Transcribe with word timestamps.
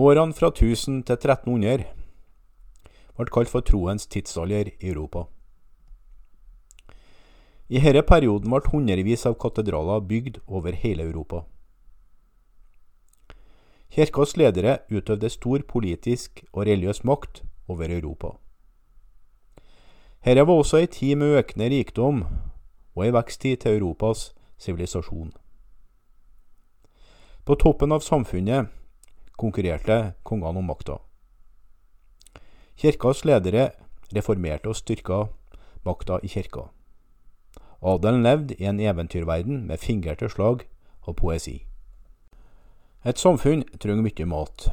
Årene 0.00 0.32
fra 0.32 0.48
1000 0.48 1.02
til 1.04 1.16
1300 1.18 1.82
ble 3.18 3.32
kalt 3.34 3.50
for 3.52 3.60
troens 3.60 4.06
tidsalder 4.08 4.70
i 4.70 4.88
Europa. 4.88 5.26
I 7.68 7.82
denne 7.84 8.00
perioden 8.08 8.48
ble 8.48 8.72
hundrevis 8.72 9.26
av 9.28 9.36
katedraler 9.44 10.00
bygd 10.00 10.40
over 10.46 10.78
hele 10.84 11.04
Europa. 11.04 11.42
Kirkas 13.92 14.38
ledere 14.40 14.78
utøvde 14.88 15.28
stor 15.28 15.66
politisk 15.68 16.44
og 16.52 16.64
religiøs 16.70 17.04
makt 17.04 17.44
over 17.68 17.92
Europa. 17.92 18.32
Dette 20.24 20.48
var 20.48 20.64
også 20.64 20.80
ei 20.80 20.88
tid 20.96 21.20
med 21.20 21.36
økende 21.44 21.68
rikdom 21.76 22.24
og 22.96 23.04
ei 23.04 23.12
veksttid 23.12 23.66
til 23.66 23.76
Europas 23.76 24.30
sivilisasjon. 24.56 25.32
På 27.44 27.54
toppen 27.60 27.92
av 27.92 28.00
samfunnet 28.00 28.79
konkurrerte 29.40 30.12
kongene 30.22 30.60
om 30.60 30.68
makta. 30.68 30.98
Kirkas 32.76 33.24
ledere 33.24 33.70
reformerte 34.12 34.68
og 34.68 34.76
styrka 34.76 35.24
makta 35.84 36.20
i 36.22 36.28
kirka. 36.28 36.68
Adelen 37.80 38.22
levde 38.22 38.54
i 38.60 38.68
en 38.68 38.80
eventyrverden 38.80 39.66
med 39.66 39.80
fingrete 39.80 40.28
slag 40.28 40.66
og 41.02 41.16
poesi. 41.16 41.62
Et 43.04 43.16
samfunn 43.16 43.64
trenger 43.80 44.04
mye 44.04 44.26
mat. 44.28 44.66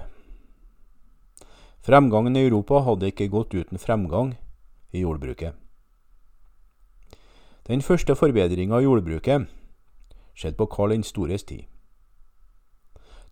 Fremgangen 1.87 2.35
i 2.35 2.43
Europa 2.43 2.81
hadde 2.83 3.07
ikke 3.07 3.29
gått 3.31 3.55
uten 3.55 3.79
fremgang 3.79 4.33
i 4.91 5.05
jordbruket. 5.05 5.55
Den 7.67 7.81
første 7.81 8.15
forbedringa 8.15 8.75
av 8.75 8.83
jordbruket 8.83 9.47
skjedde 10.35 10.59
på 10.59 10.67
Karl 10.71 10.95
den 10.95 11.07
stores 11.07 11.47
tid. 11.47 11.63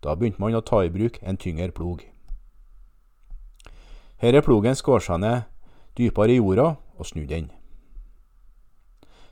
Da 0.06 0.14
begynte 0.14 0.38
man 0.38 0.54
å 0.54 0.62
ta 0.62 0.84
i 0.86 0.92
bruk 0.94 1.18
en 1.26 1.38
tyngre 1.42 1.72
plog. 1.74 2.04
Her 4.22 4.38
er 4.38 4.46
plogen 4.46 4.78
skåret 4.78 5.08
seg 5.08 5.18
ned 5.24 5.48
dypere 5.98 6.36
i 6.36 6.38
jorda 6.38 6.76
og 7.00 7.08
snudde 7.10 7.32
den. 7.32 7.48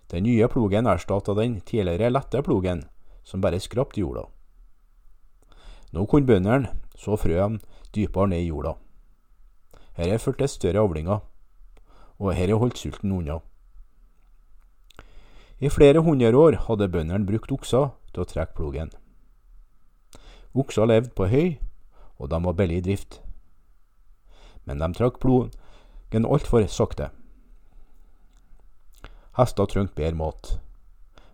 Den 0.09 0.25
nye 0.25 0.47
plogen 0.50 0.89
erstatta 0.89 1.36
den 1.38 1.59
tidligere 1.62 2.09
lette 2.09 2.42
plogen, 2.45 2.84
som 3.23 3.42
bare 3.42 3.62
skrapte 3.62 4.02
jorda. 4.02 4.25
Nå 5.94 6.08
kunne 6.09 6.28
bøndene 6.28 6.73
så 6.97 7.19
frøene 7.22 7.62
dypere 7.94 8.34
ned 8.34 8.42
i 8.42 8.50
jorda. 8.50 8.73
Dette 9.94 10.17
førte 10.25 10.47
til 10.47 10.56
større 10.56 10.81
avlinger, 10.81 11.22
og 12.17 12.34
dette 12.34 12.58
holdt 12.58 12.81
sulten 12.81 13.14
unna. 13.14 13.38
I 15.62 15.69
flere 15.69 16.02
hundre 16.02 16.34
år 16.34 16.58
hadde 16.66 16.90
bøndene 16.90 17.30
brukt 17.30 17.53
okser 17.53 17.94
til 18.09 18.25
å 18.25 18.30
trekke 18.34 18.58
plogen. 18.58 18.90
Okser 20.54 20.86
levde 20.86 21.09
på 21.18 21.28
høy, 21.28 21.56
og 22.22 22.30
de 22.30 22.40
var 22.46 22.54
billig 22.58 22.78
i 22.78 22.86
drift. 22.86 23.22
Men 24.66 24.80
de 24.80 24.92
trakk 24.94 25.20
plogen 25.20 26.28
altfor 26.30 26.68
sakte. 26.70 27.09
Hester 29.38 29.66
trengte 29.66 29.98
bedre 29.98 30.16
mat, 30.16 30.59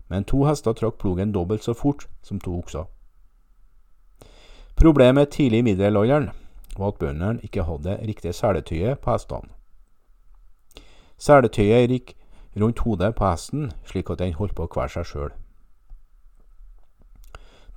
men 0.08 0.24
to 0.24 0.46
hester 0.48 0.72
trakk 0.72 0.96
plogen 0.98 1.34
dobbelt 1.36 1.64
så 1.64 1.74
fort 1.76 2.08
som 2.24 2.40
to 2.40 2.56
okser. 2.58 2.88
Problemet 4.80 5.28
tidlig 5.28 5.58
i 5.60 5.62
middelalderen 5.62 6.30
var 6.78 6.94
at 6.94 6.98
bøndene 6.98 7.44
ikke 7.44 7.66
hadde 7.68 7.98
riktig 8.08 8.32
seletøye 8.34 8.94
på 8.96 9.12
hestene. 9.12 9.52
Seletøyet 11.20 11.92
gikk 11.92 12.14
rundt 12.56 12.80
hodet 12.86 13.12
på 13.14 13.28
hesten, 13.28 13.68
slik 13.84 14.10
at 14.10 14.22
den 14.22 14.32
holdt 14.38 14.56
på 14.56 14.64
å 14.64 14.72
kvele 14.72 14.88
seg 14.94 15.04
sjøl. 15.10 15.34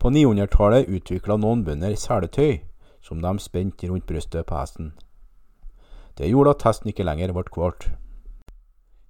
På 0.03 0.09
900-tallet 0.09 0.89
utvikla 0.91 1.37
noen 1.39 1.61
bønder 1.63 1.93
seletøy 1.95 2.57
som 2.99 3.21
de 3.23 3.31
spente 3.39 3.87
rundt 3.87 4.03
brystet 4.03 4.43
på 4.49 4.57
hesten. 4.57 4.89
Det 6.19 6.27
gjorde 6.27 6.51
at 6.57 6.65
hesten 6.67 6.91
ikke 6.91 7.05
lenger 7.07 7.31
ble 7.31 7.45
kvalt. 7.47 7.87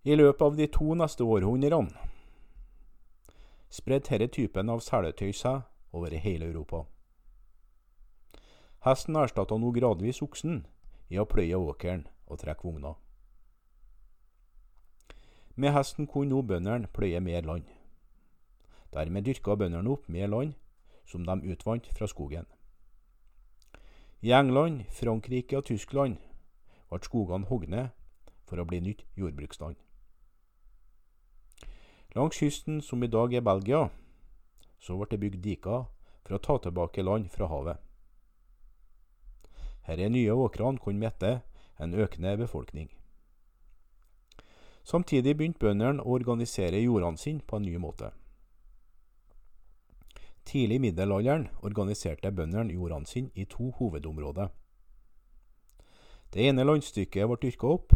I 0.05 0.13
løpet 0.13 0.45
av 0.45 0.53
de 0.61 0.69
to 0.69 0.93
neste 0.93 1.25
århundrene 1.25 1.97
spredte 3.73 4.13
denne 4.13 4.29
typen 4.37 4.69
av 4.69 4.85
seletøy 4.85 5.33
seg 5.33 5.65
over 5.97 6.13
hele 6.13 6.51
Europa. 6.53 6.85
Hesten 8.85 9.17
erstatta 9.17 9.57
nå 9.57 9.73
gradvis 9.73 10.21
oksen 10.21 10.61
i 11.09 11.17
å 11.17 11.25
pløye 11.25 11.57
åkeren 11.57 12.05
og 12.29 12.45
trekke 12.45 12.69
vogna. 12.69 12.93
Med 15.57 15.73
hesten 15.73 16.05
kunne 16.05 16.37
nå 16.37 16.45
bøndene 16.45 16.93
pløye 16.93 17.17
mer 17.17 17.41
land. 17.49 17.65
Dermed 18.93 19.25
dyrka 19.25 19.57
bøndene 19.57 19.89
opp 19.89 20.05
mer 20.05 20.29
land 20.29 20.59
som 21.05 21.25
de 21.25 21.41
utvant 21.51 21.87
fra 21.97 22.07
skogen. 22.07 22.45
I 24.21 24.31
England, 24.31 24.85
Frankrike 24.89 25.57
og 25.57 25.65
Tyskland 25.65 26.17
ble 26.89 26.99
skogene 27.03 27.49
hogd 27.49 27.67
ned 27.69 27.89
for 28.47 28.61
å 28.61 28.65
bli 28.67 28.79
nytt 28.79 29.03
jordbruksland. 29.19 29.75
Langs 32.15 32.37
kysten, 32.37 32.81
som 32.81 33.03
i 33.03 33.09
dag 33.09 33.33
er 33.33 33.41
Belgia, 33.41 33.89
så 34.79 34.95
ble 34.97 35.09
det 35.11 35.19
bygd 35.19 35.43
diker 35.43 35.87
for 36.23 36.37
å 36.37 36.41
ta 36.47 36.57
tilbake 36.61 37.03
land 37.03 37.31
fra 37.33 37.49
havet. 37.49 37.79
Disse 39.87 40.09
nye 40.09 40.35
åkrene 40.39 40.79
kunne 40.79 41.03
mette 41.03 41.41
en 41.79 41.93
økende 41.93 42.37
befolkning. 42.37 42.91
Samtidig 44.83 45.35
begynte 45.37 45.63
bøndene 45.63 46.03
å 46.03 46.15
organisere 46.15 46.79
jordene 46.83 47.17
sine 47.17 47.43
på 47.47 47.57
en 47.57 47.67
ny 47.67 47.75
måte. 47.79 48.11
Tidlig 50.45 50.75
i 50.75 50.83
middelalderen 50.83 51.47
organiserte 51.63 52.31
bøndene 52.31 52.73
jordene 52.75 53.07
sine 53.07 53.31
i 53.35 53.45
to 53.45 53.69
hovedområder. 53.77 54.49
Det 56.33 56.47
ene 56.49 56.65
landstykket 56.65 57.29
ble 57.29 57.37
dyrka 57.41 57.69
opp, 57.69 57.93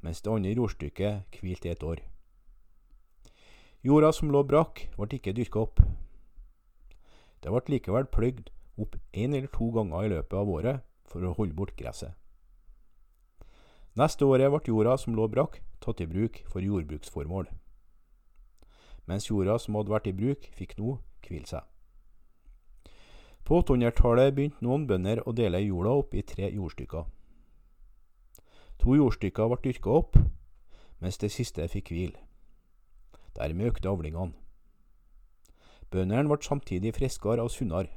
mens 0.00 0.22
det 0.22 0.32
andre 0.32 0.54
jordstykket 0.54 1.40
hvilte 1.42 1.68
i 1.68 1.72
et 1.74 1.82
år. 1.82 2.00
Jorda 3.84 4.12
som 4.14 4.30
lå 4.30 4.42
brakk, 4.46 4.86
ble 4.96 5.18
ikke 5.18 5.34
dyrka 5.36 5.64
opp. 5.66 5.82
Det 7.42 7.52
ble 7.52 7.74
likevel 7.74 8.08
pløyd 8.10 8.48
opp 8.78 8.96
én 9.12 9.34
eller 9.34 9.50
to 9.54 9.68
ganger 9.74 10.06
i 10.06 10.12
løpet 10.14 10.38
av 10.38 10.50
året 10.50 10.86
for 11.10 11.22
å 11.22 11.34
holde 11.36 11.54
bort 11.58 11.76
gresset. 11.78 12.14
Neste 13.98 14.24
året 14.24 14.50
ble 14.54 14.62
jorda 14.70 14.96
som 14.98 15.14
lå 15.18 15.26
brakk, 15.28 15.60
tatt 15.82 16.00
i 16.00 16.06
bruk 16.06 16.40
for 16.46 16.62
jordbruksformål, 16.62 17.48
mens 19.08 19.30
jorda 19.30 19.56
som 19.58 19.78
hadde 19.78 19.94
vært 19.94 20.10
i 20.10 20.14
bruk, 20.14 20.50
fikk 20.54 20.76
nå 20.78 20.98
hvile 21.28 21.48
seg. 21.48 21.62
På 23.48 23.62
800-tallet 23.62 24.34
begynte 24.36 24.64
noen 24.64 24.84
bønder 24.88 25.22
å 25.24 25.32
dele 25.32 25.62
jorda 25.62 25.94
opp 26.02 26.14
i 26.14 26.24
tre 26.26 26.50
jordstykker. 26.52 27.06
To 28.82 28.96
jordstykker 28.98 29.48
ble 29.48 29.58
dyrka 29.64 29.94
opp, 29.94 30.18
mens 31.00 31.16
det 31.22 31.30
siste 31.32 31.64
fikk 31.72 31.94
hvile. 31.94 32.18
Dermed 33.38 33.70
økte 33.70 33.88
avlingene. 33.88 34.34
Bøndene 35.88 36.28
ble 36.28 36.44
samtidig 36.44 36.92
friskere 36.98 37.44
og 37.44 37.54
sunnere. 37.54 37.88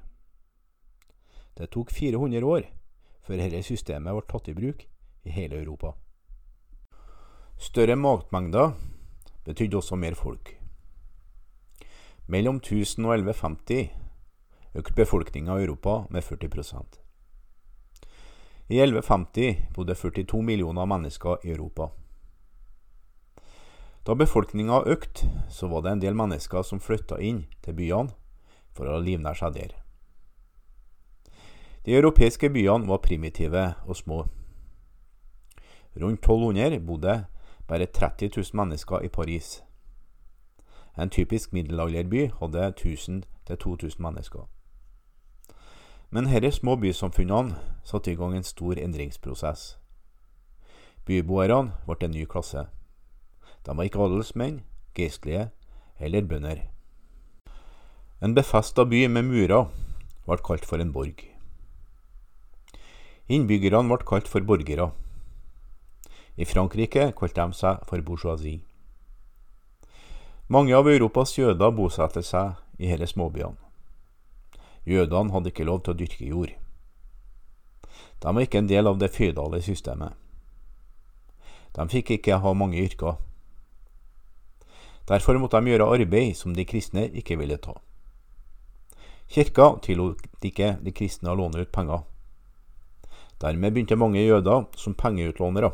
Det 1.58 1.68
tok 1.74 1.92
400 1.92 2.48
år 2.48 2.70
før 3.28 3.42
dette 3.42 3.60
systemet 3.68 4.16
ble 4.16 4.24
tatt 4.32 4.48
i 4.48 4.56
bruk 4.56 4.88
i 5.28 5.36
hele 5.36 5.60
Europa. 5.60 5.92
Større 7.60 8.00
matmengder 8.00 8.72
betydde 9.44 9.78
også 9.78 10.00
mer 10.00 10.16
folk. 10.16 10.61
Mellom 12.32 12.62
1000 12.62 13.04
og 13.06 13.18
1150 13.18 13.90
økte 14.80 14.94
befolkninga 14.96 15.58
i 15.60 15.66
Europa 15.66 16.06
med 16.10 16.24
40% 16.24 17.00
I 18.70 18.78
1150 18.80 19.74
bodde 19.76 19.96
42 19.96 20.44
millioner 20.44 20.86
mennesker 20.86 21.44
i 21.44 21.52
Europa. 21.52 21.90
Da 24.08 24.16
befolkninga 24.16 24.80
økte, 24.88 25.28
så 25.50 25.68
var 25.68 25.82
det 25.82 25.92
en 25.92 26.02
del 26.02 26.16
mennesker 26.16 26.64
som 26.64 26.80
flytta 26.80 27.20
inn 27.20 27.42
til 27.66 27.76
byene 27.76 28.16
for 28.72 28.88
å 28.88 29.02
livnære 29.04 29.38
seg 29.42 29.58
der. 29.58 29.74
De 31.84 31.98
europeiske 31.98 32.48
byene 32.50 32.88
var 32.88 33.04
primitive 33.04 33.66
og 33.84 34.00
små. 34.00 34.22
Rundt 36.00 36.24
1200 36.24 36.80
bodde 36.80 37.18
bare 37.68 37.92
30 37.92 38.32
000 38.38 38.56
mennesker 38.56 39.04
i 39.04 39.12
Paris. 39.12 39.60
En 40.98 41.10
typisk 41.10 41.54
middelalderby 41.54 42.32
hadde 42.40 42.74
1000-2000 42.80 44.00
mennesker. 44.00 44.48
Men 46.10 46.26
disse 46.26 46.52
små 46.52 46.76
bysamfunnene 46.76 47.56
satte 47.84 48.12
i 48.12 48.16
gang 48.16 48.36
en 48.36 48.44
stor 48.44 48.76
endringsprosess. 48.76 49.78
Byboerne 51.06 51.72
ble 51.88 51.96
en 52.06 52.12
ny 52.12 52.26
klasse. 52.26 52.66
De 53.66 53.78
var 53.78 53.88
ikke 53.88 54.04
adelsmenn, 54.04 54.62
geistlige 54.96 55.50
eller 56.00 56.28
bønder. 56.28 56.66
En 58.22 58.36
befesta 58.36 58.84
by 58.86 59.06
med 59.08 59.24
murer 59.30 59.70
ble 60.28 60.38
kalt 60.46 60.66
for 60.68 60.84
en 60.84 60.92
borg. 60.94 61.24
Innbyggerne 63.32 63.88
ble 63.88 64.04
kalt 64.06 64.28
for 64.28 64.44
borgere. 64.44 64.92
I 66.36 66.46
Frankrike 66.46 67.12
kalte 67.18 67.48
de 67.48 67.56
seg 67.56 67.88
for 67.88 68.04
bourgeoisie. 68.04 68.62
Mange 70.52 70.76
av 70.76 70.90
Europas 70.92 71.32
jøder 71.38 71.72
bosatte 71.72 72.20
seg 72.28 72.58
i 72.76 72.90
disse 72.90 73.14
småbyene. 73.14 73.56
Jødene 74.84 75.32
hadde 75.32 75.48
ikke 75.54 75.64
lov 75.64 75.78
til 75.86 75.94
å 75.94 76.00
dyrke 76.02 76.26
jord. 76.28 76.50
De 78.20 78.34
var 78.36 78.44
ikke 78.44 78.60
en 78.60 78.68
del 78.68 78.90
av 78.90 78.98
det 79.00 79.14
føydale 79.16 79.62
systemet. 79.64 80.12
De 81.72 81.86
fikk 81.94 82.12
ikke 82.18 82.42
ha 82.44 82.52
mange 82.52 82.82
yrker. 82.82 83.16
Derfor 85.08 85.40
måtte 85.40 85.62
de 85.64 85.72
gjøre 85.72 85.88
arbeid 85.96 86.36
som 86.36 86.52
de 86.58 86.66
kristne 86.68 87.06
ikke 87.08 87.38
ville 87.40 87.56
ta. 87.56 87.78
Kirka 89.32 89.70
tillot 89.86 90.20
ikke 90.44 90.74
de 90.84 90.92
kristne 90.92 91.32
å 91.32 91.38
låne 91.40 91.64
ut 91.64 91.72
penger. 91.72 92.04
Dermed 93.40 93.72
begynte 93.72 93.96
mange 93.96 94.20
jøder 94.20 94.68
som 94.76 95.00
pengeutlånere. 95.00 95.72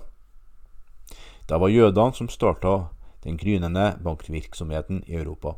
Det 1.49 1.57
var 1.57 1.73
jødene 1.73 2.13
som 2.13 2.29
starta 2.29 2.75
den 3.27 3.37
grynende 3.37 3.97
bankvirksomheten 4.03 5.03
i 5.07 5.19
Europa. 5.19 5.57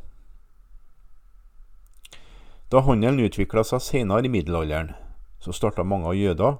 Da 2.70 2.82
handelen 2.86 3.22
utvikla 3.22 3.62
seg 3.66 3.82
senere 3.82 4.26
i 4.26 4.30
middelalderen, 4.30 4.92
så 5.38 5.54
starta 5.54 5.86
mange 5.86 6.10
av 6.10 6.18
jøder 6.18 6.58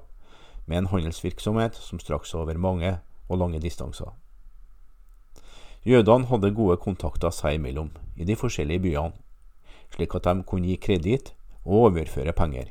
med 0.66 0.78
en 0.78 0.90
handelsvirksomhet 0.94 1.74
som 1.74 1.98
straks 1.98 2.34
over 2.34 2.58
mange 2.58 2.96
og 3.28 3.42
lange 3.42 3.60
distanser. 3.62 4.14
Jødene 5.86 6.30
hadde 6.30 6.54
gode 6.54 6.76
kontakter 6.76 7.34
seg 7.34 7.58
imellom 7.58 7.90
i 8.16 8.26
de 8.28 8.36
forskjellige 8.36 8.84
byene, 8.86 9.14
slik 9.90 10.14
at 10.14 10.26
de 10.28 10.44
kunne 10.46 10.70
gi 10.70 10.76
kreditt 10.78 11.32
og 11.64 11.90
overføre 11.90 12.34
penger. 12.36 12.70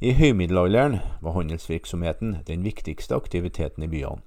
I 0.00 0.12
høymiddelalderen 0.12 0.98
var 1.22 1.36
handelsvirksomheten 1.38 2.42
den 2.46 2.64
viktigste 2.64 3.14
aktiviteten 3.14 3.86
i 3.86 3.90
byene. 3.92 4.22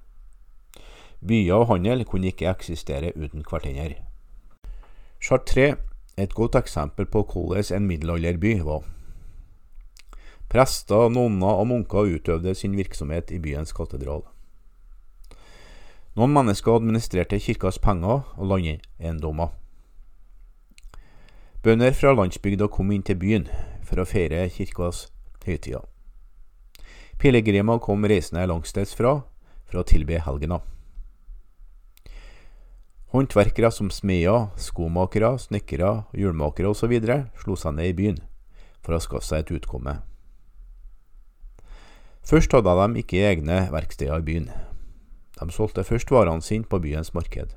Byer 1.26 1.54
og 1.54 1.66
handel 1.74 2.04
kunne 2.04 2.30
ikke 2.32 2.48
eksistere 2.48 3.12
uten 3.16 3.44
hverandre. 3.44 4.00
Chartres 5.20 5.76
er 6.16 6.22
et 6.22 6.34
godt 6.34 6.54
eksempel 6.54 7.06
på 7.06 7.22
hvordan 7.22 7.76
en 7.76 7.86
middelalderby 7.86 8.60
var. 8.64 8.84
Prester, 10.48 11.08
nonner 11.08 11.60
og 11.60 11.66
munker 11.66 12.08
utøvde 12.16 12.54
sin 12.54 12.76
virksomhet 12.76 13.30
i 13.30 13.38
byens 13.38 13.72
katedral. 13.72 14.24
Noen 16.16 16.32
mennesker 16.34 16.74
administrerte 16.74 17.38
kirkas 17.38 17.78
penger 17.78 18.24
og 18.36 18.48
landeiendommer. 18.50 19.52
Bønder 21.62 21.92
fra 21.92 22.16
landsbygda 22.16 22.66
kom 22.72 22.90
inn 22.90 23.04
til 23.04 23.20
byen 23.20 23.46
for 23.84 24.00
å 24.00 24.08
feire 24.08 24.48
kirkas 24.50 25.10
høytider. 25.46 25.84
Pilegrimer 27.20 27.78
kom 27.78 28.08
reisende 28.08 28.46
langsteds 28.48 28.96
fra 28.96 29.18
for 29.68 29.82
å 29.82 29.86
tilbe 29.86 30.18
helgena. 30.24 30.62
Håndverkere 33.10 33.72
som 33.74 33.88
smeder, 33.90 34.52
skomakere, 34.54 35.32
snekkere, 35.38 36.04
hjulmakere 36.14 36.70
osv. 36.70 36.92
slo 37.42 37.56
seg 37.58 37.74
ned 37.74 37.90
i 37.90 37.94
byen 37.98 38.20
for 38.84 38.94
å 38.94 39.00
skaffe 39.02 39.26
seg 39.26 39.42
et 39.42 39.54
utkomme. 39.58 39.96
Først 42.22 42.52
hadde 42.54 42.74
de 42.78 43.00
ikke 43.02 43.24
egne 43.26 43.64
verksteder 43.72 44.22
i 44.22 44.26
byen. 44.28 44.46
De 45.40 45.48
solgte 45.50 45.82
først 45.82 46.12
varene 46.14 46.44
sine 46.44 46.68
på 46.70 46.78
byens 46.78 47.10
marked. 47.16 47.56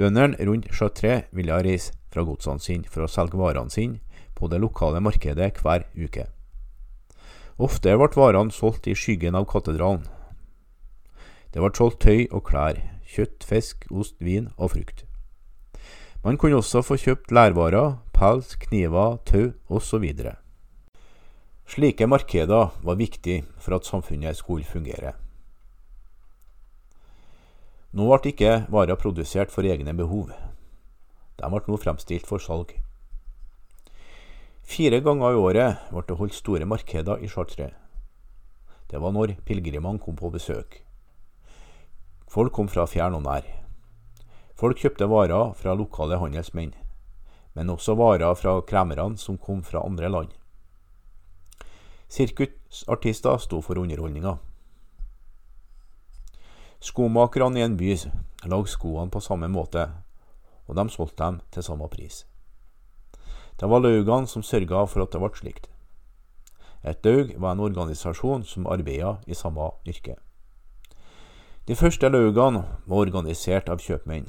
Bøndene 0.00 0.40
rundt 0.48 0.70
Chartres 0.72 1.26
ville 1.36 1.58
reise 1.60 1.92
fra 2.08 2.24
godsene 2.24 2.64
sine 2.64 2.88
for 2.88 3.04
å 3.04 3.10
selge 3.12 3.36
varene 3.36 3.68
sine 3.68 4.00
på 4.38 4.48
det 4.48 4.62
lokale 4.62 5.02
markedet 5.04 5.50
hver 5.60 5.84
uke. 6.00 6.24
Ofte 7.60 7.92
ble 7.92 8.08
varene 8.16 8.56
solgt 8.56 8.88
i 8.88 8.96
skyggen 8.96 9.36
av 9.36 9.44
katedralen. 9.52 10.06
Det 11.52 11.60
ble 11.60 11.72
solgt 11.76 12.00
tøy 12.06 12.24
og 12.30 12.46
klær, 12.48 12.80
kjøtt, 13.10 13.44
fisk, 13.44 13.86
ost, 13.90 14.16
vin 14.22 14.50
og 14.56 14.74
frukt. 14.74 15.04
Man 16.24 16.36
kunne 16.36 16.60
også 16.60 16.82
få 16.84 16.98
kjøpt 17.00 17.32
lærvarer, 17.32 17.96
pels, 18.12 18.54
kniver, 18.60 19.18
tau 19.24 19.52
osv. 19.72 20.04
Slike 21.70 22.06
markeder 22.06 22.74
var 22.82 22.98
viktig 22.98 23.42
for 23.58 23.76
at 23.76 23.86
samfunnet 23.88 24.36
skulle 24.36 24.68
fungere. 24.68 25.14
Nå 27.90 28.06
ble 28.06 28.30
ikke 28.30 28.52
varer 28.70 28.98
produsert 29.00 29.50
for 29.50 29.66
egne 29.66 29.94
behov. 29.96 30.30
De 31.40 31.50
ble 31.50 31.62
nå 31.66 31.78
fremstilt 31.80 32.28
for 32.28 32.42
salg. 32.42 32.76
Fire 34.62 35.00
ganger 35.02 35.34
i 35.34 35.40
året 35.40 35.88
ble 35.90 36.04
det 36.06 36.18
holdt 36.20 36.36
store 36.36 36.68
markeder 36.68 37.24
i 37.24 37.32
Chartres. 37.32 37.74
Det 38.90 39.00
var 39.00 39.14
når 39.14 39.38
pilegrimene 39.46 40.02
kom 40.02 40.18
på 40.18 40.30
besøk. 40.30 40.82
Folk 42.30 42.52
kom 42.54 42.68
fra 42.70 42.84
fjern 42.86 43.16
og 43.18 43.24
nær. 43.24 43.46
Folk 44.54 44.78
kjøpte 44.78 45.08
varer 45.10 45.50
fra 45.58 45.72
lokale 45.74 46.20
handelsmenn, 46.20 46.70
men 47.58 47.72
også 47.74 47.96
varer 47.98 48.36
fra 48.38 48.52
kremerne 48.62 49.18
som 49.18 49.38
kom 49.38 49.64
fra 49.66 49.82
andre 49.82 50.12
land. 50.12 50.30
Sirkusartister 52.06 53.42
sto 53.42 53.58
for 53.66 53.82
underholdninga. 53.82 54.36
Skomakerne 56.78 57.58
i 57.58 57.66
en 57.66 57.76
by 57.76 57.98
lagde 58.46 58.70
skoene 58.76 59.10
på 59.10 59.20
samme 59.26 59.50
måte, 59.50 59.88
og 60.70 60.78
de 60.78 60.86
solgte 60.94 61.24
dem 61.24 61.42
til 61.50 61.66
samme 61.66 61.90
pris. 61.90 62.22
Det 63.58 63.66
var 63.68 63.82
laugene 63.82 64.30
som 64.30 64.46
sørga 64.46 64.86
for 64.86 65.02
at 65.02 65.10
det 65.10 65.20
ble 65.20 65.34
slikt. 65.34 65.70
Et 66.86 67.04
laug 67.04 67.34
var 67.42 67.58
en 67.58 67.66
organisasjon 67.66 68.46
som 68.46 68.70
arbeida 68.70 69.16
i 69.26 69.34
samme 69.34 69.72
yrke. 69.82 70.20
De 71.68 71.76
første 71.76 72.08
laugene 72.08 72.64
var 72.86 72.96
organisert 72.96 73.68
av 73.68 73.82
kjøpmenn. 73.84 74.28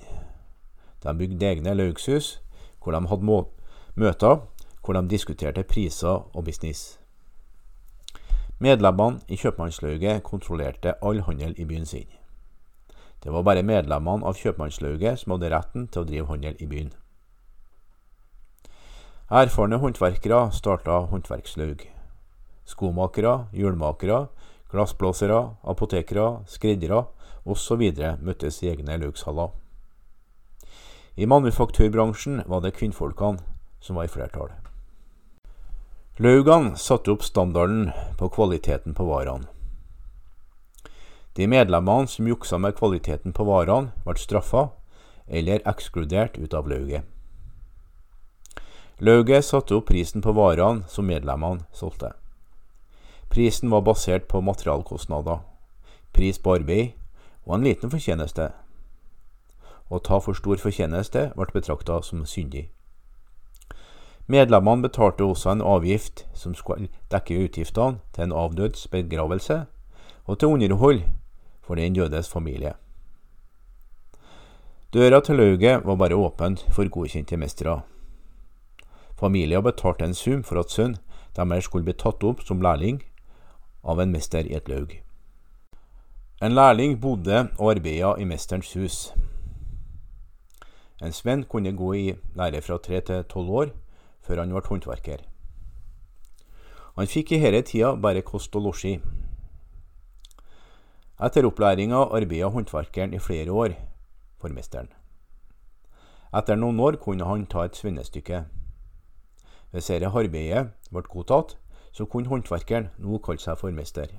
De 1.03 1.13
bygde 1.17 1.47
egne 1.47 1.73
laugshus, 1.73 2.41
hvor 2.83 2.93
de 2.93 3.07
hadde 3.07 3.45
møter 3.95 4.41
hvor 4.81 4.93
de 4.93 5.09
diskuterte 5.09 5.63
priser 5.63 6.25
og 6.33 6.43
business. 6.45 6.97
Medlemmene 8.59 9.21
i 9.27 9.37
kjøpmannslauget 9.37 10.23
kontrollerte 10.23 10.93
all 11.01 11.21
handel 11.25 11.53
i 11.57 11.65
byen 11.65 11.85
sin. 11.85 12.09
Det 13.23 13.33
var 13.33 13.45
bare 13.45 13.63
medlemmene 13.63 14.25
av 14.25 14.37
kjøpmannslauget 14.37 15.21
som 15.21 15.35
hadde 15.35 15.53
retten 15.53 15.87
til 15.87 16.01
å 16.01 16.09
drive 16.09 16.27
handel 16.29 16.57
i 16.59 16.67
byen. 16.69 16.91
Erfarne 19.31 19.77
håndverkere 19.79 20.49
starta 20.51 21.05
håndverkslaug. 21.09 21.85
Skomakere, 22.65 23.47
hjulmakere, 23.53 24.25
glassblåsere, 24.71 25.41
apotekere, 25.63 26.41
skreddere 26.47 27.05
osv. 27.45 27.81
møttes 28.21 28.61
i 28.63 28.69
egne 28.69 28.97
laugshaller. 28.97 29.49
I 31.15 31.25
manufakturbransjen 31.25 32.43
var 32.47 32.61
det 32.61 32.75
kvinnfolkene 32.77 33.41
som 33.81 33.95
var 33.95 34.07
i 34.07 34.11
flertall. 34.11 34.51
Laugene 36.21 36.77
satte 36.77 37.11
opp 37.11 37.23
standarden 37.23 37.89
på 38.19 38.29
kvaliteten 38.29 38.93
på 38.93 39.07
varene. 39.07 39.47
De 41.35 41.47
medlemmene 41.47 42.07
som 42.07 42.27
juksa 42.27 42.57
med 42.59 42.75
kvaliteten 42.75 43.33
på 43.33 43.45
varene, 43.47 43.93
ble 44.05 44.19
straffa 44.19 44.69
eller 45.27 45.63
ekskludert 45.67 46.37
ut 46.37 46.53
av 46.53 46.67
lauget. 46.69 47.07
Lauget 48.99 49.47
satte 49.47 49.73
opp 49.75 49.87
prisen 49.89 50.21
på 50.21 50.35
varene 50.35 50.83
som 50.91 51.07
medlemmene 51.07 51.65
solgte. 51.73 52.11
Prisen 53.31 53.71
var 53.71 53.81
basert 53.81 54.27
på 54.27 54.43
materialkostnader, 54.43 55.39
pris 56.11 56.37
på 56.37 56.59
arbeid 56.59 56.91
og 57.45 57.55
en 57.55 57.65
liten 57.65 57.91
fortjeneste. 57.91 58.51
Å 59.91 59.99
ta 59.99 60.19
for 60.23 60.37
stor 60.37 60.61
fortjeneste 60.61 61.31
ble 61.35 61.49
betrakta 61.53 62.01
som 62.05 62.25
syndig. 62.25 62.69
Medlemmene 64.31 64.85
betalte 64.85 65.25
også 65.25 65.51
en 65.51 65.63
avgift 65.65 66.25
som 66.33 66.53
skulle 66.55 66.87
dekke 67.11 67.39
utgiftene 67.43 67.99
til 68.15 68.27
en 68.27 68.37
avdøds 68.43 68.87
begravelse 68.87 69.65
og 70.25 70.39
til 70.39 70.55
underhold 70.55 71.01
for 71.61 71.75
den 71.75 71.97
dødes 71.97 72.29
familie. 72.29 72.73
Døra 74.93 75.19
til 75.21 75.35
lauget 75.35 75.85
var 75.85 75.95
bare 75.95 76.15
åpent 76.15 76.65
for 76.71 76.89
godkjente 76.89 77.37
mestere. 77.37 77.81
Familien 79.19 79.63
betalte 79.63 80.05
en 80.05 80.13
sum 80.13 80.43
for 80.43 80.59
at 80.59 80.71
sønnen 80.71 80.97
deres 81.35 81.63
skulle 81.63 81.87
bli 81.87 81.93
tatt 81.93 82.23
opp 82.23 82.41
som 82.43 82.61
lærling 82.61 83.03
av 83.83 83.99
en 83.99 84.11
mester 84.11 84.47
i 84.47 84.55
et 84.55 84.67
laug. 84.69 84.99
En 86.41 86.55
lærling 86.57 87.01
bodde 87.01 87.49
og 87.59 87.71
arbeida 87.71 88.15
i 88.17 88.23
mesterens 88.25 88.73
hus. 88.73 88.95
En 91.05 91.13
svenn 91.13 91.43
kunne 91.43 91.69
gå 91.77 91.89
i 91.93 92.15
lære 92.35 92.61
fra 92.65 92.77
tre 92.81 93.01
til 93.01 93.27
tolv 93.29 93.49
år, 93.49 93.67
før 94.25 94.39
han 94.41 94.49
ble 94.49 94.63
håndverker. 94.65 95.21
Han 96.97 97.11
fikk 97.11 97.35
i 97.35 97.39
denne 97.43 97.61
tida 97.61 97.91
bare 97.93 98.23
kost 98.25 98.57
og 98.57 98.65
losji. 98.65 98.95
Etter 101.21 101.45
opplæringa 101.45 102.01
arbeida 102.09 102.49
håndverkeren 102.49 103.13
i 103.13 103.21
flere 103.21 103.51
år 103.51 103.77
for 104.41 104.49
mesteren. 104.49 104.89
Etter 106.33 106.57
noen 106.57 106.79
år 106.79 106.97
kunne 107.05 107.29
han 107.29 107.45
ta 107.45 107.67
et 107.69 107.77
svennestykke. 107.77 108.41
Hvis 109.69 109.93
dette 109.93 110.09
arbeidet 110.09 110.73
ble 110.89 111.05
godtatt, 111.05 111.53
så 111.93 112.09
kunne 112.09 112.33
håndverkeren 112.33 112.89
nå 112.97 113.21
kalle 113.21 113.45
seg 113.45 113.61
for 113.61 113.69
mester. 113.69 114.09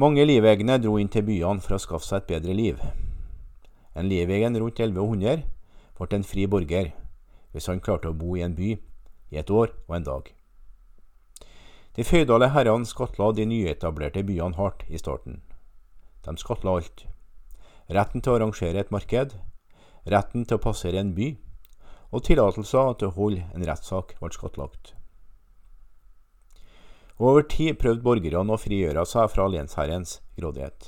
Mange 0.00 0.22
livegne 0.24 0.78
dro 0.80 0.94
inn 0.96 1.10
til 1.12 1.26
byene 1.26 1.60
for 1.60 1.76
å 1.76 1.78
skaffe 1.82 2.06
seg 2.06 2.22
et 2.22 2.28
bedre 2.30 2.54
liv. 2.56 2.78
En 3.92 4.06
livegen 4.08 4.54
rundt 4.56 4.78
1100 4.80 5.42
ble 5.98 6.06
en 6.16 6.24
fri 6.24 6.46
borger 6.48 6.86
hvis 7.52 7.66
han 7.68 7.82
klarte 7.84 8.08
å 8.08 8.16
bo 8.16 8.32
i 8.38 8.44
en 8.46 8.54
by 8.56 8.70
i 8.70 9.40
et 9.42 9.52
år 9.52 9.74
og 9.90 9.96
en 9.98 10.06
dag. 10.06 10.30
De 11.98 12.06
føydale 12.06 12.48
herrene 12.54 12.88
skattla 12.88 13.28
de 13.36 13.44
nyetablerte 13.50 14.22
byene 14.24 14.56
hardt 14.56 14.86
i 14.88 15.00
starten. 15.02 15.42
De 16.24 16.36
skattla 16.40 16.78
alt. 16.78 17.04
Retten 17.92 18.24
til 18.24 18.32
å 18.32 18.38
arrangere 18.38 18.80
et 18.80 18.94
marked, 18.94 19.34
retten 20.06 20.46
til 20.46 20.56
å 20.56 20.64
passere 20.64 21.02
en 21.02 21.12
by, 21.18 21.34
og 22.08 22.24
tillatelser 22.24 22.96
til 22.96 23.10
å 23.10 23.16
holde 23.18 23.44
en 23.52 23.68
rettssak 23.68 24.16
ble 24.22 24.32
skattlagt. 24.32 24.94
Over 27.20 27.44
tid 27.44 27.76
prøvde 27.76 28.00
borgerne 28.00 28.54
å 28.54 28.56
frigjøre 28.56 29.02
seg 29.04 29.26
fra 29.28 29.44
lensherrens 29.52 30.14
grådighet. 30.38 30.86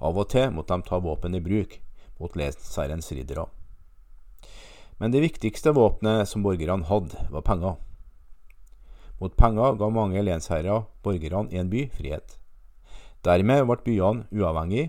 Av 0.00 0.16
og 0.16 0.30
til 0.32 0.48
måtte 0.56 0.72
de 0.72 0.86
ta 0.86 0.96
våpen 1.04 1.36
i 1.36 1.40
bruk 1.44 1.74
mot 2.16 2.36
lensherrens 2.38 3.10
riddere. 3.12 3.44
Men 4.96 5.12
det 5.12 5.20
viktigste 5.20 5.74
våpenet 5.76 6.30
som 6.30 6.40
borgerne 6.46 6.88
hadde, 6.88 7.26
var 7.28 7.44
penger. 7.44 7.74
Mot 9.20 9.36
penger 9.36 9.76
ga 9.76 9.88
mange 9.92 10.22
lensherrer 10.24 10.86
borgerne 11.04 11.52
i 11.52 11.60
en 11.60 11.68
by 11.68 11.82
frihet. 11.92 12.38
Dermed 13.24 13.66
ble 13.68 13.76
byene 13.84 14.24
uavhengig 14.32 14.86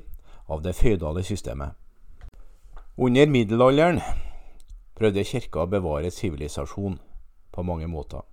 av 0.48 0.64
det 0.64 0.76
føydale 0.78 1.24
systemet. 1.28 1.76
Under 2.96 3.28
middelalderen 3.28 4.00
prøvde 4.96 5.28
kirka 5.28 5.66
å 5.66 5.68
bevare 5.68 6.14
sivilisasjon 6.16 6.96
på 7.52 7.68
mange 7.68 7.92
måter. 7.92 8.24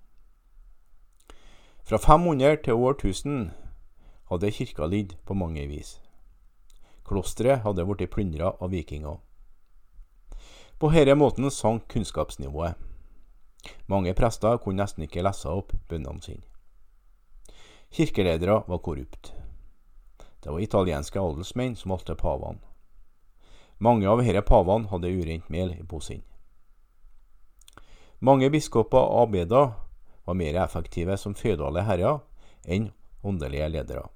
Fra 1.84 1.98
500 1.98 2.56
til 2.64 2.72
år 2.72 2.94
1000 2.94 3.50
hadde 4.30 4.50
kirka 4.50 4.86
lidd 4.86 5.16
på 5.26 5.34
mange 5.34 5.66
vis. 5.66 6.00
Klosteret 7.04 7.64
hadde 7.64 7.84
blitt 7.84 8.10
plyndra 8.10 8.52
av 8.60 8.70
vikinger. 8.70 9.18
På 10.78 10.90
denne 10.94 11.14
måten 11.18 11.50
sank 11.50 11.88
kunnskapsnivået. 11.90 12.74
Mange 13.86 14.14
prester 14.14 14.56
kunne 14.56 14.82
nesten 14.82 15.02
ikke 15.02 15.22
lese 15.22 15.50
opp 15.50 15.74
bønnene 15.88 16.22
sine. 16.22 16.46
Kirkeledere 17.92 18.62
var 18.66 18.78
korrupt. 18.78 19.34
Det 20.42 20.50
var 20.50 20.60
italienske 20.62 21.20
adelsmenn 21.20 21.76
som 21.76 21.90
valgte 21.90 22.14
pavene. 22.14 22.62
Mange 23.78 24.06
av 24.08 24.22
disse 24.22 24.42
pavene 24.46 24.88
hadde 24.88 25.10
urent 25.10 25.50
mel 25.50 25.74
i 25.74 25.82
posen. 25.82 26.22
Mange 28.20 28.50
biskoper 28.50 28.98
og 29.02 29.26
abeder 29.26 29.72
var 30.26 30.34
mer 30.34 30.58
effektive 30.64 31.16
som 31.16 31.34
føydale 31.34 31.84
herrer 31.86 32.20
enn 32.64 32.90
åndelige 33.24 33.68
ledere. 33.68 34.06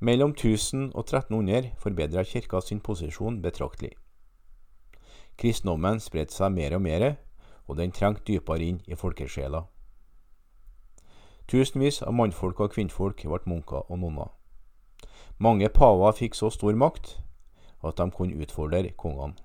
Mellom 0.00 0.30
1000 0.30 0.90
og 0.94 1.04
1300 1.04 1.70
forbedra 1.78 2.22
kirka 2.22 2.60
sin 2.60 2.80
posisjon 2.80 3.42
betraktelig. 3.42 3.92
Kristendommen 5.36 6.00
spredte 6.00 6.34
seg 6.34 6.52
mer 6.52 6.74
og 6.76 6.82
mer, 6.82 7.14
og 7.66 7.76
den 7.76 7.92
trengte 7.92 8.24
dypere 8.28 8.64
inn 8.64 8.80
i 8.86 8.96
folkesjela. 8.96 9.64
Tusenvis 11.48 12.02
av 12.02 12.14
mannfolk 12.14 12.60
og 12.60 12.72
kvinnfolk 12.74 13.22
ble 13.22 13.40
munker 13.46 13.90
og 13.90 13.98
nonner. 13.98 14.32
Mange 15.38 15.68
paver 15.68 16.12
fikk 16.16 16.34
så 16.34 16.50
stor 16.50 16.74
makt 16.74 17.18
at 17.84 17.96
de 17.96 18.10
kunne 18.10 18.40
utfordre 18.42 18.90
kongene. 18.96 19.36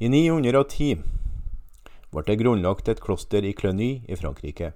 I 0.00 0.08
910 0.08 1.02
ble 2.14 2.22
det 2.26 2.38
grunnlagt 2.40 2.88
et 2.88 3.02
kloster 3.02 3.44
i 3.44 3.54
Cluny 3.56 4.04
i 4.08 4.16
Frankrike. 4.16 4.72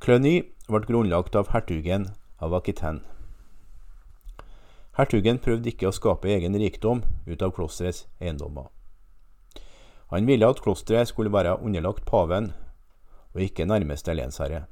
Cluny 0.00 0.42
ble 0.68 0.80
grunnlagt 0.84 1.36
av 1.38 1.50
hertugen 1.54 2.10
av 2.38 2.54
Aquitaine. 2.54 3.00
Hertugen 4.96 5.40
prøvde 5.44 5.72
ikke 5.72 5.88
å 5.90 5.96
skape 5.96 6.30
egen 6.32 6.56
rikdom 6.56 7.02
ut 7.26 7.42
av 7.42 7.52
klosterets 7.56 8.06
eiendommer. 8.20 8.70
Han 10.12 10.28
ville 10.28 10.48
at 10.48 10.62
klosteret 10.64 11.10
skulle 11.10 11.32
være 11.32 11.58
underlagt 11.60 12.06
paven 12.08 12.52
og 13.34 13.42
ikke 13.42 13.66
nærmeste 13.68 14.14
lensherre. 14.14 14.64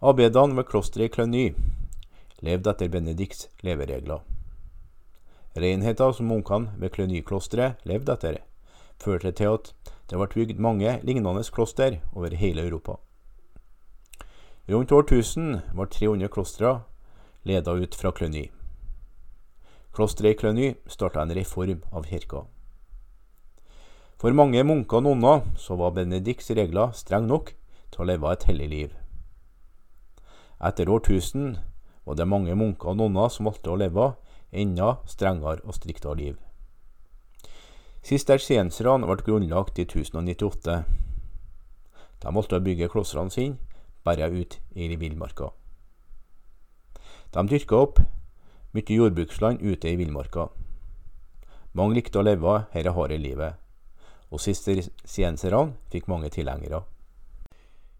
Abedene 0.00 0.56
ved 0.56 0.70
klosteret 0.70 1.10
i 1.10 1.14
Cluny 1.14 1.44
levde 2.46 2.70
etter 2.70 2.90
Benedikts 2.90 3.48
leveregler. 3.66 4.22
Renheta 5.58 6.12
som 6.12 6.28
munkene 6.30 6.72
ved 6.78 6.92
Klenyklosteret 6.94 7.82
levde 7.88 8.14
etter, 8.14 8.38
førte 9.02 9.32
til 9.32 9.56
at 9.58 9.72
det 10.10 10.18
ble 10.18 10.28
bygd 10.32 10.60
mange 10.62 10.98
lignende 11.02 11.42
kloster 11.52 11.98
over 12.14 12.34
hele 12.34 12.62
Europa. 12.66 12.98
Rundt 14.68 14.92
år 14.92 15.02
1000 15.02 15.60
ble 15.74 15.86
300 15.88 16.28
klostre 16.28 16.72
ledet 17.48 17.82
ut 17.82 17.94
fra 17.94 18.12
Cluny. 18.12 18.50
Klosteret 19.92 20.36
i 20.36 20.38
Cluny 20.38 20.68
starta 20.86 21.22
en 21.22 21.34
reform 21.34 21.82
av 21.92 22.04
kirka. 22.06 22.44
For 24.18 24.34
mange 24.34 24.64
munker 24.66 24.98
og 24.98 25.06
nonner 25.06 25.44
så 25.56 25.76
var 25.78 25.94
Benedikts 25.96 26.50
regler 26.50 26.92
strenge 26.92 27.30
nok 27.30 27.52
til 27.92 28.02
å 28.02 28.08
leve 28.10 28.32
et 28.32 28.46
hellig 28.50 28.68
liv. 28.68 28.94
Etter 30.58 30.90
år 30.90 31.04
1000 31.04 31.58
var 32.04 32.18
det 32.18 32.26
mange 32.28 32.54
munker 32.58 32.92
og 32.92 32.98
nonner 32.98 33.30
som 33.30 33.46
valgte 33.46 33.70
å 33.70 33.78
leve 33.78 34.10
enda 34.52 34.96
strengere 35.06 35.62
og 35.64 35.76
striktere 35.76 36.16
liv. 36.16 36.36
Sistersienserne 38.02 39.06
ble 39.08 39.24
grunnlagt 39.26 39.78
i 39.78 39.84
1098. 39.84 40.76
De 42.22 42.32
måtte 42.32 42.60
bygge 42.62 42.88
klostrene 42.88 43.30
sine 43.30 43.58
bare 44.04 44.30
ut 44.32 44.58
i 44.74 44.88
villmarka. 44.96 45.50
De 47.34 47.44
dyrka 47.50 47.76
opp 47.76 48.00
mye 48.72 48.96
jordbruksland 48.96 49.60
ute 49.60 49.90
i 49.90 49.98
villmarka. 50.00 50.48
Mange 51.76 51.98
likte 51.98 52.20
å 52.20 52.24
leve 52.24 52.54
dette 52.72 52.94
harde 52.96 53.18
livet, 53.20 53.58
og 54.32 54.40
sistersienserne 54.40 55.76
fikk 55.92 56.08
mange 56.08 56.30
tilhengere. 56.32 56.82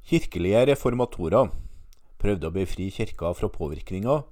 Kirkelige 0.09 0.64
reformatorer 0.71 1.50
prøvde 2.19 2.49
å 2.49 2.55
befri 2.55 2.88
kirka 2.90 3.35
fra 3.37 3.52
påvirkninger 3.52 4.25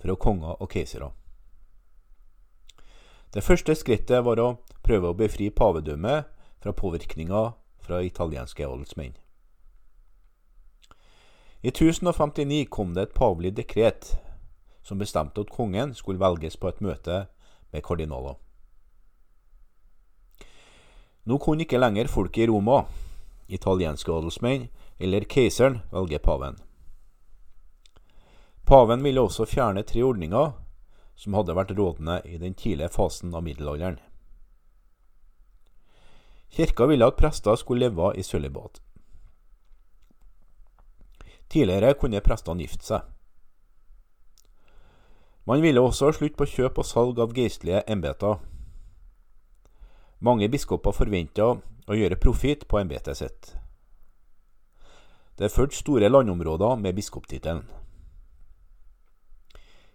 fra 0.00 0.16
konger 0.16 0.58
og 0.58 0.70
keisere. 0.72 1.12
Det 3.30 3.44
første 3.46 3.76
skrittet 3.78 4.24
var 4.26 4.40
å 4.42 4.48
prøve 4.82 5.12
å 5.12 5.14
befri 5.14 5.52
pavedømmet 5.54 6.30
fra 6.62 6.72
påvirkninga 6.74 7.42
fra 7.78 8.00
italienske 8.02 8.66
odelsmenn. 8.66 9.14
I 11.62 11.70
1059 11.70 12.64
kom 12.72 12.94
det 12.96 13.02
et 13.06 13.14
pavelig 13.14 13.52
dekret 13.54 14.14
som 14.82 14.98
bestemte 14.98 15.44
at 15.44 15.52
kongen 15.52 15.92
skulle 15.94 16.18
velges 16.18 16.56
på 16.56 16.70
et 16.72 16.80
møte 16.82 17.26
med 17.70 17.84
kardinaler. 17.86 18.34
Nå 21.28 21.38
kunne 21.38 21.62
ikke 21.62 21.78
lenger 21.78 22.10
folket 22.10 22.46
i 22.46 22.48
Roma, 22.50 22.80
italienske 23.46 24.10
adelsmenn 24.10 24.66
eller 24.98 25.28
keiseren 25.30 25.82
velge 25.92 26.18
paven. 26.18 26.58
Paven 28.66 29.04
ville 29.04 29.22
også 29.22 29.46
fjerne 29.46 29.84
tre 29.86 30.02
ordninger 30.02 30.50
som 31.20 31.36
hadde 31.36 31.56
vært 31.56 31.74
rådende 31.76 32.20
i 32.24 32.38
den 32.40 32.54
tidlige 32.56 32.88
fasen 32.94 33.34
av 33.36 33.44
middelalderen. 33.44 33.98
Kirka 36.50 36.86
ville 36.88 37.06
at 37.06 37.18
prester 37.20 37.58
skulle 37.60 37.86
leve 37.90 38.14
i 38.16 38.24
sølibat. 38.24 38.80
Tidligere 41.50 41.94
kunne 42.00 42.22
prestene 42.24 42.64
gifte 42.64 42.86
seg. 42.86 43.04
Man 45.46 45.62
ville 45.62 45.82
også 45.82 46.12
slutte 46.12 46.18
slutt 46.18 46.38
på 46.38 46.46
kjøp 46.54 46.78
og 46.78 46.86
salg 46.86 47.20
av 47.20 47.34
geistlige 47.36 47.82
embeter. 47.90 48.38
Mange 50.20 50.48
biskoper 50.48 50.94
forventa 50.94 51.52
å 51.90 51.96
gjøre 51.96 52.20
profitt 52.20 52.66
på 52.68 52.78
embetet 52.80 53.18
sitt. 53.18 53.52
Det 55.36 55.52
fulgte 55.52 55.80
store 55.80 56.08
landområder 56.08 56.76
med 56.76 56.94
biskoptittelen. 56.94 57.64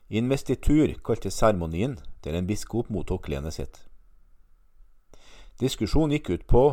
Investitur 0.09 0.93
kaltes 1.03 1.33
seremonien 1.33 1.97
der 2.23 2.37
en 2.37 2.47
biskop 2.47 2.89
mottok 2.93 3.29
lenet 3.29 3.55
sitt. 3.55 3.79
Diskusjonen 5.59 6.13
gikk 6.13 6.29
ut 6.29 6.43
på 6.47 6.63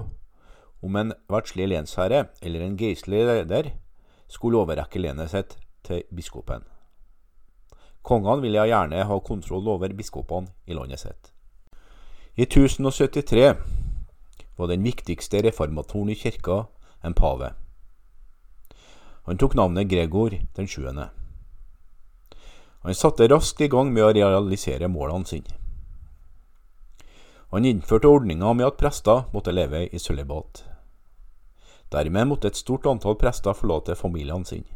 om 0.83 0.97
en 0.97 1.15
verdslig 1.33 1.71
lensherre 1.71 2.27
eller 2.43 2.61
en 2.61 2.77
geistlig 2.77 3.23
leder 3.25 3.71
skulle 4.29 4.61
overrekke 4.61 5.01
lenet 5.01 5.33
sitt 5.33 5.57
til 5.87 6.03
biskopen. 6.13 6.67
Kongene 8.03 8.43
ville 8.43 8.67
gjerne 8.67 9.05
ha 9.07 9.19
kontroll 9.25 9.69
over 9.69 9.95
biskopene 9.97 10.53
i 10.67 10.77
landet 10.77 11.01
sitt. 11.01 11.33
I 12.37 12.45
1073 12.45 13.55
var 14.59 14.69
den 14.69 14.85
viktigste 14.85 15.41
reformatoren 15.47 16.13
i 16.13 16.19
kirka 16.19 16.65
en 17.05 17.15
pave. 17.15 17.53
Han 19.25 19.39
tok 19.39 19.55
navnet 19.55 19.89
Gregor 19.89 20.35
den 20.57 20.69
sjuende. 20.69 21.09
Han 22.83 22.95
satte 22.95 23.29
raskt 23.29 23.61
i 23.61 23.69
gang 23.69 23.93
med 23.93 24.03
å 24.05 24.13
realisere 24.13 24.89
målene 24.91 25.27
sine. 25.27 25.59
Han 27.53 27.65
innførte 27.69 28.09
ordninga 28.09 28.53
med 28.57 28.67
at 28.67 28.79
prester 28.81 29.27
måtte 29.33 29.53
leve 29.53 29.85
i 29.87 29.99
sølibat. 29.99 30.65
Dermed 31.93 32.27
måtte 32.27 32.49
et 32.49 32.57
stort 32.57 32.87
antall 32.89 33.19
prester 33.21 33.53
forlate 33.53 33.95
familiene 33.95 34.49
sine. 34.49 34.67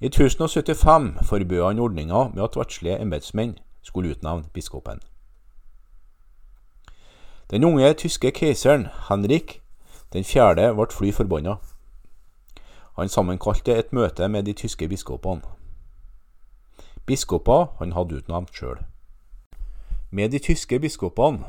I 0.00 0.06
1075 0.06 1.26
forbød 1.26 1.64
han 1.64 1.78
ordninga 1.78 2.28
med 2.34 2.44
at 2.44 2.56
verdslige 2.56 3.00
embetsmenn 3.02 3.58
skulle 3.82 4.14
utnevne 4.14 4.46
biskopen. 4.54 5.00
Den 7.50 7.64
unge 7.64 7.92
tyske 7.94 8.30
keiseren 8.30 8.86
Henrik 9.08 9.60
Den 10.12 10.24
fjerde 10.24 10.70
ble 10.72 10.86
fly 10.88 11.10
forbanna. 11.12 11.58
Han 12.96 13.08
sammenkalte 13.08 13.74
et 13.76 13.92
møte 13.92 14.28
med 14.28 14.46
de 14.46 14.52
tyske 14.52 14.88
biskopene. 14.88 15.57
Biskoper 17.08 17.70
han 17.78 17.94
hadde 17.96 18.18
utnevnt 18.20 18.52
sjøl. 18.52 18.82
Med 20.12 20.28
de 20.30 20.42
tyske 20.44 20.76
biskopene 20.76 21.46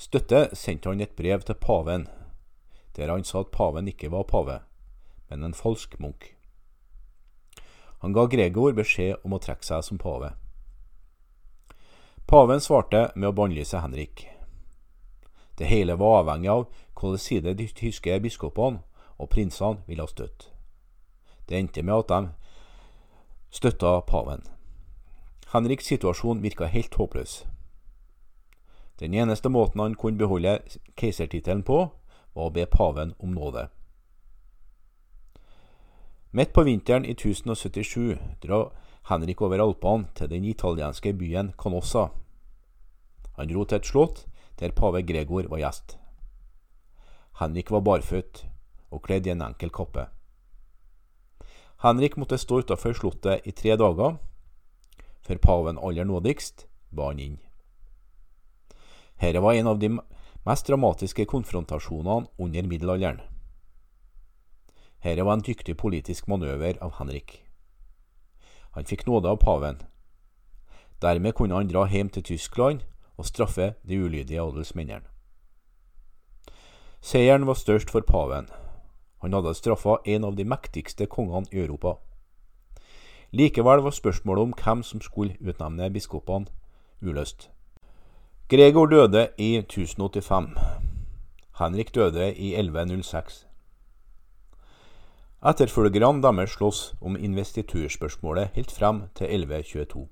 støtte 0.00 0.46
sendte 0.56 0.88
han 0.88 1.02
et 1.04 1.12
brev 1.18 1.44
til 1.44 1.58
paven, 1.60 2.06
der 2.96 3.12
han 3.12 3.26
sa 3.28 3.42
at 3.44 3.52
paven 3.52 3.90
ikke 3.90 4.08
var 4.14 4.24
pave, 4.30 4.60
men 5.28 5.44
en 5.44 5.56
falsk 5.56 5.98
munk. 6.00 6.30
Han 8.00 8.16
ga 8.16 8.24
Gregor 8.32 8.72
beskjed 8.72 9.20
om 9.26 9.36
å 9.36 9.42
trekke 9.44 9.66
seg 9.66 9.84
som 9.84 10.00
pave. 10.00 10.32
Paven 12.24 12.64
svarte 12.64 13.10
med 13.14 13.28
å 13.28 13.36
bannlyse 13.36 13.84
Henrik. 13.84 14.24
Det 15.60 15.68
hele 15.68 15.98
var 16.00 16.22
avhengig 16.22 16.54
av 16.54 16.68
hvilken 16.96 17.20
side 17.20 17.58
de 17.60 17.68
tyske 17.68 18.20
biskopene 18.24 18.80
og 19.18 19.28
prinsene 19.36 19.84
ville 19.84 20.08
støtte. 20.08 20.48
Det 21.44 21.60
endte 21.60 21.84
med 21.84 22.06
at 22.06 22.08
de 22.14 22.47
støtta 23.50 24.00
paven. 24.00 24.42
Henriks 25.52 25.86
situasjon 25.88 26.42
virka 26.42 26.66
helt 26.66 26.94
håpløs. 26.94 27.44
Den 29.00 29.14
eneste 29.14 29.48
måten 29.48 29.80
han 29.80 29.94
kunne 29.94 30.18
beholde 30.18 30.58
keisertittelen 30.98 31.62
på, 31.62 31.86
var 32.34 32.50
å 32.50 32.54
be 32.54 32.66
paven 32.66 33.14
om 33.18 33.32
nåde. 33.34 33.68
Midt 36.30 36.52
på 36.52 36.66
vinteren 36.66 37.06
i 37.08 37.14
1077 37.14 38.18
drar 38.42 38.72
Henrik 39.08 39.40
over 39.42 39.62
Alpene 39.64 40.10
til 40.14 40.28
den 40.28 40.44
italienske 40.44 41.14
byen 41.16 41.54
Canossa. 41.56 42.08
Han 43.38 43.48
dro 43.48 43.64
til 43.64 43.78
et 43.78 43.88
slott 43.88 44.26
der 44.60 44.74
pave 44.76 45.02
Gregor 45.06 45.48
var 45.48 45.62
gjest. 45.62 45.96
Henrik 47.40 47.70
var 47.70 47.86
barføtt 47.86 48.44
og 48.90 49.02
kledd 49.06 49.26
i 49.28 49.32
en 49.32 49.46
enkel 49.46 49.70
kappe. 49.70 50.08
Henrik 51.78 52.16
måtte 52.16 52.38
stå 52.38 52.58
utafor 52.58 52.92
slottet 52.92 53.46
i 53.46 53.52
tre 53.52 53.76
dager, 53.78 54.16
før 55.22 55.38
paven 55.38 55.78
aller 55.78 56.04
nådigst 56.04 56.66
ba 56.90 57.12
han 57.12 57.20
inn. 57.22 57.36
Dette 59.20 59.42
var 59.42 59.54
en 59.54 59.70
av 59.70 59.78
de 59.78 59.92
mest 60.46 60.66
dramatiske 60.66 61.26
konfrontasjonene 61.30 62.26
under 62.38 62.66
middelalderen. 62.66 63.20
Dette 65.04 65.22
var 65.22 65.38
en 65.38 65.46
dyktig 65.46 65.76
politisk 65.78 66.26
manøver 66.26 66.82
av 66.82 66.98
Henrik. 66.98 67.44
Han 68.74 68.86
fikk 68.86 69.06
nåde 69.06 69.30
av 69.30 69.38
paven. 69.38 69.78
Dermed 71.02 71.34
kunne 71.34 71.54
han 71.54 71.70
dra 71.70 71.86
hjem 71.86 72.10
til 72.10 72.26
Tyskland 72.26 72.82
og 73.16 73.26
straffe 73.26 73.74
de 73.86 74.02
ulydige 74.02 74.42
adelsmennene. 74.42 75.06
Seieren 77.00 77.46
var 77.46 77.54
størst 77.54 77.90
for 77.94 78.02
paven. 78.02 78.50
Han 79.18 79.32
hadde 79.32 79.54
straffa 79.54 79.98
en 80.04 80.24
av 80.24 80.36
de 80.36 80.44
mektigste 80.44 81.06
kongene 81.06 81.46
i 81.52 81.60
Europa. 81.60 81.96
Likevel 83.30 83.82
var 83.84 83.90
spørsmålet 83.90 84.42
om 84.42 84.54
hvem 84.56 84.82
som 84.82 85.00
skulle 85.00 85.36
utnevne 85.40 85.90
biskopene, 85.92 86.46
uløst. 87.02 87.50
Gregor 88.48 88.86
døde 88.86 89.28
i 89.38 89.56
1085. 89.56 90.54
Henrik 91.58 91.94
døde 91.94 92.34
i 92.34 92.54
1106. 92.54 93.46
Etterfølgerne 95.46 96.22
deres 96.22 96.50
slåss 96.50 96.94
om 97.00 97.16
investiturspørsmålet 97.16 98.48
helt 98.54 98.70
frem 98.70 99.02
til 99.14 99.26
1122. 99.26 100.08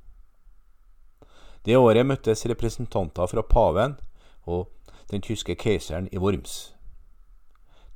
Det 1.65 1.77
året 1.77 2.07
møttes 2.07 2.47
representanter 2.47 3.27
fra 3.27 3.43
paven 3.43 3.97
og 4.45 4.69
den 5.11 5.23
tyske 5.23 5.55
keiseren 5.55 6.09
i 6.13 6.19
Worms. 6.19 6.76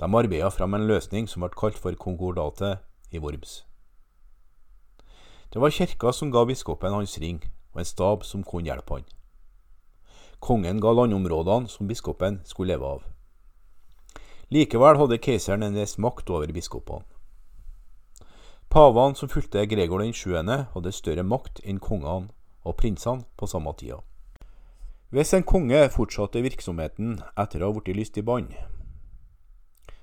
De 0.00 0.14
arbeida 0.16 0.48
fram 0.50 0.74
en 0.74 0.86
løsning 0.88 1.26
som 1.28 1.42
ble 1.44 1.52
kalt 1.52 1.76
for 1.76 1.92
konkordatet 1.92 2.80
i 3.12 3.20
Worms. 3.20 3.66
Det 5.52 5.60
var 5.60 5.74
kirka 5.76 6.12
som 6.16 6.30
ga 6.32 6.46
biskopen 6.48 6.94
hans 6.94 7.18
ring, 7.20 7.42
og 7.74 7.82
en 7.82 7.88
stab 7.88 8.24
som 8.24 8.40
kunne 8.40 8.70
hjelpe 8.70 8.96
han. 8.96 9.04
Kongen 10.40 10.80
ga 10.80 10.94
landområdene 10.96 11.68
som 11.68 11.90
biskopen 11.90 12.40
skulle 12.48 12.72
leve 12.72 12.94
av. 12.94 13.04
Likevel 14.48 14.96
hadde 14.96 15.20
keiseren 15.20 15.68
en 15.68 15.76
viss 15.76 15.98
makt 16.00 16.32
over 16.32 16.48
biskopene. 16.48 17.04
Pavene 18.72 19.18
som 19.18 19.28
fulgte 19.28 19.66
Gregor 19.68 20.00
den 20.00 20.16
7., 20.16 20.32
hadde 20.72 20.96
større 20.96 21.26
makt 21.26 21.60
enn 21.60 21.82
kongene 21.82 22.32
og 22.64 22.76
prinsene 22.80 23.26
på 23.36 23.46
samme 23.50 23.76
tida. 23.76 24.00
Hvis 25.10 25.34
en 25.34 25.44
konge 25.44 25.88
fortsatte 25.92 26.40
virksomheten 26.40 27.18
etter 27.36 27.60
å 27.60 27.68
ha 27.68 27.80
blitt 27.82 27.98
lyst 27.98 28.16
i 28.16 28.24
bann, 28.24 28.48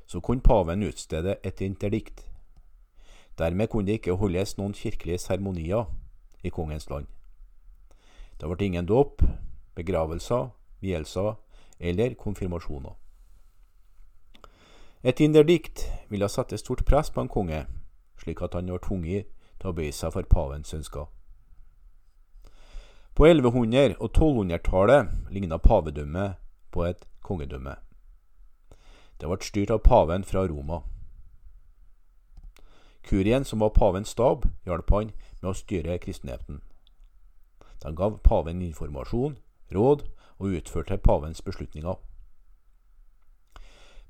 så 0.07 0.19
kunne 0.19 0.41
paven 0.41 0.83
utstede 0.83 1.35
et 1.43 1.61
interdikt. 1.61 2.31
Dermed 3.37 3.67
kunne 3.67 3.87
det 3.87 3.99
ikke 3.99 4.17
holdes 4.17 4.57
noen 4.57 4.73
kirkelige 4.73 5.17
seremonier 5.17 5.85
i 6.43 6.49
kongens 6.49 6.89
land. 6.89 7.05
Det 8.39 8.49
ble 8.49 8.65
ingen 8.65 8.85
dåp, 8.85 9.21
begravelser, 9.75 10.49
vielser 10.81 11.35
eller 11.79 12.13
konfirmasjoner. 12.13 12.95
Et 15.03 15.19
interdikt 15.19 15.85
ville 16.09 16.29
sette 16.29 16.57
stort 16.57 16.85
press 16.85 17.11
på 17.11 17.21
en 17.21 17.29
konge 17.29 17.65
slik 18.27 18.41
at 18.41 18.53
han 18.53 18.71
var 18.71 18.81
tvunget 18.83 19.27
til 19.61 19.69
å 19.69 19.75
bøye 19.77 19.93
seg 19.95 20.13
for 20.13 20.27
pavens 20.29 20.73
ønsker. 20.73 21.05
På 23.15 23.25
1100- 23.25 23.97
og 23.97 24.09
1200-tallet 24.11 25.31
lignet 25.33 25.61
pavedømmet 25.61 26.37
på 26.71 26.85
et 26.85 27.07
kongedømme. 27.25 27.75
Det 29.17 29.27
ble 29.27 29.37
styrt 29.41 29.73
av 29.73 29.81
paven 29.85 30.23
fra 30.23 30.45
Roma. 30.47 30.81
Kurien, 33.07 33.45
som 33.45 33.59
var 33.59 33.69
pavens 33.69 34.09
stab, 34.09 34.45
hjalp 34.67 34.91
han 34.91 35.13
med 35.41 35.51
å 35.51 35.55
styre 35.55 35.97
kristenheten. 36.03 36.61
De 37.81 37.93
gav 37.95 38.19
paven 38.23 38.61
informasjon, 38.61 39.37
råd 39.71 40.03
og 40.37 40.53
utførte 40.59 40.97
pavens 40.97 41.41
beslutninger. 41.41 41.95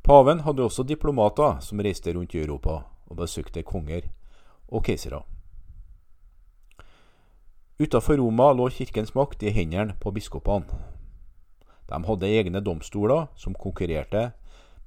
Paven 0.03 0.39
hadde 0.47 0.63
også 0.63 0.83
diplomater 0.87 1.59
som 1.61 1.81
reiste 1.83 2.13
rundt 2.15 2.35
i 2.35 2.41
Europa 2.41 2.81
og 3.07 3.17
besøkte 3.19 3.63
konger 3.63 4.07
og 4.67 4.85
keisere. 4.87 5.21
Utafor 7.77 8.17
Roma 8.17 8.49
lå 8.55 8.69
kirkens 8.73 9.13
makt 9.15 9.43
i 9.43 9.51
hendene 9.53 9.93
på 10.01 10.11
biskopene. 10.15 10.65
De 11.87 11.99
hadde 12.07 12.31
egne 12.39 12.63
domstoler 12.63 13.27
som 13.35 13.53
konkurrerte 13.55 14.31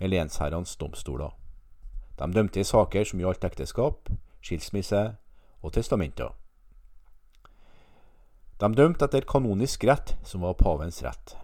med 0.01 0.11
lensherrenes 0.11 0.77
domstoler. 0.81 1.31
De 2.19 2.29
dømte 2.33 2.61
i 2.61 2.67
saker 2.67 3.05
som 3.05 3.21
gjaldt 3.21 3.45
ekteskap, 3.45 4.11
skilsmisse 4.43 5.05
og 5.63 5.73
testamenter. 5.77 6.35
De 8.61 8.69
dømte 8.77 9.07
etter 9.07 9.25
kanonisk 9.29 9.85
rett, 9.89 10.17
som 10.25 10.45
var 10.45 10.59
pavens 10.61 11.01
rett. 11.05 11.37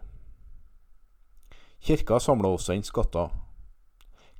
Kirka 1.81 2.19
samla 2.21 2.51
også 2.57 2.75
inn 2.77 2.85
skatter 2.85 3.31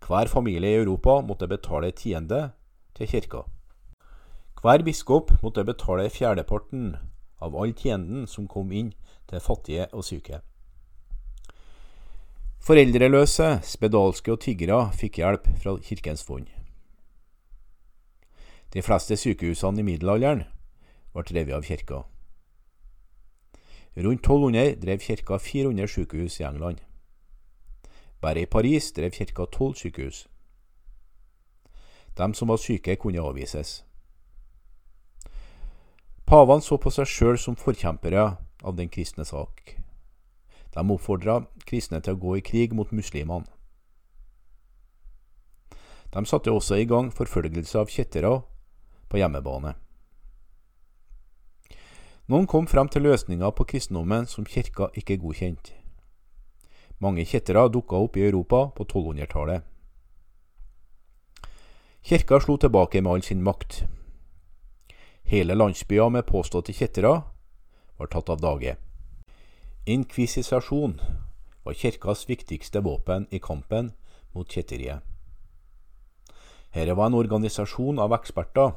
hver 0.07 0.29
familie 0.29 0.71
i 0.71 0.79
Europa 0.83 1.21
måtte 1.21 1.49
betale 1.49 1.91
tiende 1.91 2.51
til 2.95 3.09
kirka. 3.09 3.43
Hver 4.63 4.85
biskop 4.85 5.33
måtte 5.43 5.65
betale 5.65 6.11
fjerdeparten 6.11 6.97
av 7.43 7.57
all 7.57 7.73
tienden 7.73 8.27
som 8.27 8.47
kom 8.47 8.71
inn 8.73 8.93
til 9.27 9.41
fattige 9.41 9.89
og 9.93 10.05
syke. 10.05 10.41
Foreldreløse, 12.67 13.61
spedalske 13.63 14.33
og 14.35 14.41
tiggere 14.43 14.89
fikk 14.99 15.21
hjelp 15.21 15.45
fra 15.63 15.77
kirkens 15.79 16.25
fond. 16.27 16.49
De 18.75 18.83
fleste 18.83 19.15
sykehusene 19.15 19.85
i 19.85 19.85
middelalderen 19.87 20.43
ble 21.15 21.25
drevet 21.29 21.55
av 21.55 21.63
kirka. 21.63 22.01
Rundt 23.95 24.27
1200 24.27 24.75
drev 24.83 24.99
kirka 24.99 25.39
400 25.39 25.93
sykehus 25.95 26.41
i 26.41 26.49
England. 26.51 26.83
Bare 28.21 28.43
i 28.43 28.51
Paris 28.51 28.91
drev 28.99 29.15
kirka 29.15 29.47
tolv 29.47 29.79
sykehus. 29.79 30.27
De 32.19 32.33
som 32.35 32.51
var 32.51 32.59
syke, 32.59 32.97
kunne 32.97 33.23
avvises. 33.23 33.85
Pavene 36.27 36.67
så 36.67 36.83
på 36.83 36.91
seg 36.91 37.07
sjøl 37.07 37.39
som 37.39 37.55
forkjempere 37.55 38.33
av 38.65 38.75
den 38.75 38.91
kristne 38.91 39.23
sak. 39.25 39.86
De 40.77 40.85
oppfordra 40.93 41.41
kristne 41.65 42.03
til 42.05 42.17
å 42.17 42.21
gå 42.21 42.37
i 42.37 42.45
krig 42.45 42.75
mot 42.77 42.93
muslimene. 42.93 43.49
De 46.13 46.23
satte 46.29 46.53
også 46.53 46.77
i 46.81 46.87
gang 46.89 47.09
forfølgelse 47.13 47.81
av 47.81 47.91
kjettere 47.93 48.31
på 49.09 49.21
hjemmebane. 49.21 49.75
Noen 52.29 52.47
kom 52.51 52.67
frem 52.67 52.89
til 52.93 53.07
løsninger 53.07 53.53
på 53.57 53.67
kristendommen 53.73 54.27
som 54.27 54.47
kirka 54.47 54.91
ikke 54.99 55.19
godkjente. 55.23 55.75
Mange 57.01 57.27
kjettere 57.29 57.69
dukka 57.69 57.99
opp 58.03 58.17
i 58.17 58.25
Europa 58.27 58.67
på 58.77 58.87
1200-tallet. 58.87 59.63
Kirka 62.07 62.41
slo 62.41 62.57
tilbake 62.57 63.03
med 63.03 63.13
all 63.13 63.23
sin 63.23 63.45
makt. 63.45 63.85
Hele 65.27 65.55
landsbyer 65.55 66.09
med 66.09 66.27
påståtte 66.27 66.73
kjettere 66.73 67.13
var 67.99 68.13
tatt 68.13 68.31
av 68.31 68.41
dage. 68.41 68.77
Inkvisisasjon 69.89 71.01
var 71.63 71.73
kirkas 71.73 72.29
viktigste 72.29 72.81
våpen 72.81 73.27
i 73.31 73.39
kampen 73.39 73.93
mot 74.33 74.51
kjetteriet. 74.51 74.99
Dette 76.75 76.97
var 76.99 77.07
en 77.07 77.15
organisasjon 77.15 78.03
av 78.03 78.17
eksperter 78.19 78.75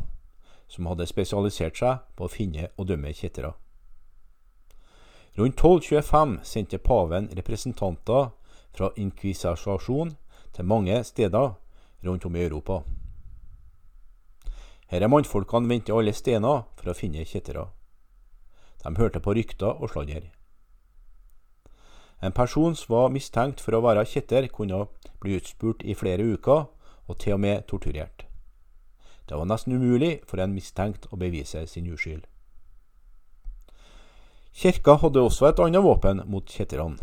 som 0.69 0.85
hadde 0.85 1.09
spesialisert 1.09 1.81
seg 1.81 2.05
på 2.13 2.27
å 2.27 2.31
finne 2.35 2.69
og 2.75 2.91
dømme 2.93 3.15
kjettere. 3.17 3.55
Rundt 5.33 5.57
1225 5.57 6.37
sendte 6.45 6.77
paven 6.77 7.33
representanter 7.41 8.29
fra 8.77 8.93
inkvisasjon 8.93 10.13
til 10.53 10.71
mange 10.77 11.03
steder 11.09 11.55
rundt 12.05 12.25
om 12.29 12.37
i 12.37 12.45
Europa. 12.45 12.83
Her 14.93 15.01
er 15.01 15.09
mannfolkene 15.09 15.73
vendte 15.73 15.97
alle 15.97 16.13
stener 16.13 16.67
for 16.77 16.93
å 16.93 17.01
finne 17.01 17.25
kjettere. 17.25 17.65
De 18.85 18.99
hørte 19.01 19.25
på 19.25 19.33
rykter 19.33 19.73
og 19.73 19.89
sladder. 19.89 20.35
En 22.21 22.31
person 22.31 22.75
som 22.75 22.95
var 22.95 23.13
mistenkt 23.13 23.61
for 23.63 23.77
å 23.77 23.83
være 23.83 24.05
kjetter, 24.05 24.47
kunne 24.51 24.87
bli 25.23 25.37
utspurt 25.39 25.83
i 25.83 25.95
flere 25.95 26.25
uker 26.35 26.65
og 27.07 27.17
til 27.19 27.37
og 27.37 27.43
med 27.45 27.67
torturert. 27.67 28.25
Det 29.29 29.37
var 29.37 29.45
nesten 29.45 29.75
umulig 29.77 30.19
for 30.27 30.41
en 30.41 30.53
mistenkt 30.53 31.07
å 31.13 31.19
bevise 31.21 31.61
sin 31.67 31.87
uskyld. 31.87 32.25
Kirka 34.51 34.97
hadde 34.99 35.21
også 35.21 35.47
et 35.47 35.59
annet 35.63 35.85
våpen 35.85 36.23
mot 36.27 36.43
kjetterne. 36.43 36.97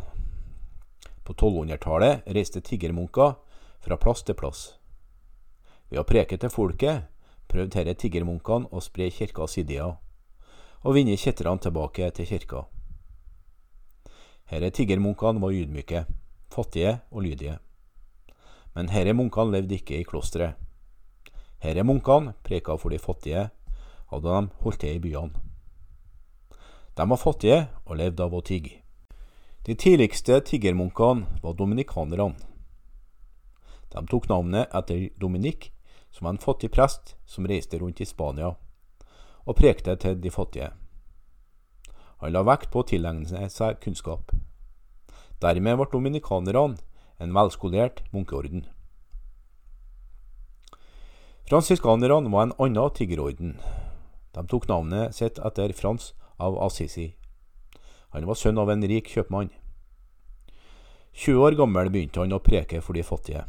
På 1.25 1.33
1200-tallet 1.33 2.27
reiste 2.35 2.61
tiggermunker 2.61 3.37
fra 3.81 3.97
plass 3.97 4.23
til 4.27 4.37
plass. 4.37 4.65
Ved 5.89 6.03
å 6.03 6.07
preke 6.07 6.37
til 6.37 6.51
folket 6.51 7.07
prøvde 7.49 7.87
disse 7.87 8.03
tiggermunkene 8.03 8.69
å 8.75 8.83
spre 8.83 9.09
kirkas 9.11 9.57
ideer 9.63 9.95
og 10.83 10.95
vinne 10.95 11.17
kjetterne 11.19 11.63
tilbake 11.63 12.11
til 12.15 12.29
kirka. 12.29 12.67
Herre 14.47 14.71
tiggermunkene 14.71 15.43
var 15.43 15.51
ydmyke, 15.51 16.05
fattige 16.55 17.01
og 17.11 17.23
lydige. 17.23 17.59
Men 18.75 18.89
herre 18.93 19.15
munkene 19.17 19.57
levde 19.57 19.75
ikke 19.75 19.99
i 19.99 20.07
klosteret. 20.07 20.55
Herre 21.59 21.83
munkene 21.83 22.37
preka 22.47 22.77
for 22.79 22.95
de 22.95 22.99
fattige, 23.03 23.49
hadde 24.13 24.29
de 24.29 24.49
holdt 24.63 24.81
til 24.81 24.95
i 24.95 25.03
byene. 25.03 25.35
De 26.97 27.09
var 27.11 27.19
fattige 27.19 27.67
og 27.85 27.97
levde 27.99 28.23
av 28.23 28.35
å 28.39 28.45
tigge. 28.47 28.79
De 29.67 29.75
tidligste 29.75 30.39
tiggermunkene 30.47 31.43
var 31.43 31.59
dominikanerne. 31.59 32.37
De 33.91 34.07
tok 34.07 34.29
navnet 34.31 34.71
etter 34.71 35.09
Dominik, 35.19 35.73
som 36.11 36.29
var 36.29 36.37
en 36.37 36.45
fattig 36.47 36.71
prest 36.71 37.17
som 37.27 37.47
reiste 37.51 37.81
rundt 37.83 38.01
i 38.01 38.07
Spania 38.07 38.55
og 39.47 39.57
prekte 39.59 39.97
til 39.99 40.21
de 40.23 40.31
fattige. 40.31 40.71
Han 42.27 42.35
la 42.35 42.41
vekt 42.43 42.73
på 42.75 42.81
å 42.83 42.87
tilegne 42.91 43.47
seg 43.55 43.77
kunnskap. 43.79 44.33
Dermed 45.39 45.77
ble 45.79 45.85
dominikanerne 45.93 46.75
en 47.23 47.35
velskolert 47.37 48.01
munkeorden. 48.11 48.65
Fransiskanerne 51.47 52.33
var 52.33 52.49
en 52.49 52.55
annen 52.59 52.95
tiggerorden. 52.99 53.53
De 54.35 54.43
tok 54.51 54.67
navnet 54.67 55.15
sitt 55.15 55.39
etter 55.39 55.71
Frans 55.71 56.09
av 56.43 56.59
Assisi. 56.65 57.13
Han 58.11 58.27
var 58.27 58.35
sønn 58.41 58.59
av 58.59 58.73
en 58.75 58.83
rik 58.83 59.13
kjøpmann. 59.13 59.53
20 61.15 61.45
år 61.47 61.55
gammel 61.61 61.93
begynte 61.95 62.25
han 62.25 62.35
å 62.35 62.41
preke 62.43 62.81
for 62.83 62.99
de 62.99 63.05
fattige. 63.07 63.45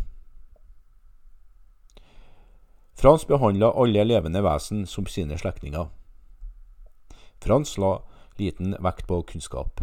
Frans 2.93 3.25
behandla 3.25 3.71
alle 3.73 4.05
levende 4.05 4.45
vesen 4.45 4.85
som 4.85 5.09
sine 5.09 5.41
slektninger. 5.41 5.89
Frans 7.41 7.73
la 7.81 7.95
liten 8.39 8.75
vekt 8.83 9.07
på 9.07 9.21
kunnskap. 9.31 9.81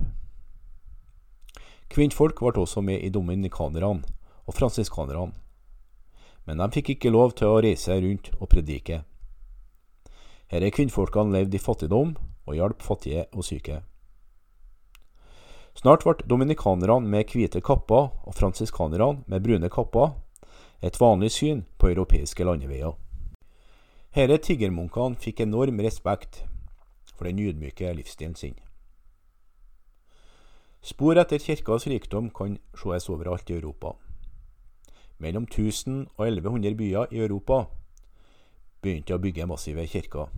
Kvinnfolk 1.92 2.40
ble 2.40 2.64
også 2.64 2.82
med 2.82 3.04
i 3.04 3.12
dominikanerne 3.12 4.02
og 4.46 4.56
fransiskanerne, 4.56 5.32
men 6.44 6.60
de 6.60 6.70
fikk 6.74 6.94
ikke 6.96 7.12
lov 7.14 7.36
til 7.38 7.48
å 7.52 7.60
reise 7.64 7.96
rundt 8.00 8.32
og 8.40 8.48
predike. 8.52 9.02
Disse 10.50 10.70
kvinnfolkene 10.76 11.38
levde 11.38 11.56
i 11.56 11.62
fattigdom 11.62 12.14
og 12.44 12.56
hjalp 12.56 12.82
fattige 12.84 13.26
og 13.32 13.46
syke. 13.46 13.80
Snart 15.74 16.04
ble 16.06 16.28
dominikanerne 16.30 17.08
med 17.10 17.32
hvite 17.32 17.62
kapper 17.64 18.12
og 18.24 18.36
fransiskanerne 18.36 19.24
med 19.26 19.42
brune 19.42 19.70
kapper 19.72 20.12
et 20.84 21.00
vanlig 21.00 21.32
syn 21.32 21.64
på 21.78 21.90
europeiske 21.90 22.44
landeveier. 22.44 22.94
Disse 24.14 24.38
tiggermunkene 24.46 25.18
fikk 25.18 25.40
enorm 25.42 25.80
respekt 25.82 26.44
for 27.14 27.24
den 27.24 27.38
ydmyke 27.38 27.92
livsstilen 27.94 28.35
sin. 28.35 28.55
Spor 30.85 31.16
etter 31.16 31.38
kirkas 31.40 31.87
rikdom 31.87 32.31
kan 32.31 32.59
ses 32.77 33.09
overalt 33.09 33.50
i 33.50 33.55
Europa. 33.57 33.94
Mellom 35.18 35.42
1000 35.42 36.07
og 36.16 36.27
1100 36.29 36.77
byer 36.77 37.07
i 37.11 37.22
Europa 37.24 37.64
begynte 38.83 39.14
å 39.14 39.18
bygge 39.18 39.46
massive 39.48 39.87
kirker. 39.87 40.29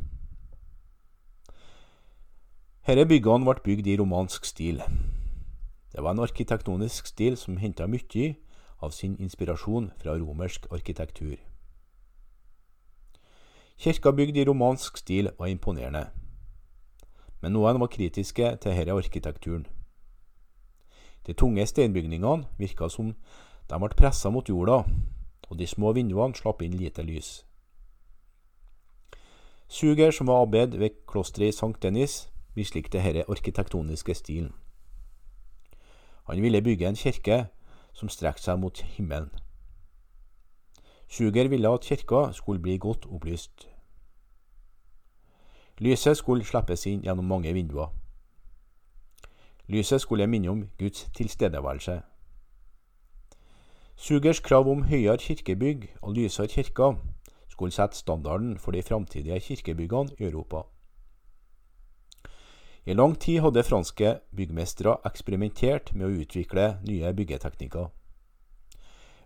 Disse 2.87 3.07
byggene 3.11 3.49
ble 3.49 3.65
bygd 3.65 3.89
i 3.91 3.97
romansk 3.99 4.45
stil. 4.47 4.79
Det 5.91 6.05
var 6.05 6.15
en 6.15 6.23
arkitektonisk 6.23 7.09
stil 7.11 7.35
som 7.37 7.57
henta 7.59 7.89
mye 7.91 8.29
av 8.79 8.95
sin 8.95 9.17
inspirasjon 9.19 9.91
fra 9.99 10.15
romersk 10.15 10.71
arkitektur. 10.71 11.41
Kirka 13.77 14.12
bygd 14.12 14.37
i 14.37 14.47
romansk 14.47 15.03
stil 15.03 15.33
var 15.39 15.51
imponerende 15.51 16.07
men 17.42 17.53
noen 17.53 17.81
var 17.81 17.90
kritiske 17.92 18.57
til 18.61 18.72
denne 18.72 18.96
arkitekturen. 18.96 19.66
De 21.27 21.33
tunge 21.33 21.66
steinbygningene 21.66 22.46
virka 22.59 22.88
som 22.88 23.14
de 23.70 23.79
ble 23.83 23.90
pressa 23.99 24.31
mot 24.31 24.49
jorda, 24.49 24.85
og 25.51 25.59
de 25.59 25.66
små 25.66 25.92
vinduene 25.92 26.35
slapp 26.35 26.62
inn 26.62 26.77
lite 26.79 27.03
lys. 27.03 27.44
Suger, 29.68 30.11
som 30.11 30.27
var 30.27 30.42
abbed 30.42 30.79
ved 30.79 31.03
klosteret 31.07 31.49
i 31.49 31.57
Sankt 31.57 31.83
Denis, 31.83 32.29
mislikte 32.55 32.99
denne 32.99 33.25
arkitektoniske 33.29 34.14
stilen. 34.14 34.53
Han 36.27 36.42
ville 36.42 36.62
bygge 36.62 36.88
en 36.88 36.99
kirke 36.99 37.46
som 37.94 38.09
strekte 38.09 38.42
seg 38.46 38.59
mot 38.59 38.79
himmelen. 38.96 39.31
Suger 41.09 41.49
ville 41.49 41.70
at 41.70 41.87
kirka 41.87 42.33
skulle 42.33 42.62
bli 42.62 42.79
godt 42.79 43.07
opplyst. 43.07 43.68
Lyset 45.81 46.17
skulle 46.17 46.45
slippes 46.45 46.87
inn 46.87 47.03
gjennom 47.05 47.27
mange 47.29 47.53
vinduer. 47.53 47.91
Lyset 49.69 50.01
skulle 50.01 50.27
minne 50.27 50.49
om 50.49 50.62
Guds 50.79 51.11
tilstedeværelse. 51.17 52.01
Sugers 53.97 54.41
krav 54.41 54.69
om 54.69 54.83
høyere 54.89 55.19
kirkebygg 55.19 55.89
og 56.03 56.15
lysere 56.17 56.49
kirker 56.49 56.97
skulle 57.49 57.73
sette 57.73 57.97
standarden 57.97 58.59
for 58.59 58.73
de 58.73 58.83
framtidige 58.83 59.41
kirkebyggene 59.41 60.17
i 60.19 60.25
Europa. 60.25 60.62
I 62.87 62.93
lang 62.93 63.21
tid 63.21 63.41
hadde 63.41 63.62
franske 63.62 64.19
byggmestere 64.37 64.97
eksperimentert 65.05 65.95
med 65.95 66.07
å 66.07 66.21
utvikle 66.23 66.67
nye 66.87 67.12
byggeteknikker. 67.12 67.89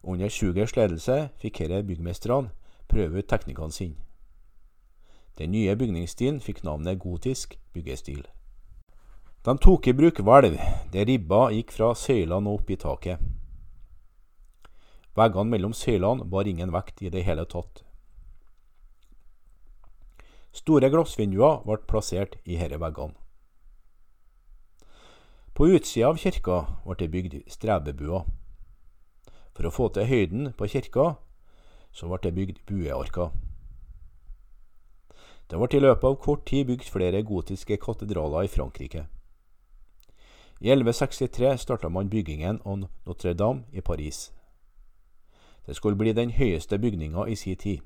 Under 0.02 0.28
Sugers 0.28 0.76
ledelse 0.76 1.28
fikk 1.38 1.58
disse 1.58 1.82
byggmesterne 1.82 2.50
prøve 2.88 3.18
ut 3.18 3.28
teknikkene 3.28 3.72
sine. 3.72 4.09
Den 5.40 5.54
nye 5.56 5.72
bygningsstilen 5.72 6.42
fikk 6.44 6.58
navnet 6.66 6.98
gotisk 7.00 7.54
byggestil. 7.72 8.26
De 9.40 9.54
tok 9.56 9.86
i 9.88 9.94
bruk 9.96 10.18
hvelv, 10.20 10.58
der 10.92 11.06
ribba 11.08 11.46
gikk 11.54 11.72
fra 11.72 11.94
søylene 11.96 12.50
og 12.50 12.60
opp 12.60 12.72
i 12.74 12.76
taket. 12.76 13.22
Veggene 15.16 15.48
mellom 15.54 15.72
søylene 15.72 16.28
bar 16.28 16.44
ingen 16.44 16.74
vekt 16.74 17.00
i 17.00 17.08
det 17.08 17.24
hele 17.24 17.48
tatt. 17.48 17.80
Store 20.52 20.92
glassvinduer 20.92 21.62
ble 21.64 21.80
plassert 21.88 22.36
i 22.44 22.58
disse 22.58 22.76
veggene. 22.84 23.16
På 25.56 25.72
utsida 25.72 26.12
av 26.12 26.20
kirka 26.20 26.66
ble 26.84 27.00
det 27.00 27.12
bygd 27.16 27.42
strebebuer. 27.48 28.28
For 29.56 29.64
å 29.64 29.72
få 29.72 29.88
til 29.94 30.04
høyden 30.04 30.52
på 30.52 30.68
kirka, 30.68 31.14
så 31.96 32.12
ble 32.12 32.20
det 32.28 32.36
bygd 32.36 32.60
buearker. 32.68 33.32
Det 35.50 35.58
ble 35.58 35.78
i 35.78 35.82
løpet 35.82 36.04
av 36.06 36.18
kort 36.22 36.44
tid 36.46 36.68
bygd 36.68 36.86
flere 36.86 37.22
gotiske 37.26 37.76
katedraler 37.82 38.46
i 38.46 38.48
Frankrike. 38.48 39.06
I 40.60 40.70
1163 40.70 41.56
starta 41.58 41.88
man 41.88 42.10
byggingen 42.10 42.60
av 42.64 42.84
Notre-Dame 43.06 43.64
i 43.72 43.80
Paris. 43.80 44.30
Det 45.66 45.74
skulle 45.76 45.96
bli 45.96 46.12
den 46.12 46.30
høyeste 46.30 46.78
bygninga 46.78 47.26
i 47.26 47.34
sin 47.34 47.56
tid. 47.56 47.80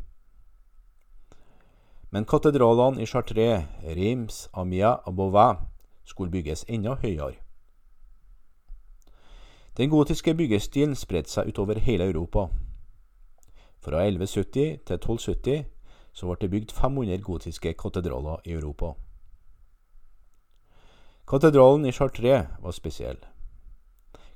Men 2.10 2.24
katedralene 2.24 3.02
i 3.02 3.06
Chartres, 3.06 3.64
Reims, 3.96 4.48
Amiens 4.52 5.00
og 5.04 5.16
Beauvais 5.16 5.58
skulle 6.04 6.30
bygges 6.30 6.64
enda 6.68 6.94
høyere. 6.94 7.40
Den 9.76 9.90
gotiske 9.90 10.34
byggestilen 10.34 10.94
spredte 10.94 11.30
seg 11.30 11.48
utover 11.48 11.80
hele 11.80 12.04
Europa. 12.04 12.48
Fra 13.80 14.04
1170 14.04 14.84
til 14.86 14.94
1270 14.94 15.73
så 16.14 16.28
ble 16.28 16.38
det 16.40 16.50
bygd 16.50 16.72
500 16.72 17.22
gotiske 17.26 17.74
katedraler 17.74 18.42
i 18.46 18.54
Europa. 18.54 18.94
Katedralen 21.26 21.86
i 21.86 21.92
Chartres 21.92 22.46
var 22.62 22.72
spesiell. 22.76 23.18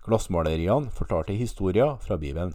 Glassmaleriene 0.05 0.91
fortalte 0.91 1.37
historier 1.37 1.99
fra 2.01 2.17
Bibelen. 2.17 2.55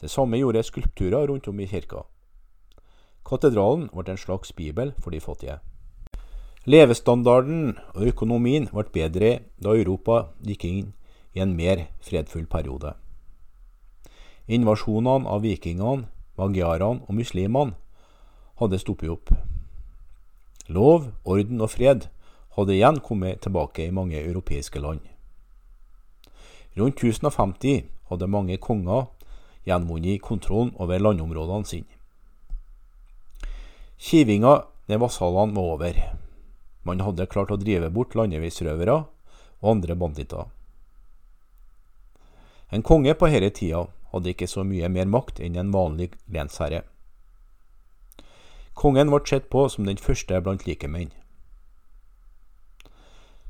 Det 0.00 0.10
samme 0.10 0.36
gjorde 0.36 0.62
skulpturer 0.62 1.26
rundt 1.30 1.48
om 1.48 1.60
i 1.60 1.66
kirka. 1.66 2.02
Katedralen 3.26 3.88
ble 3.94 4.12
en 4.12 4.20
slags 4.20 4.52
bibel 4.52 4.92
for 4.98 5.10
de 5.10 5.20
fattige. 5.20 5.58
Levestandarden 6.66 7.76
og 7.94 8.08
økonomien 8.10 8.66
ble 8.72 8.84
bedre 8.92 9.30
da 9.62 9.72
Europa 9.78 10.32
gikk 10.42 10.64
inn 10.66 10.92
i 11.34 11.40
en 11.40 11.54
mer 11.54 11.86
fredfull 12.02 12.46
periode. 12.50 12.96
Invasjonene 14.50 15.30
av 15.30 15.42
vikingene, 15.46 16.08
magyarene 16.36 17.04
og 17.06 17.16
muslimene 17.16 17.76
hadde 18.60 18.80
stoppet 18.80 19.12
opp. 19.12 19.32
Lov, 20.68 21.10
orden 21.24 21.60
og 21.62 21.70
fred 21.72 22.08
hadde 22.56 22.74
igjen 22.74 23.00
kommet 23.04 23.42
tilbake 23.44 23.86
i 23.86 23.94
mange 23.94 24.18
europeiske 24.20 24.80
land. 24.80 25.02
Rundt 26.76 27.02
1050 27.02 27.84
hadde 28.10 28.28
mange 28.28 28.56
konger 28.60 29.06
gjenvunnet 29.66 30.22
kontrollen 30.22 30.74
over 30.78 31.00
landområdene 31.00 31.68
sine. 31.68 31.92
Kivinga 33.98 34.60
med 34.86 35.00
vasallene 35.00 35.56
var 35.56 35.72
over. 35.74 36.00
Man 36.84 37.00
hadde 37.00 37.26
klart 37.26 37.50
å 37.50 37.58
drive 37.58 37.88
bort 37.90 38.14
landeveisrøvere 38.14 38.98
og 39.62 39.70
andre 39.72 39.96
banditter. 39.96 40.44
En 42.70 42.82
konge 42.82 43.14
på 43.14 43.30
denne 43.30 43.50
tida 43.54 43.86
hadde 44.16 44.32
ikke 44.32 44.48
så 44.50 44.64
mye 44.66 44.88
mer 44.92 45.06
makt 45.06 45.40
enn 45.44 45.56
en 45.60 45.72
vanlig 45.74 46.10
lensherre. 46.32 46.82
Kongen 48.76 49.08
ble 49.12 49.22
sett 49.24 49.48
på 49.52 49.68
som 49.72 49.86
den 49.88 50.00
første 50.00 50.40
blant 50.44 50.66
likemenn. 50.66 51.14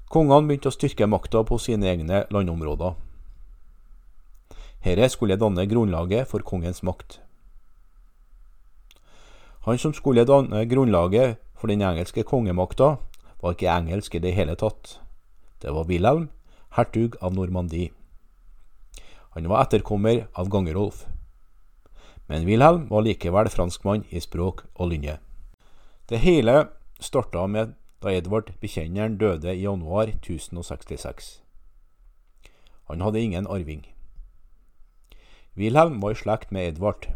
Kongene 0.07 0.47
begynte 0.47 0.71
å 0.71 0.75
styrke 0.75 1.09
makta 1.11 1.43
på 1.43 1.59
sine 1.59 1.89
egne 1.91 2.23
landområder. 2.31 2.95
Dette 4.87 5.09
skulle 5.11 5.35
danne 5.35 5.65
grunnlaget 5.67 6.29
for 6.31 6.47
kongens 6.47 6.85
makt. 6.87 7.19
Han 9.67 9.81
som 9.83 9.91
skulle 9.97 10.23
danne 10.29 10.63
grunnlaget 10.71 11.41
for 11.59 11.67
den 11.67 11.83
engelske 11.83 12.23
kongemakta, 12.23 13.01
var 13.43 13.57
ikke 13.57 13.73
engelsk 13.73 14.15
i 14.15 14.23
det 14.23 14.37
hele 14.37 14.55
tatt. 14.55 15.01
Det 15.59 15.75
var 15.75 15.91
Wilhelm, 15.91 16.29
hertug 16.79 17.19
av 17.19 17.35
Normandie. 17.35 17.91
Han 19.37 19.49
var 19.49 19.63
etterkommer 19.63 20.27
av 20.33 20.49
Gangerolf. 20.49 21.07
Men 22.27 22.47
Wilhelm 22.47 22.87
var 22.89 23.03
likevel 23.05 23.51
franskmann 23.53 24.07
i 24.09 24.21
språk 24.25 24.63
og 24.75 24.89
linje. 24.89 25.19
Det 26.09 26.23
hele 26.23 26.55
starta 27.05 27.43
med 27.47 27.75
da 28.01 28.15
Edvard 28.17 28.55
Bekjenneren 28.63 29.19
døde 29.21 29.53
i 29.53 29.61
januar 29.61 30.09
1066. 30.15 31.43
Han 32.89 33.05
hadde 33.05 33.21
ingen 33.21 33.47
arving. 33.47 33.85
Wilhelm 35.57 36.01
var 36.01 36.17
i 36.17 36.21
slekt 36.23 36.49
med 36.51 36.69
Edvard. 36.69 37.13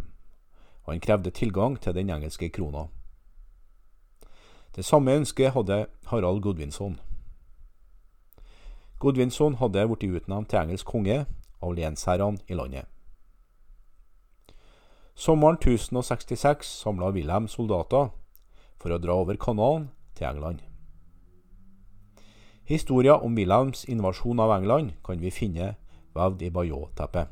Han 0.85 1.01
krevde 1.01 1.33
tilgang 1.33 1.81
til 1.81 1.95
den 1.95 2.11
engelske 2.11 2.53
krona. 2.53 2.91
Det 4.77 4.85
samme 4.85 5.17
ønsket 5.17 5.57
hadde 5.57 5.87
Harald 6.13 6.43
Godvinsson. 6.43 7.01
Godvinsson 8.99 9.55
hadde 9.55 9.89
blitt 9.89 10.11
utnevnt 10.13 10.51
til 10.53 10.61
engelsk 10.61 10.85
konge 10.87 11.25
av 11.61 11.75
lensherrene 11.77 12.41
i 12.47 12.57
landet. 12.57 12.89
Sommeren 15.15 15.59
1066 15.61 16.65
samla 16.81 17.11
Wilhelm 17.13 17.49
soldater 17.49 18.09
for 18.81 18.95
å 18.95 18.99
dra 18.99 19.19
over 19.21 19.37
kanalen 19.37 19.91
til 20.17 20.31
England. 20.31 20.63
Historia 22.65 23.19
om 23.19 23.37
Wilhelms 23.37 23.85
invasjon 23.85 24.41
av 24.41 24.55
England 24.57 24.95
kan 25.05 25.21
vi 25.21 25.35
finne 25.35 25.75
vevd 26.17 26.47
i 26.47 26.51
Bayeux-teppet. 26.55 27.29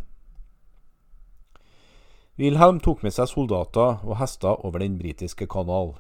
Wilhelm 2.39 2.79
tok 2.79 3.01
med 3.03 3.15
seg 3.17 3.31
soldater 3.31 4.05
og 4.05 4.19
hester 4.21 4.61
over 4.67 4.85
den 4.85 4.99
britiske 4.99 5.49
kanal, 5.51 5.97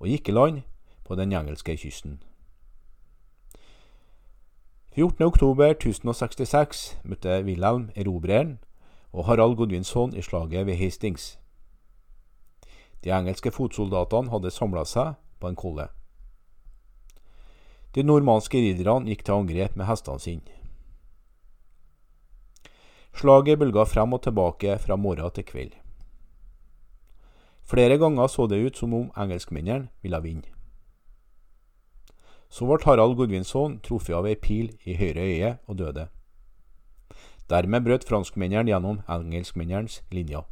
og 0.00 0.08
gikk 0.10 0.32
i 0.32 0.34
land 0.34 0.62
på 1.04 1.18
den 1.18 1.34
engelske 1.36 1.76
kysten. 1.78 2.22
14.10.1066 4.92 6.80
møtte 7.08 7.38
Wilhelm 7.46 7.86
erobreren 7.96 8.58
og 9.12 9.24
Harald 9.24 9.56
Godvinsson 9.56 10.12
i 10.12 10.20
slaget 10.20 10.66
ved 10.66 10.76
Hastings. 10.76 11.38
De 13.04 13.14
engelske 13.16 13.50
fotsoldatene 13.50 14.28
hadde 14.28 14.52
samla 14.52 14.84
seg 14.84 15.14
på 15.40 15.48
en 15.48 15.56
kolle. 15.56 15.88
De 17.96 18.04
normanske 18.04 18.60
ridderne 18.60 19.08
gikk 19.08 19.24
til 19.24 19.40
angrep 19.40 19.80
med 19.80 19.88
hestene 19.88 20.20
sine. 20.20 20.60
Slaget 23.16 23.64
bølga 23.64 23.88
frem 23.88 24.12
og 24.12 24.26
tilbake 24.28 24.76
fra 24.78 24.96
morgen 24.96 25.32
til 25.32 25.48
kveld. 25.48 25.72
Flere 27.64 27.96
ganger 27.96 28.28
så 28.28 28.44
det 28.46 28.60
ut 28.60 28.76
som 28.76 28.92
om 28.92 29.08
engelskmennene 29.16 29.88
ville 30.04 30.20
vinne. 30.20 30.61
Så 32.52 32.68
ble 32.68 32.76
Harald 32.84 33.16
Godvinsson 33.16 33.78
truffet 33.80 34.12
av 34.12 34.26
ei 34.28 34.36
pil 34.36 34.74
i 34.84 34.98
høyre 34.98 35.24
øye 35.24 35.52
og 35.66 35.78
døde. 35.78 36.08
Dermed 37.48 37.84
brøt 37.84 38.04
franskmennene 38.04 38.68
gjennom 38.68 39.00
engelskmennenes 39.08 40.02
linjer. 40.12 40.44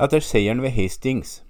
Etter 0.00 0.24
seieren 0.24 0.62
ved 0.64 0.72
Hastings 0.72 1.42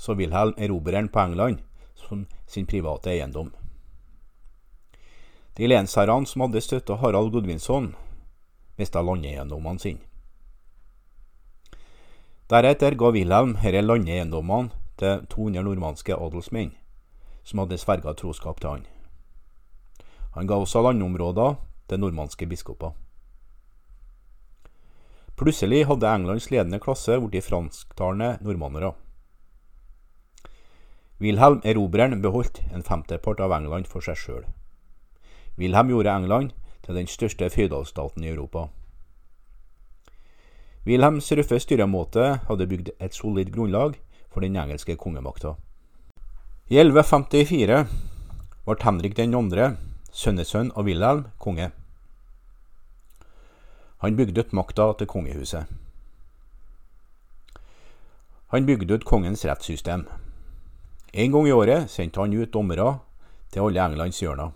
så 0.00 0.14
Wilhelm 0.16 0.54
erobreren 0.56 1.08
på 1.12 1.20
England 1.20 1.60
som 1.94 2.26
sin 2.46 2.66
private 2.66 3.10
eiendom. 3.12 3.52
De 5.56 5.68
lensherrene 5.68 6.26
som 6.26 6.46
hadde 6.46 6.62
støtta 6.64 6.96
Harald 6.96 7.32
Godvinsson, 7.32 7.90
mista 8.78 9.02
landeiendommene 9.02 9.82
sine. 9.82 10.00
Deretter 12.50 12.96
ga 12.96 13.10
Wilhelm 13.12 13.52
disse 13.60 13.82
landeiendommene 13.84 14.72
til 14.98 15.26
200 15.28 15.62
nordmannske 15.68 16.16
adelsmenn, 16.16 16.72
som 17.44 17.60
hadde 17.62 17.78
sverga 17.78 18.16
troskap 18.16 18.60
til 18.60 18.70
han. 18.70 18.88
Han 20.36 20.46
ga 20.46 20.58
også 20.60 20.82
landområder 20.86 21.56
til 21.90 22.00
nordmannske 22.00 22.46
biskoper. 22.46 22.92
Plutselig 25.40 25.86
hadde 25.88 26.08
Englands 26.08 26.50
ledende 26.52 26.78
klasse 26.78 27.16
blitt 27.22 27.46
fransktalende 27.46 28.36
nordmannere. 28.44 28.92
Wilhelm 31.20 31.60
erobreren 31.64 32.22
beholdt 32.22 32.62
en 32.72 32.84
femtepart 32.84 33.40
av 33.40 33.52
England 33.56 33.88
for 33.88 34.04
seg 34.04 34.16
sjøl. 34.20 34.44
Wilhelm 35.60 35.90
gjorde 35.92 36.12
England 36.12 36.54
til 36.84 36.96
den 36.96 37.08
største 37.08 37.50
føydalsstaten 37.52 38.24
i 38.24 38.30
Europa. 38.30 38.68
Wilhelms 40.86 41.32
røffe 41.36 41.58
styremåte 41.60 42.30
hadde 42.48 42.68
bygd 42.70 42.94
et 42.96 43.16
solid 43.16 43.50
grunnlag 43.52 43.98
for 44.32 44.40
den 44.40 44.56
engelske 44.56 44.96
kongemakta. 44.96 45.56
I 46.70 46.78
1154 46.80 47.84
ble 48.64 48.82
Henrik 48.84 49.16
2., 49.18 49.89
sønnesønn 50.12 50.72
av 50.76 50.86
Wilhelm, 50.88 51.26
konge. 51.38 51.70
Han 54.00 54.16
bygde 54.16 54.40
ut 54.40 54.52
makta 54.56 54.92
til 54.98 55.06
kongehuset. 55.06 55.66
Han 58.50 58.66
bygde 58.66 58.94
ut 58.94 59.04
kongens 59.04 59.44
rettssystem. 59.44 60.06
En 61.12 61.32
gang 61.32 61.46
i 61.46 61.52
året 61.52 61.90
sendte 61.90 62.20
han 62.20 62.32
ut 62.34 62.52
dommere 62.52 62.98
til 63.52 63.66
alle 63.66 63.84
Englands 63.84 64.22
hjørner. 64.22 64.50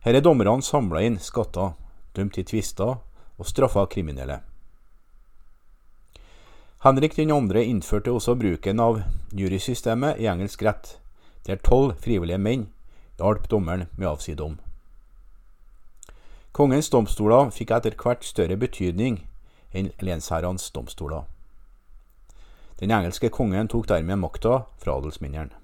Her 0.00 0.14
er 0.14 0.24
dommerne 0.24 0.62
samla 0.62 1.02
inn 1.04 1.18
skatter, 1.20 1.74
dømt 2.16 2.38
i 2.38 2.44
tvister 2.46 2.96
og 3.38 3.46
straffa 3.46 3.84
kriminelle. 3.90 4.40
Henrik 6.82 7.16
2. 7.18 7.38
innførte 7.62 8.10
også 8.14 8.34
bruken 8.38 8.80
av 8.80 9.02
jurysystemet 9.34 10.18
i 10.22 10.26
engelsk 10.30 10.62
rett, 10.62 10.98
der 11.46 11.58
tolv 11.58 11.96
frivillige 11.98 12.38
menn 12.38 12.68
hjalp 13.18 13.48
dommeren 13.50 13.86
med 13.96 14.08
å 14.08 14.14
avsi 14.16 14.34
dom. 14.38 14.58
Kongens 16.52 16.90
domstoler 16.90 17.52
fikk 17.54 17.74
etter 17.76 17.94
hvert 17.98 18.24
større 18.26 18.56
betydning 18.58 19.20
enn 19.76 19.92
lensherrenes 20.02 20.70
domstoler. 20.74 21.26
Den 22.78 22.94
engelske 22.94 23.30
kongen 23.34 23.68
tok 23.68 23.88
dermed 23.90 24.18
makta 24.22 24.64
fra 24.78 24.96
adelsmennene. 24.98 25.54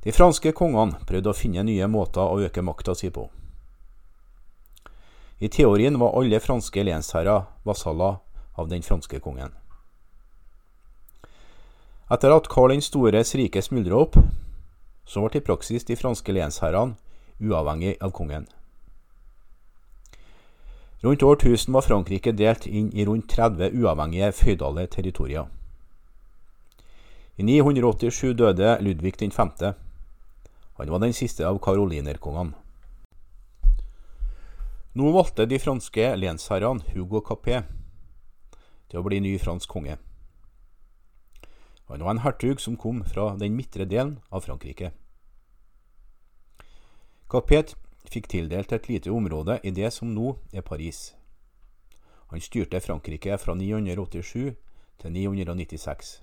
De 0.00 0.12
franske 0.16 0.52
kongene 0.56 0.96
prøvde 1.08 1.32
å 1.32 1.36
finne 1.36 1.64
nye 1.66 1.86
måter 1.88 2.24
å 2.24 2.40
øke 2.40 2.64
makta 2.64 2.94
si 2.96 3.10
på. 3.12 3.26
I 5.40 5.48
teorien 5.48 5.98
var 6.00 6.16
alle 6.16 6.40
franske 6.40 6.84
lensherrer 6.84 7.48
vasaller 7.64 8.20
av 8.56 8.68
den 8.68 8.84
franske 8.84 9.20
kongen. 9.20 9.52
Etter 12.10 12.32
at 12.34 12.48
Karl 12.50 12.72
den 12.72 12.82
stores 12.84 13.34
rike 13.38 13.62
smuldra 13.62 14.00
opp, 14.04 14.16
så 15.10 15.24
ble 15.24 15.40
i 15.40 15.42
praksis 15.42 15.86
de 15.88 15.98
franske 15.98 16.32
lensherrene 16.32 16.94
uavhengig 17.42 17.96
av 18.00 18.12
kongen. 18.14 18.46
Rundt 21.02 21.22
år 21.22 21.36
1000 21.40 21.74
var 21.74 21.82
Frankrike 21.82 22.32
delt 22.36 22.66
inn 22.68 22.92
i 22.92 23.06
rundt 23.08 23.30
30 23.32 23.72
uavhengige 23.74 24.32
føydale 24.36 24.86
territorier. 24.86 25.48
I 27.40 27.42
987 27.42 28.34
døde 28.36 28.76
Ludvig 28.84 29.14
5. 29.32 29.50
Han 30.76 30.90
var 30.90 31.00
den 31.00 31.12
siste 31.16 31.46
av 31.48 31.58
karolinerkongene. 31.58 32.52
Nå 34.92 35.10
valgte 35.14 35.46
de 35.46 35.58
franske 35.58 36.12
lensherrene 36.16 36.84
Hugo 36.92 37.22
Capet 37.24 37.64
til 38.90 39.00
å 39.00 39.06
bli 39.06 39.20
ny 39.22 39.38
fransk 39.38 39.70
konge. 39.70 39.96
Han 41.90 42.04
var 42.04 42.10
en 42.10 42.18
hertug 42.18 42.60
som 42.60 42.76
kom 42.76 43.04
fra 43.04 43.32
den 43.36 43.56
midtre 43.58 43.84
delen 43.84 44.20
av 44.30 44.44
Frankrike. 44.46 44.92
Capet 47.30 47.74
fikk 48.06 48.28
tildelt 48.30 48.72
et 48.72 48.86
lite 48.86 49.10
område 49.10 49.58
i 49.66 49.72
det 49.74 49.90
som 49.90 50.12
nå 50.14 50.36
er 50.54 50.62
Paris. 50.62 51.16
Han 52.30 52.40
styrte 52.40 52.78
Frankrike 52.80 53.38
fra 53.42 53.56
987 53.58 54.54
til 55.02 55.12
996. 55.12 56.22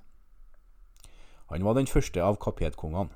Han 1.51 1.63
var 1.67 1.75
den 1.75 1.87
første 1.87 2.23
av 2.23 2.39
Capet-kongene. 2.39 3.11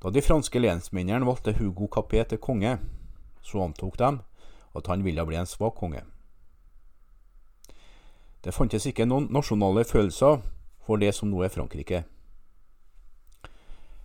Da 0.00 0.12
de 0.12 0.24
franske 0.24 0.60
lensmennene 0.60 1.28
valgte 1.28 1.56
Hugo 1.60 1.88
Capet 1.92 2.32
til 2.32 2.40
konge, 2.40 2.78
så 3.44 3.64
antok 3.64 3.98
de 4.00 4.14
at 4.76 4.88
han 4.88 5.04
ville 5.04 5.24
bli 5.26 5.36
en 5.36 5.48
svak 5.48 5.76
konge. 5.76 6.04
Det 8.46 8.52
fantes 8.54 8.84
ikke 8.86 9.08
noen 9.10 9.24
nasjonale 9.34 9.82
følelser 9.82 10.36
for 10.86 11.02
det 11.02 11.08
som 11.16 11.26
nå 11.32 11.40
er 11.42 11.50
Frankrike. 11.50 12.04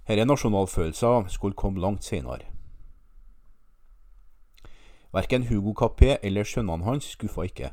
Disse 0.10 0.25
nasjonalfølelser 0.25 1.30
skulle 1.30 1.54
komme 1.54 1.77
langt 1.84 2.08
senere. 2.08 2.49
Verken 5.13 5.45
Hugo 5.45 5.75
Capet 5.77 6.25
eller 6.25 6.43
sønnene 6.43 6.89
hans 6.89 7.13
skuffa 7.13 7.45
ikke. 7.45 7.69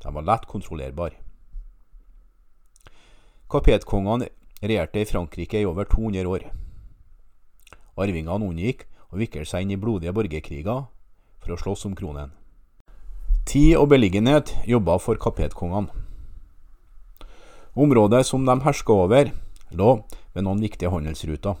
De 0.00 0.14
var 0.16 0.24
lett 0.24 0.48
kontrollerbare. 0.48 1.20
Kapetkongene 3.52 4.32
regjerte 4.62 5.04
i 5.04 5.10
Frankrike 5.12 5.60
i 5.60 5.68
over 5.68 5.84
200 5.84 6.32
år. 6.32 6.48
Arvingene 8.00 8.48
unngikk 8.48 8.86
å 9.12 9.20
vikle 9.20 9.44
seg 9.44 9.66
inn 9.66 9.76
i 9.76 9.82
blodige 9.84 10.16
borgerkriger 10.16 10.86
for 11.44 11.52
å 11.52 11.60
slåss 11.60 11.90
om 11.90 11.98
kronen. 11.98 12.32
Tid 13.44 13.74
og 13.74 13.88
beliggenhet 13.90 14.52
jobba 14.70 15.00
for 15.02 15.18
kapetkongene. 15.18 15.90
Området 17.74 18.26
som 18.26 18.44
de 18.46 18.54
herska 18.62 18.92
over, 18.92 19.32
lå 19.74 19.90
ved 20.34 20.44
noen 20.44 20.60
viktige 20.62 20.92
handelsruter. 20.92 21.56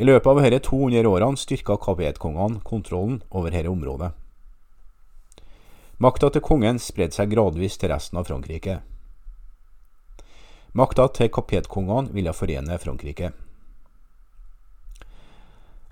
I 0.00 0.06
løpet 0.08 0.30
av 0.30 0.40
disse 0.40 0.62
200 0.70 1.10
årene 1.10 1.36
styrka 1.36 1.76
kapetkongene 1.76 2.62
kontrollen 2.64 3.18
over 3.30 3.52
dette 3.52 3.68
området. 3.68 4.14
Makta 6.00 6.30
til 6.32 6.40
kongen 6.40 6.80
spredde 6.80 7.12
seg 7.12 7.28
gradvis 7.34 7.76
til 7.76 7.92
resten 7.92 8.16
av 8.16 8.24
Frankrike. 8.30 8.78
Makta 10.72 11.10
til 11.12 11.28
kapetkongene 11.28 12.14
ville 12.16 12.32
forene 12.32 12.80
Frankrike. 12.80 13.34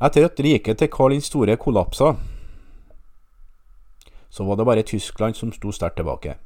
Etter 0.00 0.24
at 0.24 0.40
riket 0.40 0.78
til 0.80 0.88
Karl 0.88 1.12
den 1.12 1.20
store 1.26 1.58
kollapsa, 1.60 2.14
så 4.30 4.44
var 4.44 4.56
det 4.56 4.66
bare 4.66 4.82
Tyskland 4.82 5.36
som 5.36 5.52
sto 5.52 5.72
sterkt 5.72 5.96
tilbake. 5.96 6.36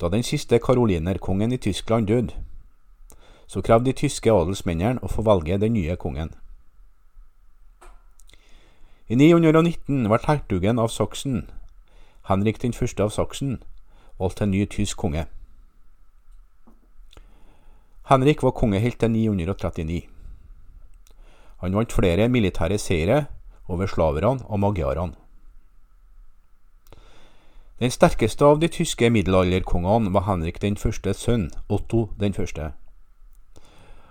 Da 0.00 0.08
den 0.08 0.22
siste 0.22 0.58
karolinerkongen 0.58 1.52
i 1.52 1.56
Tyskland 1.56 2.06
døde, 2.06 2.32
så 3.46 3.60
krevde 3.62 3.90
de 3.90 3.98
tyske 3.98 4.32
adelsmennene 4.32 5.02
å 5.02 5.10
få 5.10 5.24
velge 5.26 5.58
den 5.58 5.74
nye 5.74 5.96
kongen. 5.96 6.30
I 9.10 9.18
919 9.18 10.06
ble 10.06 10.20
hertugen 10.22 10.78
av 10.78 10.88
Saksen, 10.94 11.48
Henrik 12.30 12.62
den 12.62 12.72
første 12.72 13.02
av 13.02 13.10
Saksen, 13.10 13.58
valgt 14.18 14.38
til 14.38 14.52
ny 14.52 14.64
tysk 14.70 15.02
konge. 15.02 15.26
Henrik 18.10 18.42
var 18.42 18.54
konge 18.54 18.78
helt 18.78 19.00
til 19.02 19.10
939. 19.10 20.00
Han 21.60 21.74
vant 21.76 21.92
flere 21.92 22.28
militære 22.28 22.78
seire 22.78 23.24
over 23.68 23.90
slaverne 23.90 24.46
og 24.46 24.60
magyarene. 24.62 25.19
Den 27.80 27.90
sterkeste 27.90 28.44
av 28.44 28.58
de 28.60 28.68
tyske 28.68 29.08
middelalderkongene 29.08 30.10
var 30.12 30.26
Henrik 30.26 30.58
den 30.60 30.74
første 30.76 31.14
sønn, 31.16 31.46
Otto 31.72 32.10
den 32.20 32.34
første. 32.36 32.72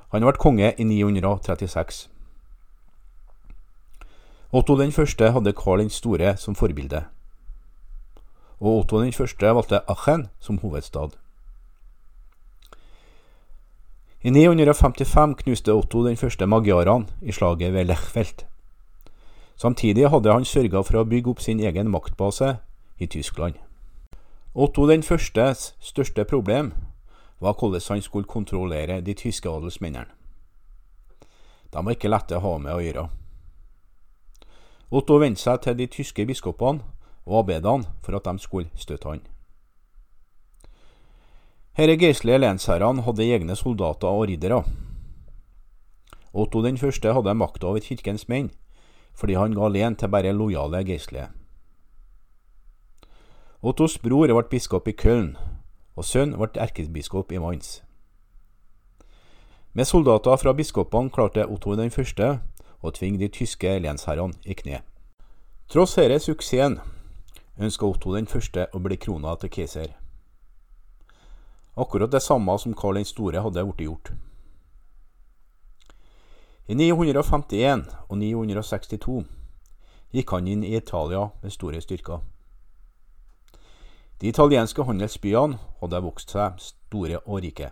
Han 0.10 0.23
ble 0.25 0.32
konge 0.41 0.71
i 0.73 0.86
936. 0.89 2.08
Otto 4.49 4.77
den 4.79 4.89
første 4.91 5.29
hadde 5.36 5.53
Karl 5.53 5.84
den 5.84 5.91
store 5.93 6.32
som 6.41 6.55
forbilde, 6.58 7.03
og 8.58 8.79
Otto 8.79 9.03
den 9.03 9.13
første 9.13 9.51
valgte 9.53 9.84
Aachen 9.86 10.23
som 10.39 10.58
hovedstad. 10.63 11.13
I 14.23 14.34
955 14.34 15.36
knuste 15.43 15.75
Otto 15.77 16.01
den 16.08 16.17
første 16.17 16.47
magyarene 16.49 17.05
i 17.21 17.32
slaget 17.32 17.73
ved 17.73 17.86
Lechfeldt. 17.86 18.47
Samtidig 19.55 20.10
hadde 20.10 20.34
han 20.34 20.45
sørga 20.45 20.82
for 20.82 20.97
å 20.97 21.05
bygge 21.05 21.36
opp 21.36 21.45
sin 21.45 21.62
egen 21.62 21.93
maktbase 21.93 22.55
i 22.99 23.07
Tyskland. 23.07 23.55
Otto 24.53 24.88
den 24.89 25.03
førstes 25.03 25.75
største 25.79 26.25
problem 26.25 26.73
var 27.39 27.55
hvordan 27.55 27.81
han 27.89 28.01
skulle 28.01 28.27
kontrollere 28.27 29.01
de 29.01 29.13
tyske 29.13 29.49
adelsmennene. 29.49 30.05
De 31.73 31.85
var 31.85 31.93
ikke 31.93 32.09
lette 32.09 32.38
å 32.38 32.43
ha 32.43 32.57
med 32.57 32.73
å 32.73 32.81
gjøre. 32.81 33.07
Otto 34.89 35.19
vendte 35.21 35.41
seg 35.41 35.62
til 35.62 35.77
de 35.77 35.88
tyske 35.88 36.25
biskopene 36.25 36.81
og 37.25 37.43
abbedene 37.43 37.85
for 38.01 38.17
at 38.17 38.25
de 38.25 38.41
skulle 38.41 38.73
støtte 38.75 39.07
han. 39.07 39.21
Herre 41.77 41.95
geistlige 41.95 42.41
lensherrene 42.41 43.05
hadde 43.05 43.27
egne 43.31 43.55
soldater 43.55 44.09
og 44.09 44.25
riddere. 44.27 44.63
Otto 46.33 46.63
den 46.65 46.77
første 46.77 47.13
hadde 47.13 47.38
makta 47.38 47.69
over 47.69 47.85
kirkens 47.85 48.27
menn, 48.27 48.49
fordi 49.13 49.38
han 49.38 49.55
ga 49.55 49.69
len 49.69 49.95
til 49.95 50.12
bare 50.12 50.33
lojale 50.33 50.81
geistlige. 50.83 51.29
Ottos 53.61 53.97
bror 53.99 54.31
ble 54.31 54.43
biskop 54.47 54.85
i 54.87 54.93
Köln, 54.95 55.33
og 55.99 56.05
sønnen 56.07 56.39
ble 56.39 56.61
erkebiskop 56.63 57.33
i 57.35 57.41
Mainz. 57.43 57.81
Med 59.75 59.83
soldater 59.85 60.39
fra 60.39 60.53
biskopene 60.55 61.11
klarte 61.11 61.43
Otto 61.43 61.75
den 61.75 61.91
første 61.91 62.29
å 62.79 62.93
tvinge 62.95 63.19
de 63.19 63.27
tyske 63.27 63.73
lensherrene 63.83 64.39
i 64.47 64.55
kne. 64.55 64.79
Tross 65.67 65.97
denne 65.99 66.21
suksessen 66.23 66.79
ønska 67.59 67.83
Otto 67.83 68.15
den 68.15 68.31
første 68.31 68.69
å 68.71 68.79
bli 68.79 68.95
krona 68.95 69.35
til 69.35 69.51
keiser. 69.51 69.91
Akkurat 71.75 72.15
det 72.15 72.23
samme 72.23 72.55
som 72.63 72.71
Karl 72.73 72.95
den 72.95 73.11
store 73.11 73.43
hadde 73.43 73.67
blitt 73.67 73.87
gjort. 73.89 74.15
I 76.71 76.79
951 76.79 77.89
og 78.07 78.17
962 78.23 79.21
gikk 80.15 80.31
han 80.31 80.47
inn 80.47 80.63
i 80.63 80.77
Italia 80.79 81.27
med 81.43 81.51
store 81.51 81.83
styrker. 81.83 82.23
De 84.21 84.27
italienske 84.27 84.84
handelsbyene 84.84 85.58
hadde 85.79 86.01
vokst 86.03 86.34
seg 86.36 86.60
store 86.60 87.21
og 87.25 87.39
rike. 87.43 87.71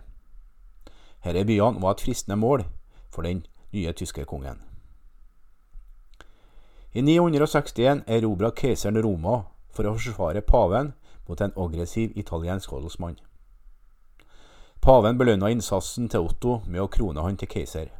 Disse 1.24 1.44
byene 1.44 1.82
var 1.82 1.96
et 1.96 2.00
fristende 2.00 2.38
mål 2.40 2.64
for 3.12 3.22
den 3.22 3.44
nye 3.72 3.92
tyske 3.92 4.24
kongen. 4.24 4.62
I 6.94 7.00
961 7.00 8.02
erobra 8.06 8.50
keiseren 8.50 9.02
Roma 9.04 9.42
for 9.76 9.84
å 9.84 9.92
forsvare 9.98 10.40
paven 10.40 10.94
mot 11.28 11.40
en 11.40 11.52
aggressiv 11.52 12.16
italiensk 12.16 12.72
odelsmann. 12.72 13.18
Paven 14.80 15.18
belønna 15.18 15.50
innsatsen 15.52 16.08
til 16.08 16.30
Otto 16.30 16.62
med 16.66 16.80
å 16.80 16.88
krone 16.88 17.22
han 17.22 17.36
til 17.36 17.50
keiser. 17.52 17.92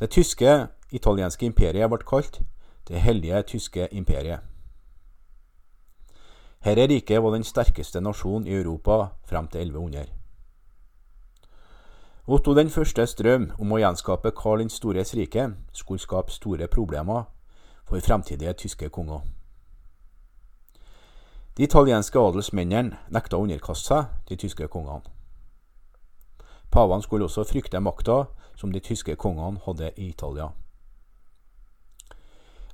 Det 0.00 0.10
tyske 0.10 0.66
italienske 0.90 1.46
imperiet 1.46 1.90
ble 1.92 2.02
kalt 2.08 2.40
Det 2.88 2.98
hellige 2.98 3.42
tyske 3.42 3.88
imperiet. 3.92 4.49
Herre 6.60 6.86
riket 6.86 7.22
var 7.22 7.32
den 7.32 7.44
sterkeste 7.44 8.00
nasjonen 8.00 8.46
i 8.46 8.52
Europa 8.52 9.06
frem 9.24 9.46
til 9.48 9.60
1100. 9.60 10.04
Otto 12.26 12.52
den 12.54 12.68
førstes 12.70 13.14
drøm 13.16 13.46
om 13.58 13.72
å 13.72 13.78
gjenskape 13.80 14.34
Karl 14.36 14.60
den 14.60 14.68
stores 14.68 15.14
rike 15.16 15.46
skulle 15.72 16.02
skape 16.02 16.34
store 16.34 16.68
problemer 16.68 17.24
for 17.88 18.04
fremtidige 18.04 18.52
tyske 18.52 18.90
konger. 18.92 19.24
De 21.56 21.64
italienske 21.64 22.20
adelsmennene 22.20 22.98
nekta 23.08 23.40
å 23.40 23.46
underkaste 23.48 23.88
seg 23.94 24.12
de 24.28 24.36
tyske 24.44 24.68
kongene. 24.68 25.08
Pavene 26.70 27.02
skulle 27.02 27.24
også 27.24 27.48
frykte 27.48 27.80
makta 27.80 28.26
som 28.54 28.72
de 28.72 28.84
tyske 28.84 29.16
kongene 29.16 29.64
hadde 29.64 29.94
i 29.96 30.12
Italia. 30.12 30.52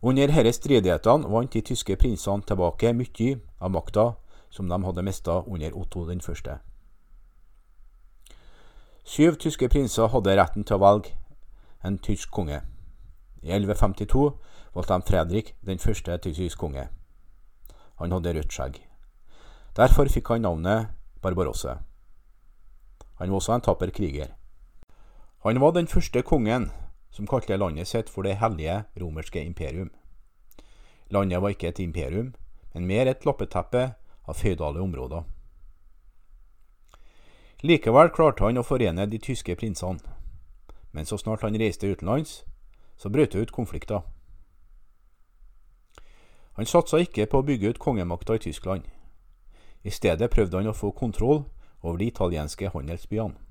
Under 0.03 0.29
disse 0.29 0.53
stridighetene 0.61 1.29
vant 1.33 1.53
de 1.53 1.63
tyske 1.65 1.97
prinsene 1.97 2.45
tilbake 2.45 2.93
mye 2.93 3.41
av 3.61 3.73
makta 3.73 4.07
som 4.51 4.69
de 4.69 4.79
hadde 4.85 5.03
mista 5.03 5.43
under 5.47 5.77
Otto 5.77 6.05
den 6.09 6.21
første. 6.21 6.59
Syv 9.05 9.37
tyske 9.39 9.69
prinser 9.69 10.11
hadde 10.11 10.37
retten 10.37 10.65
til 10.67 10.77
å 10.77 10.83
velge 10.83 11.15
en 11.87 11.99
tysk 11.99 12.31
konge. 12.35 12.61
I 13.43 13.53
1152 13.55 14.31
valgte 14.75 14.97
de 14.99 15.07
Fredrik 15.07 15.53
den 15.65 15.79
første 15.79 16.19
tysk 16.19 16.59
konge. 16.59 16.89
Han 18.01 18.13
hadde 18.13 18.35
rødt 18.35 18.53
skjegg. 18.53 18.81
Derfor 19.77 20.11
fikk 20.11 20.33
han 20.33 20.43
navnet 20.43 20.91
Barbarosse. 21.23 21.79
Han 23.21 23.31
var 23.31 23.37
også 23.39 23.55
en 23.55 23.65
tapper 23.65 23.91
kriger. 23.95 24.35
Han 25.47 25.61
var 25.61 25.73
den 25.73 25.87
første 25.89 26.23
kongen 26.23 26.71
som 27.17 27.27
kalte 27.27 27.57
landet 27.57 27.89
sitt 27.89 28.11
for 28.13 28.27
det 28.29 28.37
hellige 28.43 28.83
romerske 29.01 29.41
imperium. 29.41 29.91
Landet 31.09 31.41
var 31.41 31.55
ikke 31.55 31.69
et 31.69 31.81
imperium, 31.81 32.35
men 32.75 32.87
mer 32.87 33.09
et 33.09 33.25
lappeteppe 33.25 33.95
av 34.29 34.37
føydale 34.37 34.83
områder. 34.85 35.23
Likevel 37.65 38.13
klarte 38.13 38.45
han 38.45 38.61
å 38.61 38.67
forene 38.67 39.07
de 39.09 39.19
tyske 39.19 39.57
prinsene, 39.57 40.03
men 40.93 41.09
så 41.09 41.17
snart 41.17 41.47
han 41.47 41.57
reiste 41.57 41.89
utenlands, 41.89 42.43
så 43.01 43.09
brøt 43.09 43.33
det 43.33 43.47
ut 43.47 43.55
konflikter. 43.57 44.05
Han 46.61 46.69
satsa 46.69 47.01
ikke 47.01 47.27
på 47.33 47.41
å 47.41 47.47
bygge 47.49 47.73
ut 47.73 47.81
kongemakta 47.81 48.37
i 48.37 48.45
Tyskland. 48.45 48.85
I 49.85 49.91
stedet 49.91 50.31
prøvde 50.33 50.61
han 50.61 50.69
å 50.69 50.77
få 50.77 50.93
kontroll 50.93 51.45
over 51.81 51.99
de 52.01 52.13
italienske 52.13 52.69
handelsbyene. 52.73 53.46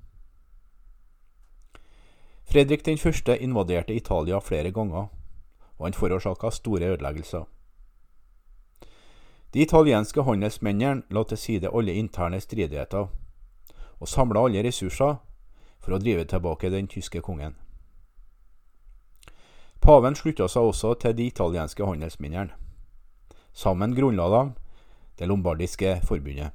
Fredrik 2.46 2.84
den 2.86 2.98
første 2.98 3.38
invaderte 3.42 3.94
Italia 3.94 4.38
flere 4.38 4.70
ganger, 4.70 5.06
og 5.78 5.86
han 5.86 5.94
forårsaka 5.94 6.50
store 6.50 6.86
ødeleggelser. 6.94 7.44
De 9.54 9.60
italienske 9.60 10.22
handelsmennene 10.22 11.02
la 11.10 11.22
til 11.24 11.38
side 11.38 11.70
alle 11.74 11.94
interne 11.94 12.40
stridigheter, 12.40 13.06
og 14.00 14.08
samla 14.08 14.44
alle 14.44 14.62
ressurser 14.62 15.16
for 15.80 15.96
å 15.96 15.98
drive 15.98 16.24
tilbake 16.24 16.70
den 16.70 16.86
tyske 16.86 17.20
kongen. 17.20 17.56
Paven 19.80 20.14
slutta 20.14 20.46
seg 20.48 20.62
også 20.70 20.94
til 21.02 21.16
de 21.16 21.26
italienske 21.26 21.86
handelsmennene. 21.86 22.54
Sammen 23.52 23.94
grunnla 23.96 24.28
de 24.30 24.52
det 25.18 25.28
lombardiske 25.28 26.00
forbundet. 26.04 26.52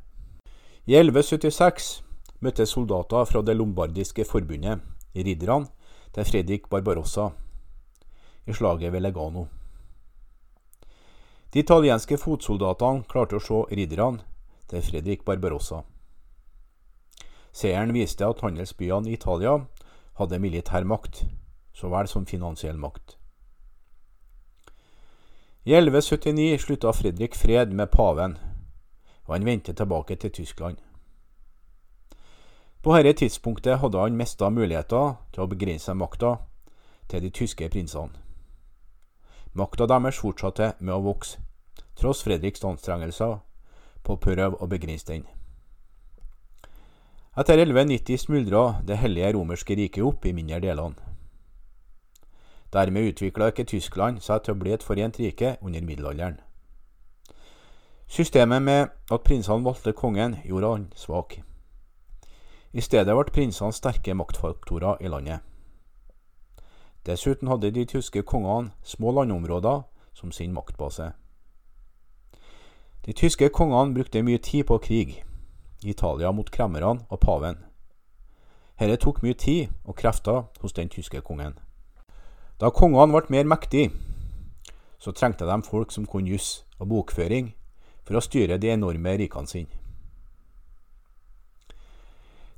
I 0.85 0.95
1176 0.95 2.03
møtte 2.39 2.65
soldater 2.65 3.25
fra 3.25 3.41
det 3.41 3.57
lombardiske 3.57 4.25
forbundet 4.25 4.79
ridderne 5.23 5.67
til 6.15 6.27
Fredrik 6.27 6.69
Barbarossa 6.69 7.29
i 8.45 8.53
slaget 8.53 8.93
ved 8.93 8.99
Legano. 8.99 9.45
De 11.53 11.59
italienske 11.59 12.17
fotsoldatene 12.17 13.03
klarte 13.11 13.37
å 13.37 13.43
se 13.43 13.61
ridderne 13.75 14.23
til 14.71 14.83
Fredrik 14.83 15.25
Barbarossa. 15.27 15.81
Seieren 17.51 17.91
viste 17.93 18.27
at 18.27 18.39
handelsbyene 18.43 19.11
i 19.11 19.17
Italia 19.17 19.57
hadde 20.19 20.39
militær 20.39 20.87
makt, 20.87 21.25
så 21.73 21.91
vel 21.91 22.07
som 22.07 22.25
finansiell 22.25 22.79
makt. 22.79 23.17
I 25.67 25.75
1179 25.77 26.61
slutta 26.63 26.93
Fredrik 26.95 27.35
fred 27.35 27.75
med 27.75 27.91
paven, 27.91 28.37
og 29.27 29.35
han 29.35 29.45
vendte 29.45 29.73
tilbake 29.73 30.15
til 30.15 30.31
Tyskland. 30.31 30.77
På 32.81 32.95
dette 32.97 33.13
tidspunktet 33.13 33.77
hadde 33.77 33.99
han 33.99 34.17
mista 34.17 34.49
muligheter 34.49 35.13
til 35.33 35.43
å 35.43 35.49
begrense 35.51 35.93
makta 35.93 36.31
til 37.11 37.21
de 37.21 37.29
tyske 37.29 37.67
prinsene. 37.69 38.15
Makta 39.53 39.85
deres 39.85 40.17
fortsatte 40.17 40.71
med 40.79 40.95
å 40.95 41.03
vokse, 41.05 41.37
tross 41.99 42.23
Fredriks 42.25 42.63
anstrengelser 42.65 43.37
på 44.01 44.15
å 44.15 44.21
prøve 44.23 44.57
å 44.57 44.69
begrense 44.71 45.11
den. 45.11 45.27
Etter 47.37 47.61
1190 47.61 48.17
smuldra 48.17 48.81
Det 48.83 48.97
hellige 48.97 49.33
romerske 49.33 49.75
riket 49.75 50.03
opp 50.03 50.25
i 50.25 50.33
mindre 50.33 50.59
delene. 50.59 50.95
Dermed 52.73 53.11
utvikla 53.11 53.51
ikke 53.51 53.67
Tyskland 53.67 54.23
seg 54.23 54.41
til 54.43 54.55
å 54.55 54.59
bli 54.59 54.73
et 54.73 54.83
forent 54.83 55.19
rike 55.19 55.57
under 55.61 55.85
middelalderen. 55.85 56.39
Systemet 58.07 58.61
med 58.61 58.89
at 59.11 59.23
prinsene 59.23 59.63
valgte 59.63 59.93
kongen, 59.93 60.39
gjorde 60.43 60.73
han 60.73 60.91
svak. 60.95 61.41
I 62.73 62.81
stedet 62.81 63.11
ble 63.11 63.31
prinsene 63.35 63.75
sterke 63.75 64.13
maktfaktorer 64.15 65.01
i 65.03 65.09
landet. 65.11 65.41
Dessuten 67.05 67.49
hadde 67.51 67.71
de 67.75 67.83
tyske 67.85 68.21
kongene 68.23 68.71
små 68.83 69.11
landområder 69.11 69.81
som 70.13 70.31
sin 70.31 70.53
maktbase. 70.53 71.11
De 73.05 73.13
tyske 73.13 73.49
kongene 73.49 73.93
brukte 73.93 74.21
mye 74.23 74.37
tid 74.37 74.63
på 74.69 74.77
krig, 74.77 75.17
Italia 75.83 76.31
mot 76.31 76.51
kremmerne 76.51 77.03
og 77.09 77.19
paven. 77.19 77.57
Dette 78.79 79.01
tok 79.03 79.19
mye 79.21 79.33
tid 79.33 79.67
og 79.83 79.95
krefter 79.95 80.47
hos 80.61 80.73
den 80.73 80.89
tyske 80.89 81.21
kongen. 81.21 81.57
Da 82.61 82.69
kongene 82.69 83.11
ble 83.11 83.35
mer 83.35 83.51
mektige, 83.51 83.91
så 84.97 85.11
trengte 85.11 85.45
de 85.49 85.59
folk 85.65 85.91
som 85.91 86.05
kunne 86.05 86.29
juss 86.29 86.63
og 86.79 86.87
bokføring 86.87 87.51
for 88.05 88.15
å 88.15 88.23
styre 88.23 88.57
de 88.61 88.71
enorme 88.71 89.17
rikene 89.17 89.49
sine. 89.49 89.80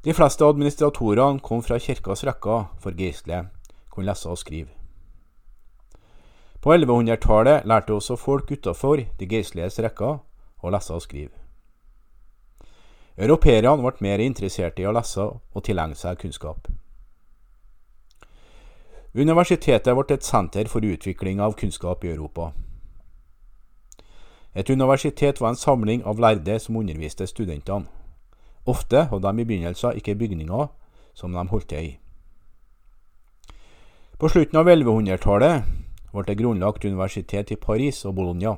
De 0.03 0.13
fleste 0.13 0.43
administratorene 0.43 1.39
kom 1.39 1.61
fra 1.63 1.77
kirkas 1.79 2.25
rekker, 2.27 2.65
for 2.79 2.91
geistlige 2.91 3.45
kunne 3.89 4.09
lese 4.09 4.29
og 4.29 4.37
skrive. 4.37 4.67
På 6.61 6.73
1100-tallet 6.73 7.65
lærte 7.65 7.93
også 7.93 8.15
folk 8.15 8.51
utafor 8.51 8.99
de 9.19 9.27
geistliges 9.27 9.79
rekker 9.79 10.19
å 10.63 10.73
lese 10.75 10.93
og 10.93 11.01
skrive. 11.05 11.31
Europeerne 13.17 13.77
ble 13.79 14.03
mer 14.03 14.19
interessert 14.19 14.79
i 14.79 14.87
å 14.89 14.91
lese 14.91 15.23
og 15.23 15.63
tilegne 15.63 15.95
seg 15.95 16.19
kunnskap. 16.19 16.67
Universitetet 19.13 19.93
ble 19.93 20.15
et 20.17 20.25
senter 20.25 20.67
for 20.67 20.83
utvikling 20.83 21.39
av 21.39 21.55
kunnskap 21.55 22.03
i 22.03 22.11
Europa. 22.11 22.51
Et 24.55 24.69
universitet 24.69 25.39
var 25.39 25.53
en 25.53 25.55
samling 25.55 26.03
av 26.03 26.19
lærde 26.19 26.59
som 26.59 26.75
underviste 26.75 27.27
studentene. 27.27 28.02
Ofte 28.65 29.07
hadde 29.11 29.27
de 29.27 29.41
i 29.41 29.45
begynnelsen 29.45 29.97
ikke 29.99 30.15
bygninger 30.15 30.67
som 31.13 31.33
de 31.33 31.47
holdt 31.47 31.69
til 31.69 31.89
i. 31.89 31.97
På 34.19 34.29
slutten 34.31 34.55
av 34.55 34.69
1100-tallet 34.71 35.65
ble 36.13 36.23
det 36.27 36.37
grunnlagt 36.39 36.85
universitet 36.85 37.51
i 37.51 37.59
Paris 37.59 38.05
og 38.05 38.15
Bologna. 38.15 38.55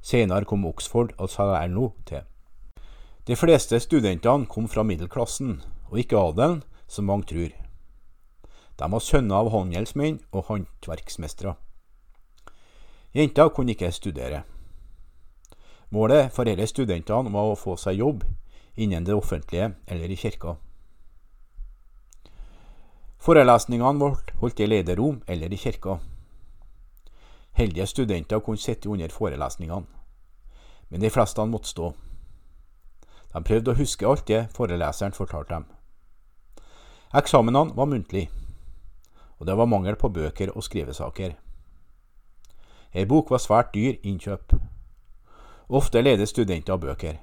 Senere 0.00 0.48
kom 0.48 0.64
Oxford 0.64 1.12
og 1.18 1.28
Salerno 1.28 1.90
til. 2.08 2.24
De 3.28 3.36
fleste 3.36 3.80
studentene 3.80 4.48
kom 4.48 4.68
fra 4.68 4.82
middelklassen, 4.82 5.60
og 5.90 5.98
ikke 5.98 6.16
adelen, 6.16 6.62
som 6.88 7.04
mange 7.04 7.28
tror. 7.28 7.52
De 8.80 8.88
var 8.92 9.04
sønner 9.04 9.36
av 9.36 9.50
handelsmenn 9.52 10.22
og 10.32 10.48
håndverksmestere. 10.48 11.54
Jenter 13.14 13.48
kunne 13.52 13.76
ikke 13.76 13.92
studere. 13.92 14.42
Målet 15.90 16.32
for 16.32 16.48
disse 16.48 16.72
studentene 16.72 17.34
var 17.34 17.50
å 17.50 17.58
få 17.58 17.76
seg 17.76 18.00
jobb 18.00 18.24
innen 18.76 19.04
det 19.04 19.14
offentlige 19.14 19.74
eller 19.86 20.10
i 20.10 20.16
kirka. 20.16 20.56
Forelesningene 23.20 23.98
ble 24.00 24.38
holdt 24.40 24.60
i 24.60 24.66
lederrom 24.66 25.20
eller 25.28 25.52
i 25.52 25.58
kirka. 25.60 25.98
Heldige 27.52 27.86
studenter 27.86 28.40
kunne 28.40 28.58
sitte 28.58 28.88
under 28.88 29.08
forelesningene, 29.12 29.86
men 30.88 31.00
de 31.00 31.10
fleste 31.10 31.44
måtte 31.44 31.68
stå. 31.68 31.92
De 33.34 33.42
prøvde 33.44 33.74
å 33.74 33.78
huske 33.78 34.08
alt 34.08 34.26
det 34.26 34.46
foreleseren 34.56 35.12
fortalte 35.14 35.54
dem. 35.54 35.66
Eksamenene 37.14 37.76
var 37.76 37.90
muntlige, 37.90 38.30
og 39.38 39.46
det 39.46 39.56
var 39.58 39.68
mangel 39.68 39.96
på 40.00 40.08
bøker 40.08 40.54
og 40.54 40.64
skrivesaker. 40.64 41.34
Ei 42.94 43.04
bok 43.06 43.30
var 43.30 43.42
svært 43.42 43.74
dyr 43.74 44.00
innkjøp. 44.02 44.54
Ofte 45.68 46.02
leide 46.02 46.26
studenter 46.26 46.76
bøker. 46.76 47.20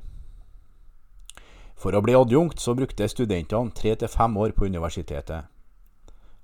For 1.77 1.93
å 1.93 2.01
bli 2.01 2.15
adjunkt 2.17 2.59
så 2.59 2.73
brukte 2.73 3.07
studentene 3.09 3.73
tre 3.77 3.93
til 3.95 4.09
fem 4.09 4.37
år 4.37 4.55
på 4.57 4.65
universitetet. 4.65 5.45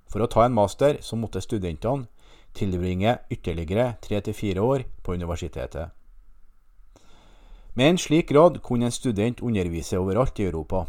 For 0.05 0.21
å 0.21 0.29
ta 0.29 0.45
en 0.45 0.53
master 0.53 0.99
så 1.01 1.17
måtte 1.17 1.41
studentene 1.41 2.05
tilbringe 2.53 3.17
ytterligere 3.33 3.95
tre 4.01 4.21
til 4.21 4.37
fire 4.37 4.61
år 4.61 4.85
på 5.01 5.17
universitetet. 5.17 5.89
Med 7.73 7.89
en 7.89 7.97
slik 7.97 8.29
grad 8.29 8.61
kunne 8.61 8.85
en 8.85 8.93
student 8.93 9.41
undervise 9.41 9.97
overalt 9.97 10.39
i 10.39 10.45
Europa. 10.45 10.85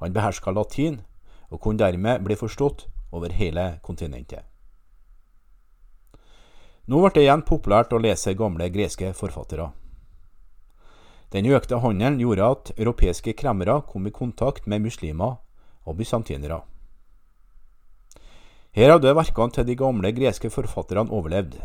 Han 0.00 0.12
beherska 0.12 0.50
latin, 0.50 1.02
og 1.50 1.60
kunne 1.60 1.78
dermed 1.78 2.24
bli 2.24 2.34
forstått 2.34 2.86
over 3.12 3.32
hele 3.32 3.78
kontinentet. 3.82 4.44
Nå 6.86 7.00
ble 7.02 7.10
det 7.14 7.26
igjen 7.26 7.42
populært 7.42 7.92
å 7.92 8.00
lese 8.00 8.34
gamle 8.34 8.70
greske 8.72 9.12
forfattere. 9.12 9.68
Den 11.32 11.46
økte 11.50 11.80
handelen 11.82 12.20
gjorde 12.20 12.46
at 12.46 12.72
europeiske 12.76 13.34
kremmere 13.38 13.80
kom 13.88 14.06
i 14.06 14.14
kontakt 14.14 14.66
med 14.66 14.84
muslimer 14.84 15.38
og 15.84 15.96
bysantinere. 15.98 16.60
Her 18.76 18.92
hadde 18.92 19.14
verkene 19.16 19.54
til 19.56 19.66
de 19.66 19.76
gamle 19.76 20.12
greske 20.12 20.50
forfatterne 20.52 21.10
overlevd. 21.10 21.56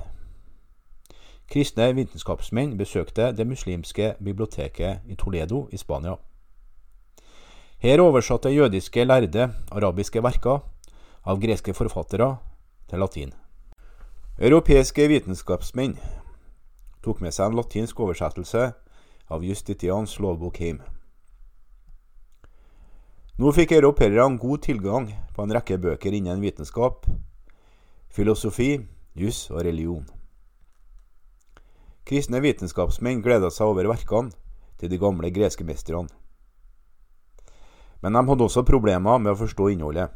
Kristne 1.51 1.89
vitenskapsmenn 1.93 2.78
besøkte 2.80 3.34
det 3.36 3.47
muslimske 3.47 4.14
biblioteket 4.24 5.03
i 5.12 5.18
Toledo 5.20 5.66
i 5.72 5.78
Spania. 5.78 6.16
Her 7.82 7.99
oversatte 7.99 8.49
jødiske 8.49 9.03
lærde 9.03 9.49
arabiske 9.72 10.24
verker 10.24 10.62
av 11.26 11.41
greske 11.41 11.74
forfattere 11.74 12.38
til 12.89 13.03
latin. 13.03 13.34
Europeiske 14.39 15.07
vitenskapsmenn 15.12 15.97
tok 17.03 17.20
med 17.22 17.36
seg 17.36 17.51
en 17.51 17.59
latinsk 17.59 17.99
oversettelse 17.99 18.72
av 19.32 19.46
Justitians 19.48 20.18
lovbok 20.20 20.60
hjem. 20.60 20.82
Nå 23.40 23.52
fikk 23.56 23.72
europeerne 23.74 24.38
god 24.38 24.62
tilgang 24.68 25.08
på 25.34 25.44
en 25.44 25.54
rekke 25.56 25.80
bøker 25.82 26.14
innen 26.14 26.44
vitenskap, 26.44 27.08
filosofi, 28.12 28.76
juss 29.16 29.48
og 29.50 29.64
religion. 29.66 30.04
Kristne 32.06 32.42
vitenskapsmenn 32.44 33.24
gleda 33.24 33.50
seg 33.54 33.72
over 33.72 33.88
verkene 33.88 34.36
til 34.82 34.92
de 34.92 35.00
gamle 35.00 35.32
greske 35.32 35.64
mesterne. 35.64 36.12
Men 38.02 38.18
de 38.18 38.26
hadde 38.28 38.46
også 38.46 38.66
problemer 38.68 39.22
med 39.22 39.34
å 39.34 39.40
forstå 39.40 39.72
innholdet. 39.72 40.10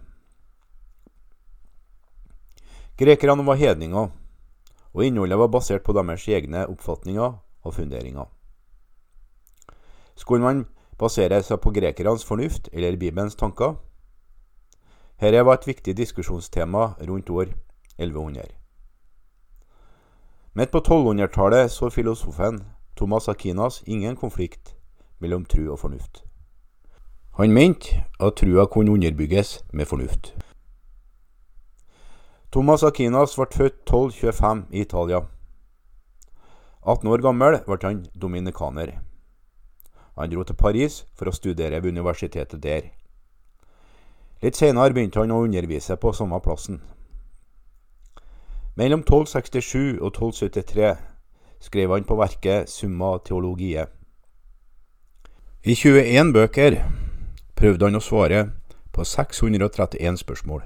Grekerne 2.97 3.45
var 3.45 3.59
hedninger, 3.59 4.13
og 4.93 5.03
innholdet 5.03 5.39
var 5.39 5.51
basert 5.53 5.83
på 5.85 5.93
deres 5.95 6.27
egne 6.27 6.65
oppfatninger 6.71 7.35
og 7.65 7.73
funderinger. 7.75 8.34
Skulle 10.15 10.43
man 10.43 10.65
basere 10.97 11.41
seg 11.43 11.59
på 11.59 11.71
grekernes 11.75 12.25
fornuft 12.25 12.69
eller 12.73 12.97
Bibelens 12.97 13.35
tanker? 13.35 13.75
Dette 15.19 15.43
var 15.45 15.59
et 15.59 15.67
viktig 15.67 15.95
diskusjonstema 15.97 16.93
rundt 17.07 17.29
år 17.29 17.51
1100. 17.97 18.47
Midt 20.55 20.71
på 20.71 20.79
1200-tallet 20.79 21.71
så 21.71 21.89
filosofen 21.89 22.63
Thomas 22.95 23.27
Akinas 23.27 23.83
ingen 23.85 24.15
konflikt 24.15 24.75
mellom 25.19 25.45
tru 25.45 25.71
og 25.71 25.79
fornuft. 25.79 26.23
Han 27.35 27.51
mente 27.51 28.05
at 28.19 28.35
trua 28.39 28.65
kunne 28.65 28.91
underbygges 28.91 29.63
med 29.73 29.85
fornuft. 29.85 30.35
Thomas 32.51 32.83
Akinas 32.83 33.35
ble 33.35 33.47
født 33.51 33.81
1225 33.83 34.65
i 34.71 34.81
Italia. 34.81 35.19
18 36.81 37.11
år 37.11 37.21
gammel 37.21 37.59
ble 37.65 37.77
han 37.83 38.05
dominikaner. 38.21 38.93
Han 40.15 40.29
dro 40.31 40.43
til 40.43 40.55
Paris 40.55 41.01
for 41.15 41.27
å 41.27 41.35
studere 41.35 41.81
ved 41.83 41.91
universitetet 41.91 42.61
der. 42.63 42.91
Litt 44.43 44.55
senere 44.55 44.93
begynte 44.93 45.19
han 45.19 45.33
å 45.33 45.41
undervise 45.43 45.97
på 45.99 46.13
samme 46.15 46.39
plassen. 46.43 46.81
Mellom 48.75 49.03
1267 49.03 49.99
og 50.01 50.09
1273 50.11 50.95
skrev 51.63 51.91
han 51.95 52.07
på 52.07 52.17
verket 52.19 52.69
Summa 52.69 53.17
Theologie. 53.25 53.87
I 55.63 55.75
21 55.75 56.33
bøker 56.35 56.79
prøvde 57.55 57.87
han 57.87 57.99
å 57.99 58.03
svare 58.03 58.41
på 58.95 59.03
631 59.03 60.19
spørsmål 60.21 60.65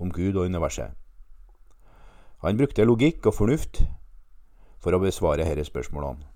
om 0.00 0.12
Gud 0.12 0.36
og 0.36 0.46
universet. 0.48 0.92
Han 2.42 2.56
brukte 2.58 2.84
logikk 2.84 3.26
og 3.26 3.36
fornuft 3.36 3.82
for 4.82 4.94
å 4.94 5.02
besvare 5.02 5.46
disse 5.46 5.70
spørsmålene. 5.70 6.31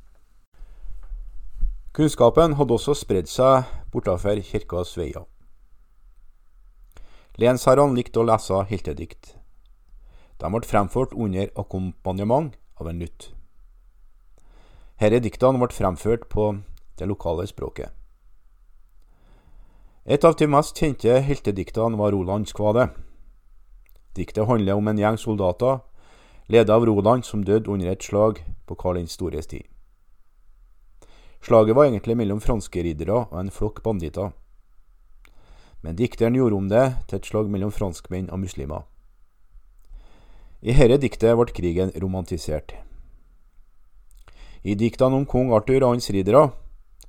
Kunnskapen 1.97 2.59
hadde 2.59 2.75
også 2.77 2.93
spredd 2.93 3.25
seg 3.33 3.71
bortafor 3.89 4.37
kirkas 4.45 4.91
veier. 5.01 5.23
Lensherrene 7.41 7.97
likte 7.97 8.21
å 8.21 8.25
lese 8.29 8.59
heltedikt. 8.69 9.31
De 10.37 10.51
ble 10.53 10.69
fremført 10.69 11.15
under 11.17 11.49
akkompagnement 11.57 12.51
av 12.77 12.91
en 12.91 13.01
lutt. 13.01 13.31
Disse 15.01 15.21
diktene 15.25 15.63
ble 15.63 15.73
fremført 15.73 16.27
på 16.29 16.51
det 17.01 17.09
lokale 17.09 17.47
språket. 17.49 17.89
Et 20.05 20.25
av 20.25 20.37
de 20.37 20.49
mest 20.53 20.77
kjente 20.77 21.17
heltediktene 21.31 21.97
var 21.97 22.13
Roland 22.13 22.45
Skvade. 22.53 22.91
Diktet 24.13 24.45
handler 24.53 24.77
om 24.77 24.93
en 24.93 25.01
gjeng 25.01 25.17
soldater, 25.17 25.81
ledet 26.53 26.77
av 26.77 26.85
Roland, 26.85 27.25
som 27.25 27.41
døde 27.41 27.73
under 27.73 27.89
et 27.89 28.05
slag 28.05 28.45
på 28.69 28.77
Karl 28.77 29.01
den 29.01 29.09
stores 29.09 29.49
tid. 29.49 29.65
Slaget 31.47 31.77
var 31.77 31.85
egentlig 31.85 32.17
mellom 32.19 32.41
franske 32.43 32.83
riddere 32.83 33.21
og 33.31 33.37
en 33.39 33.53
flokk 33.55 33.79
banditter. 33.85 34.33
Men 35.87 35.95
dikteren 35.95 36.35
gjorde 36.35 36.57
om 36.59 36.69
det 36.69 36.87
til 37.07 37.21
et 37.21 37.29
slag 37.29 37.51
mellom 37.53 37.71
franskmenn 37.71 38.33
og 38.35 38.41
muslimer. 38.43 38.83
I 40.67 40.75
dette 40.75 40.99
diktet 41.05 41.37
ble 41.39 41.55
krigen 41.55 41.93
romantisert. 42.03 42.75
I 44.67 44.75
diktene 44.75 45.21
om 45.21 45.27
kong 45.31 45.53
Arthur 45.55 45.85
og 45.85 45.93
hans 45.95 46.11
riddere 46.11 46.49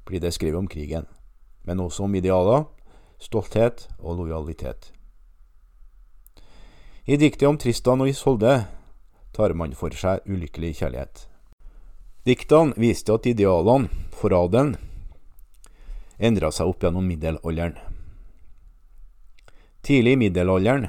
blir 0.06 0.22
det 0.22 0.36
skrevet 0.36 0.60
om 0.60 0.70
krigen, 0.70 1.08
men 1.66 1.82
også 1.82 2.06
om 2.06 2.16
idealer 2.16 2.68
stolthet 3.18 3.88
og 3.98 4.20
lojalitet. 4.22 4.92
I 7.10 7.18
diktet 7.18 7.50
om 7.50 7.58
Tristan 7.58 8.06
og 8.06 8.12
Isolde 8.14 8.68
tar 9.34 9.58
man 9.58 9.74
for 9.74 9.90
seg 9.98 10.22
ulykkelig 10.30 10.76
kjærlighet. 10.78 11.26
Diktene 12.28 12.78
viste 12.78 13.18
at 13.18 13.26
idealene 13.26 13.90
for 14.18 14.34
adelen 14.34 14.76
endra 16.18 16.50
seg 16.52 16.70
opp 16.72 16.82
gjennom 16.84 17.06
middelalderen. 17.06 17.78
Tidlig 19.86 20.16
i 20.18 20.22
middelalderen 20.24 20.88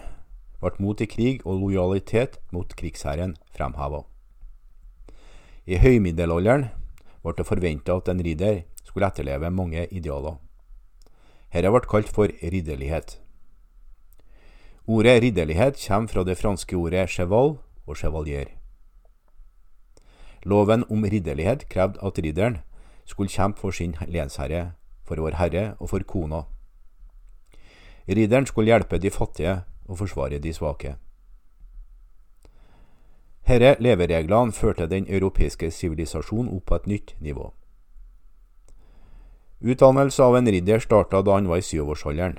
ble 0.63 0.73
mot 0.83 1.01
i 1.01 1.07
krig 1.07 1.45
og 1.45 1.61
lojalitet 1.61 2.41
mot 2.55 2.73
krigsherren 2.75 3.37
fremheva. 3.55 4.03
I 5.69 5.79
høymiddelalderen 5.83 6.71
ble 7.23 7.35
det 7.37 7.47
forventa 7.47 7.99
at 8.01 8.09
en 8.09 8.23
ridder 8.25 8.63
skulle 8.83 9.11
etterleve 9.13 9.53
mange 9.53 9.85
idealer. 9.93 10.39
Dette 11.53 11.73
ble 11.73 11.85
kalt 11.89 12.09
for 12.13 12.33
ridderlighet. 12.43 13.19
Ordet 14.89 15.21
ridderlighet 15.23 15.77
kommer 15.85 16.09
fra 16.09 16.25
det 16.25 16.39
franske 16.41 16.77
ordet 16.77 17.11
cheval 17.13 17.59
og 17.87 17.97
chevalier. 18.01 18.55
Loven 20.49 20.87
om 20.89 21.05
ridderlighet 21.05 21.67
krevde 21.69 22.01
at 22.01 22.19
ridderen 22.25 22.59
skulle 23.09 23.33
kjempe 23.33 23.61
for 23.61 23.73
sin 23.73 23.97
lensherre, 24.07 24.75
for 25.05 25.17
vår 25.17 25.41
herre 25.41 25.65
og 25.81 25.91
for 25.91 26.05
kona. 26.05 26.45
Ridderen 28.09 28.47
skulle 28.47 28.71
hjelpe 28.71 29.01
de 29.01 29.11
fattige 29.11 29.61
og 29.89 29.99
forsvare 29.99 30.39
de 30.39 30.53
svake. 30.53 30.97
Herre 33.49 33.77
levereglene 33.81 34.53
førte 34.53 34.87
den 34.87 35.07
europeiske 35.09 35.71
sivilisasjonen 35.73 36.53
opp 36.53 36.67
på 36.69 36.77
et 36.77 36.87
nytt 36.87 37.15
nivå. 37.21 37.47
Utdannelse 39.61 40.23
av 40.23 40.37
en 40.37 40.51
ridder 40.53 40.85
starta 40.85 41.23
da 41.25 41.39
han 41.39 41.49
var 41.49 41.63
i 41.63 41.65
syvårsalderen. 41.65 42.37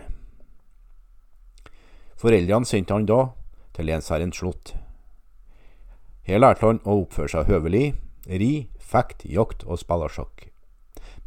Foreldrene 2.19 2.65
sendte 2.65 2.93
han 2.93 3.07
da 3.09 3.31
til 3.73 3.89
lensherrens 3.89 4.37
slott. 4.37 4.75
Her 6.29 6.43
lærte 6.43 6.67
han 6.67 6.81
å 6.85 6.99
oppføre 7.01 7.31
seg 7.33 7.49
høvelig, 7.49 7.95
ri, 8.29 8.69
fekt, 8.77 9.25
jakt 9.25 9.65
og 9.65 9.81
spille 9.81 10.09
sjakk. 10.13 10.48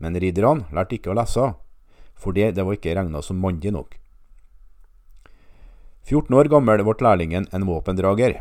Men 0.02 0.18
ridderne 0.18 0.66
lærte 0.74 0.98
ikke 0.98 1.12
å 1.12 1.16
lese, 1.16 1.52
fordi 2.18 2.48
det 2.50 2.64
var 2.66 2.76
ikke 2.76 2.94
regna 2.98 3.22
som 3.22 3.38
mandig 3.38 3.70
nok. 3.74 3.94
14 6.02 6.34
år 6.34 6.50
gammel 6.50 6.82
ble 6.82 6.96
lærlingen 7.06 7.46
en 7.54 7.66
våpendrager. 7.68 8.40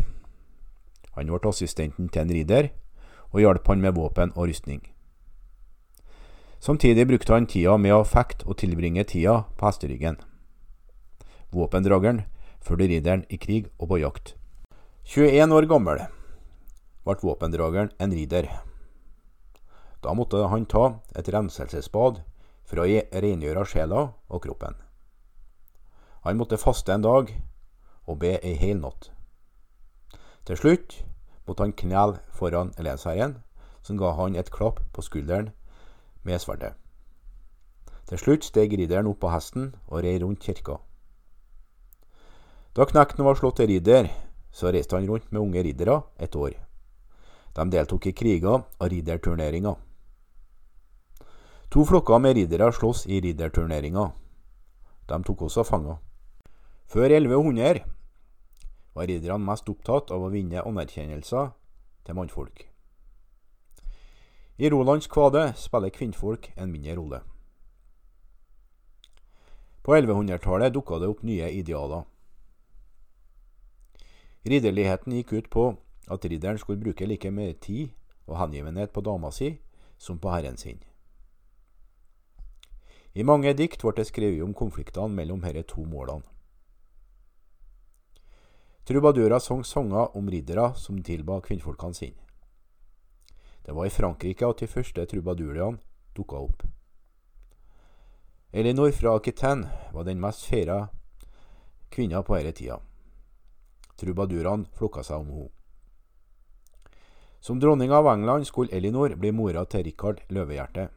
Han 1.14 1.30
ble 1.30 1.52
assistenten 1.52 2.10
til 2.10 2.24
en 2.24 2.34
ridder, 2.34 2.72
og 3.32 3.44
hjalp 3.44 3.70
han 3.70 3.84
med 3.84 3.94
våpen 3.96 4.34
og 4.36 4.50
rustning. 4.50 4.82
Samtidig 6.62 7.08
brukte 7.10 7.34
han 7.34 7.48
tida 7.50 7.78
med 7.78 7.94
å 7.94 8.06
fekte 8.06 8.46
og 8.50 8.58
tilbringe 8.62 9.06
tida 9.06 9.44
på 9.58 9.70
hesteryggen. 9.70 10.18
Våpendrageren 11.54 12.24
fulgte 12.62 12.90
ridderen 12.90 13.26
i 13.30 13.38
krig 13.42 13.70
og 13.78 13.94
på 13.94 14.02
jakt. 14.02 14.36
21 15.06 15.54
år 15.58 15.70
gammel 15.70 16.04
ble 17.06 17.18
våpendrageren 17.22 17.94
en 17.98 18.14
ridder. 18.14 18.50
Da 20.02 20.14
måtte 20.18 20.48
han 20.50 20.66
ta 20.66 21.00
et 21.16 21.30
renselsesbad 21.30 22.22
for 22.66 22.82
å 22.82 22.88
rengjøre 22.88 23.66
sjela 23.70 24.08
og 24.30 24.44
kroppen. 24.46 24.76
Han 26.26 26.38
måtte 26.38 26.58
faste 26.62 26.94
en 26.94 27.06
dag 27.06 27.30
og 28.10 28.20
be 28.22 28.38
ei 28.42 28.56
hel 28.58 28.82
natt. 28.82 29.12
Til 30.46 30.58
slutt 30.58 31.02
måtte 31.46 31.66
han 31.66 31.78
knele 31.78 32.22
foran 32.34 32.74
lensherren, 32.78 33.40
som 33.82 33.98
ga 33.98 34.14
han 34.18 34.38
et 34.38 34.52
klapp 34.54 34.82
på 34.94 35.06
skulderen 35.06 35.52
med 36.24 36.42
sverdet. 36.42 36.74
Til 38.10 38.20
slutt 38.20 38.46
steg 38.46 38.74
ridderen 38.78 39.10
opp 39.10 39.22
på 39.22 39.30
hesten 39.32 39.72
og 39.88 40.02
rei 40.06 40.18
rundt 40.22 40.42
kirka. 40.44 40.80
Da 42.76 42.86
knekten 42.88 43.26
var 43.26 43.38
slått 43.38 43.60
til 43.60 43.70
ridder, 43.72 44.10
så 44.52 44.72
reiste 44.72 44.98
han 44.98 45.08
rundt 45.10 45.32
med 45.32 45.42
unge 45.42 45.64
riddere 45.64 46.02
et 46.20 46.36
år. 46.36 46.58
De 47.56 47.66
deltok 47.72 48.08
i 48.08 48.14
kriger 48.16 48.62
og 48.64 48.92
ridderturneringer. 48.92 49.76
To 51.72 51.86
flokker 51.88 52.20
med 52.20 52.36
riddere 52.36 52.68
sloss 52.76 53.06
i 53.08 53.22
ridderturneringa. 53.24 54.10
De 55.08 55.20
tok 55.24 55.42
også 55.48 55.64
fanger. 55.64 56.02
Før 56.92 57.08
1100 57.16 57.80
var 58.96 59.08
ridderne 59.08 59.46
mest 59.48 59.72
opptatt 59.72 60.12
av 60.12 60.26
å 60.26 60.32
vinne 60.34 60.66
anerkjennelser 60.68 61.54
til 62.04 62.20
mannfolk. 62.20 62.66
I 64.60 64.68
Rolands 64.68 65.08
kvade 65.08 65.46
spiller 65.56 65.96
kvinnfolk 65.96 66.52
en 66.58 66.76
mindre 66.76 66.98
rolle. 67.00 67.22
På 69.82 69.96
1100-tallet 69.96 70.76
dukka 70.76 71.00
det 71.00 71.08
opp 71.08 71.24
nye 71.24 71.54
idealer. 71.56 72.04
Ridderligheten 74.44 75.16
gikk 75.16 75.38
ut 75.40 75.50
på 75.50 75.70
at 76.12 76.28
ridderen 76.28 76.60
skulle 76.60 76.84
bruke 76.84 77.08
like 77.08 77.32
mye 77.32 77.56
tid 77.64 77.96
og 78.28 78.42
hengivenhet 78.44 78.92
på 78.92 79.08
dama 79.08 79.32
si 79.32 79.56
som 79.98 80.20
på 80.20 80.36
herren 80.36 80.60
sin. 80.60 80.84
I 83.14 83.24
mange 83.28 83.52
dikt 83.54 83.82
ble 83.84 83.92
det 83.98 84.08
skrevet 84.08 84.44
om 84.46 84.54
konfliktene 84.56 85.12
mellom 85.12 85.42
disse 85.44 85.64
to 85.68 85.84
målene. 85.84 86.24
Trubadurer 88.88 89.40
sang 89.40 89.64
sanger 89.64 90.16
om 90.18 90.30
riddere 90.30 90.74
som 90.76 91.02
tilba 91.04 91.42
kvinnfolkene 91.42 91.94
sine. 91.94 92.18
Det 93.62 93.76
var 93.76 93.86
i 93.86 93.94
Frankrike 93.94 94.48
at 94.48 94.60
de 94.64 94.68
første 94.68 95.06
trubadurene 95.06 95.78
dukka 96.16 96.40
opp. 96.40 96.64
Elinor 98.52 98.92
fra 98.92 99.14
Aquitaine 99.16 99.70
var 99.94 100.04
den 100.04 100.20
mest 100.20 100.48
feira 100.50 100.88
kvinna 101.92 102.24
på 102.24 102.36
denne 102.36 102.52
tida. 102.52 102.80
Trubadurene 104.00 104.66
flokka 104.76 105.04
seg 105.04 105.20
om 105.22 105.30
henne. 105.30 105.52
Som 107.42 107.60
dronning 107.60 107.92
av 107.92 108.08
England 108.08 108.48
skulle 108.48 108.76
Elinor 108.76 109.16
bli 109.16 109.32
mora 109.32 109.66
til 109.66 109.84
Rikard 109.84 110.20
Løvehjerte. 110.30 110.90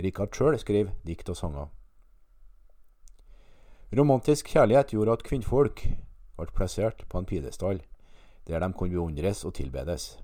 Rikard 0.00 0.34
sjøl 0.34 0.58
skrev 0.58 0.90
dikt 1.06 1.28
og 1.30 1.38
sanger. 1.38 1.68
Romantisk 3.94 4.48
kjærlighet 4.50 4.90
gjorde 4.90 5.12
at 5.14 5.22
kvinnfolk 5.22 5.84
ble 6.34 6.50
plassert 6.56 7.04
på 7.08 7.20
en 7.20 7.28
pidestall, 7.30 7.82
der 8.48 8.58
de 8.58 8.72
kunne 8.72 8.96
beundres 8.96 9.44
og 9.44 9.54
tilbedes. 9.54 10.18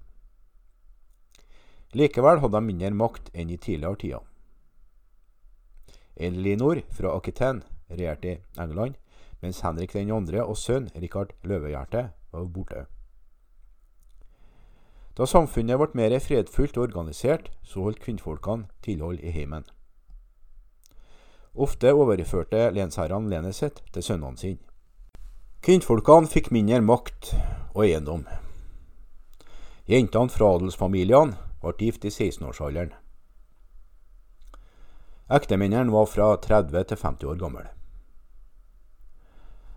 Likevel 1.94 2.40
hadde 2.42 2.56
de 2.56 2.66
mindre 2.66 2.90
makt 2.94 3.30
enn 3.34 3.50
i 3.50 3.58
tidligere 3.58 3.98
tider. 4.02 4.26
Elinor 6.16 6.82
fra 6.90 7.14
Aquitaine 7.16 7.62
regjerte 7.90 8.40
England, 8.58 8.98
mens 9.40 9.62
Henrik 9.64 9.94
2. 9.94 10.18
og 10.44 10.56
sønn 10.58 10.90
Richard 10.94 11.32
Løvehjerte 11.42 12.10
var 12.32 12.50
borte. 12.54 12.86
Da 15.18 15.26
samfunnet 15.26 15.78
ble 15.80 15.90
mer 15.98 16.16
fredfullt 16.22 16.78
og 16.78 16.86
organisert, 16.88 17.50
så 17.62 17.84
holdt 17.84 18.02
kvinnfolkene 18.04 18.68
tilhold 18.82 19.20
i 19.20 19.32
heimen. 19.34 19.64
Ofte 21.54 21.92
overførte 21.92 22.70
lensherrene 22.70 23.30
lenet 23.30 23.56
sitt 23.58 23.82
til 23.92 24.06
sønnene 24.06 24.38
sine. 24.38 24.62
Kvinnfolkene 25.61 26.30
fikk 26.30 26.52
mindre 26.54 26.78
makt 26.80 27.34
og 27.74 27.82
eiendom. 27.84 28.22
Jentene 29.90 30.30
fra 30.30 30.54
adelsfamiliene 30.54 31.34
ble 31.61 31.74
gift 31.82 32.06
i 32.06 32.12
16-årsalderen. 32.14 32.94
Ektemennene 35.30 35.92
var 35.92 36.08
fra 36.11 36.32
30 36.42 36.86
til 36.88 36.98
50 37.02 37.28
år 37.30 37.36
gamle. 37.38 37.66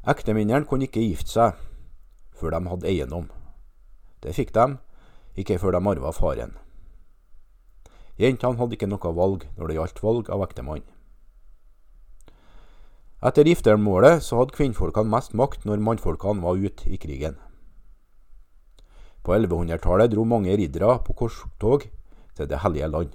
Ektemennene 0.09 0.65
kunne 0.69 0.88
ikke 0.88 1.03
gifte 1.03 1.34
seg 1.34 1.59
før 2.38 2.55
de 2.55 2.69
hadde 2.69 2.89
eiendom. 2.89 3.27
Det 4.23 4.34
fikk 4.38 4.53
de 4.55 4.77
ikke 5.36 5.59
før 5.59 5.77
de 5.77 5.81
arva 5.89 6.11
faren. 6.11 6.53
Jentene 8.19 8.59
hadde 8.59 8.77
ikke 8.77 8.89
noe 8.89 9.13
valg 9.17 9.47
når 9.57 9.69
det 9.69 9.77
gjaldt 9.79 10.03
valg 10.03 10.29
av 10.29 10.43
ektemann. 10.45 10.84
Etter 13.23 13.47
giftermålet 13.47 14.21
så 14.21 14.41
hadde 14.41 14.55
kvinnfolkene 14.57 15.09
mest 15.09 15.34
makt 15.34 15.63
når 15.65 15.81
mannfolkene 15.81 16.43
var 16.43 16.59
ute 16.59 16.89
i 16.91 16.99
krigen. 16.99 17.38
På 19.23 19.31
1100-tallet 19.38 20.11
dro 20.11 20.25
mange 20.27 20.55
riddere 20.59 20.97
på 21.05 21.15
korstog 21.15 21.88
til 22.36 22.49
Det 22.49 22.59
hellige 22.59 22.88
land. 22.88 23.13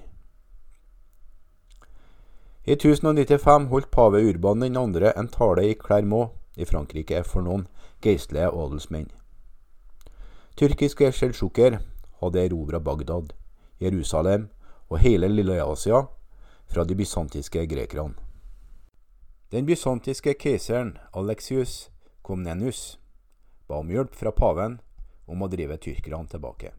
I 2.65 2.73
1095 2.73 3.69
holdt 3.69 3.91
pave 3.91 4.23
Urban 4.31 4.61
2. 4.61 5.13
en 5.17 5.29
tale 5.29 5.69
i 5.69 5.75
Clermont 5.75 6.31
i 6.57 6.65
Frankrike 6.65 7.23
for 7.25 7.43
noen 7.43 7.67
geistlige 8.03 8.49
adelsmenn. 8.49 9.09
Tyrkiske 10.57 11.13
sjelsjuker 11.13 11.79
hadde 12.21 12.45
erobra 12.45 12.81
Bagdad, 12.81 13.33
Jerusalem 13.79 14.49
og 14.89 14.99
hele 14.99 15.29
Lille 15.29 15.61
Asia 15.63 16.07
fra 16.67 16.85
de 16.85 16.95
bysantiske 16.95 17.67
grekerne. 17.67 18.15
Den 19.51 19.67
bysantiske 19.67 20.35
keiseren 20.35 20.99
Alexius 21.17 21.89
Komnenus 22.23 22.99
ba 23.69 23.79
om 23.81 23.89
hjelp 23.89 24.15
fra 24.15 24.33
paven 24.33 24.81
om 25.29 25.43
å 25.43 25.49
drive 25.49 25.79
tyrkerne 25.81 26.29
tilbake. 26.29 26.73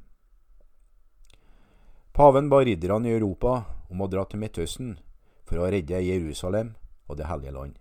Paven 2.13 2.49
ba 2.49 2.59
ridderne 2.65 3.09
i 3.09 3.15
Europa 3.15 3.63
om 3.89 4.01
å 4.01 4.09
dra 4.11 4.25
til 4.25 4.41
Midtøsten 4.41 4.97
for 5.49 5.61
å 5.61 5.69
redde 5.71 6.01
Jerusalem 6.03 6.75
og 7.07 7.17
Det 7.17 7.25
hellige 7.25 7.53
land. 7.55 7.77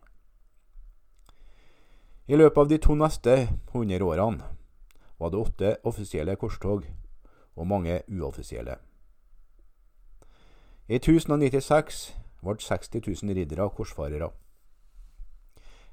I 2.28 2.36
løpet 2.36 2.58
av 2.60 2.68
de 2.68 2.78
to 2.80 2.94
neste 2.96 3.34
hundre 3.72 4.04
årene 4.04 4.48
var 5.18 5.32
det 5.32 5.40
åtte 5.40 5.74
offisielle 5.88 6.36
korstog 6.36 6.84
og 7.58 7.66
mange 7.66 8.02
uoffisielle. 8.08 8.78
I 10.88 10.94
1096 11.02 12.14
ble 12.40 12.54
60 12.62 13.02
000 13.22 13.34
riddere 13.34 13.66
korsfarere. 13.74 14.30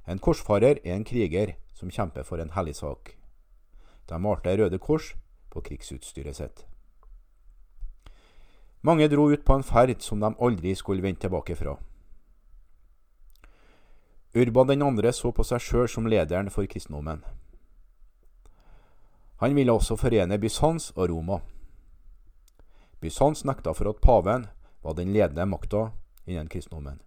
En 0.07 0.21
korsfarer 0.21 0.77
er 0.85 0.93
en 0.95 1.03
kriger 1.03 1.55
som 1.73 1.89
kjemper 1.89 2.23
for 2.23 2.39
en 2.39 2.53
hellig 2.53 2.75
sak. 2.77 3.15
De 4.09 4.19
malte 4.21 4.53
Røde 4.53 4.77
Kors 4.79 5.15
på 5.49 5.61
krigsutstyret 5.65 6.37
sitt. 6.37 6.65
Mange 8.85 9.07
dro 9.09 9.31
ut 9.31 9.45
på 9.45 9.57
en 9.57 9.65
ferd 9.65 10.01
som 10.05 10.21
de 10.21 10.29
aldri 10.39 10.75
skulle 10.75 11.01
vende 11.01 11.19
tilbake 11.19 11.55
fra. 11.57 11.79
Urban 14.35 14.67
den 14.67 14.83
andre 14.83 15.13
så 15.13 15.31
på 15.31 15.43
seg 15.47 15.63
sjøl 15.63 15.89
som 15.89 16.05
lederen 16.05 16.51
for 16.53 16.67
kristendommen. 16.69 17.23
Han 19.41 19.55
ville 19.55 19.73
også 19.73 19.97
forene 19.97 20.37
Bysants 20.39 20.91
og 20.95 21.09
Roma. 21.09 21.39
Bysants 23.05 23.45
nekta 23.45 23.73
for 23.77 23.91
at 23.91 24.01
paven 24.01 24.47
var 24.81 24.97
den 24.97 25.13
ledende 25.13 25.45
makta 25.45 25.91
innen 26.25 26.49
kristendommen. 26.49 26.99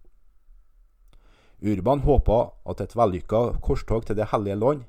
Urban 1.59 1.99
håpa 1.99 2.39
at 2.71 2.81
et 2.81 2.95
vellykka 2.95 3.59
korstog 3.61 4.05
til 4.07 4.15
Det 4.15 4.29
hellige 4.31 4.55
land 4.55 4.83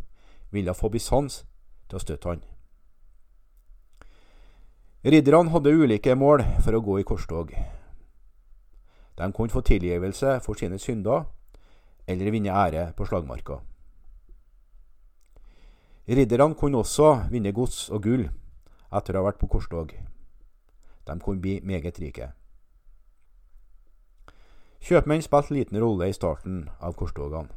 ville 0.50 0.74
få 0.74 0.88
Bysants 0.88 1.44
til 1.88 1.98
å 1.98 2.02
støtte 2.02 2.28
han. 2.30 2.42
Ridderne 5.02 5.50
hadde 5.50 5.72
ulike 5.72 6.14
mål 6.14 6.44
for 6.60 6.76
å 6.76 6.82
gå 6.84 6.98
i 7.00 7.06
korstog. 7.08 7.54
De 9.16 9.32
kunne 9.32 9.52
få 9.52 9.62
tilgivelse 9.64 10.38
for 10.44 10.54
sine 10.54 10.78
synder, 10.78 11.24
eller 12.06 12.30
vinne 12.30 12.52
ære 12.52 12.90
på 12.96 13.06
slagmarka. 13.08 13.58
Ridderne 16.08 16.54
kunne 16.54 16.84
også 16.84 17.30
vinne 17.32 17.52
gods 17.56 17.88
og 17.90 18.04
gull 18.04 18.28
etter 18.92 19.16
å 19.16 19.22
ha 19.22 19.30
vært 19.30 19.40
på 19.40 19.48
korstog. 19.50 19.94
De 21.06 21.18
kunne 21.20 21.40
bli 21.40 21.60
meget 21.64 21.98
rike. 22.00 22.32
Kjøpmenn 24.80 25.22
spilte 25.22 25.54
liten 25.54 25.80
rolle 25.80 26.08
i 26.08 26.16
starten 26.16 26.62
av 26.80 26.94
korstogene, 26.96 27.50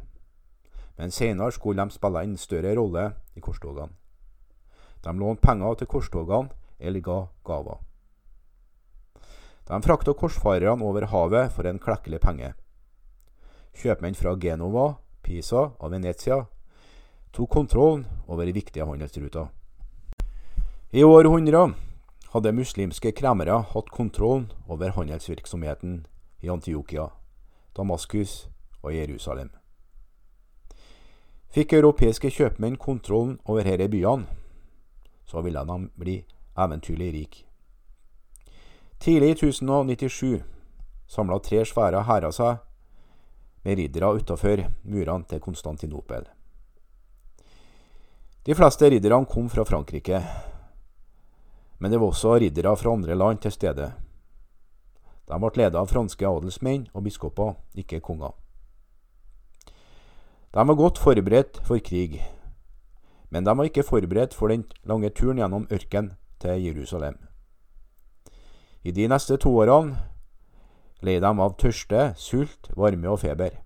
men 0.97 1.11
senere 1.11 1.51
skulle 1.55 1.79
de 1.79 1.95
spille 1.95 2.23
en 2.23 2.37
større 2.37 2.73
rolle 2.75 3.05
i 3.35 3.41
korstogene. 3.41 3.93
De 5.03 5.13
lånte 5.19 5.41
penger 5.43 5.79
til 5.79 5.87
korstogene 5.87 6.51
eller 6.79 7.03
ga 7.03 7.19
gaver. 7.45 7.79
De 9.67 9.79
frakta 9.81 10.13
korsfarerne 10.13 10.83
over 10.83 11.07
havet 11.07 11.51
for 11.55 11.67
en 11.67 11.79
klekkelig 11.79 12.19
penge. 12.19 12.51
Kjøpmenn 13.79 14.15
fra 14.15 14.35
Genova, 14.35 14.97
Pisa 15.23 15.69
og 15.79 15.91
Venezia 15.91 16.41
tok 17.33 17.49
kontrollen 17.49 18.03
over 18.27 18.51
viktige 18.51 18.85
handelsruter. 18.85 19.47
I 20.91 21.03
århundrer 21.03 21.71
hadde 22.33 22.51
muslimske 22.51 23.11
kremmere 23.13 23.59
hatt 23.73 23.89
kontrollen 23.93 24.47
over 24.67 24.95
handelsvirksomheten 24.95 26.05
i 26.41 26.49
Antiokia, 26.49 27.09
Damaskus 27.77 28.47
og 28.81 28.95
Jerusalem. 28.95 29.51
Fikk 31.53 31.75
europeiske 31.77 32.31
kjøpmenn 32.33 32.79
kontrollen 32.81 33.37
over 33.45 33.67
disse 33.67 33.89
byene, 33.93 34.25
så 35.29 35.41
ville 35.45 35.61
de 35.61 35.77
bli 35.95 36.15
eventyrlig 36.57 37.11
rike. 37.13 37.43
Tidlig 38.99 39.29
i 39.29 39.35
1097 39.37 40.41
samla 41.07 41.37
tre 41.39 41.61
svære 41.65 42.01
hærer 42.07 42.33
seg 42.33 42.63
med 43.63 43.77
riddere 43.77 44.09
utafor 44.17 44.63
murene 44.83 45.29
til 45.29 45.39
Konstantinopel. 45.39 46.25
De 48.43 48.55
fleste 48.55 48.89
ridderne 48.89 49.29
kom 49.29 49.49
fra 49.49 49.63
Frankrike, 49.63 50.23
men 51.83 51.91
det 51.91 51.97
var 51.99 52.13
også 52.13 52.37
riddere 52.39 52.71
fra 52.79 52.91
andre 52.95 53.15
land 53.15 53.41
til 53.43 53.51
stede. 53.51 53.89
De 55.27 55.39
ble 55.39 55.49
ledet 55.59 55.75
av 55.75 55.89
franske 55.91 56.23
adelsmenn 56.23 56.85
og 56.95 57.03
biskoper, 57.03 57.57
ikke 57.75 57.99
konger. 57.99 58.31
De 60.55 60.63
var 60.69 60.77
godt 60.79 61.01
forberedt 61.03 61.59
for 61.67 61.83
krig, 61.83 62.21
men 63.35 63.43
de 63.43 63.55
var 63.59 63.67
ikke 63.67 63.83
forberedt 63.83 64.31
for 64.31 64.47
den 64.53 64.63
lange 64.87 65.11
turen 65.11 65.41
gjennom 65.41 65.67
ørken 65.75 66.13
til 66.39 66.63
Jerusalem. 66.63 67.19
I 68.87 68.95
de 68.95 69.09
neste 69.11 69.35
to 69.43 69.51
årene 69.51 69.99
led 71.03 71.19
de 71.19 71.33
av 71.35 71.57
tørste, 71.59 72.13
sult, 72.15 72.71
varme 72.79 73.11
og 73.11 73.19
feber. 73.25 73.59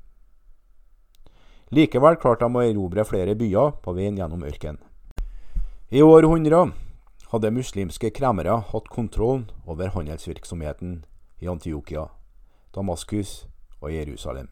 Likevel 1.70 2.18
klarte 2.18 2.50
de 2.50 2.58
å 2.58 2.66
erobre 2.66 3.06
flere 3.06 3.38
byer 3.38 3.78
på 3.86 3.94
veien 3.94 4.18
gjennom 4.18 4.42
ørkenen. 4.42 4.82
I 5.94 6.02
århundrer 6.02 6.74
hadde 7.32 7.52
muslimske 7.52 8.10
kremmere 8.16 8.62
hatt 8.72 8.88
kontrollen 8.90 9.50
over 9.66 9.92
handelsvirksomheten 9.96 11.04
i 11.40 11.48
Antiokia, 11.48 12.08
Damaskus 12.76 13.48
og 13.82 13.92
Jerusalem. 13.92 14.48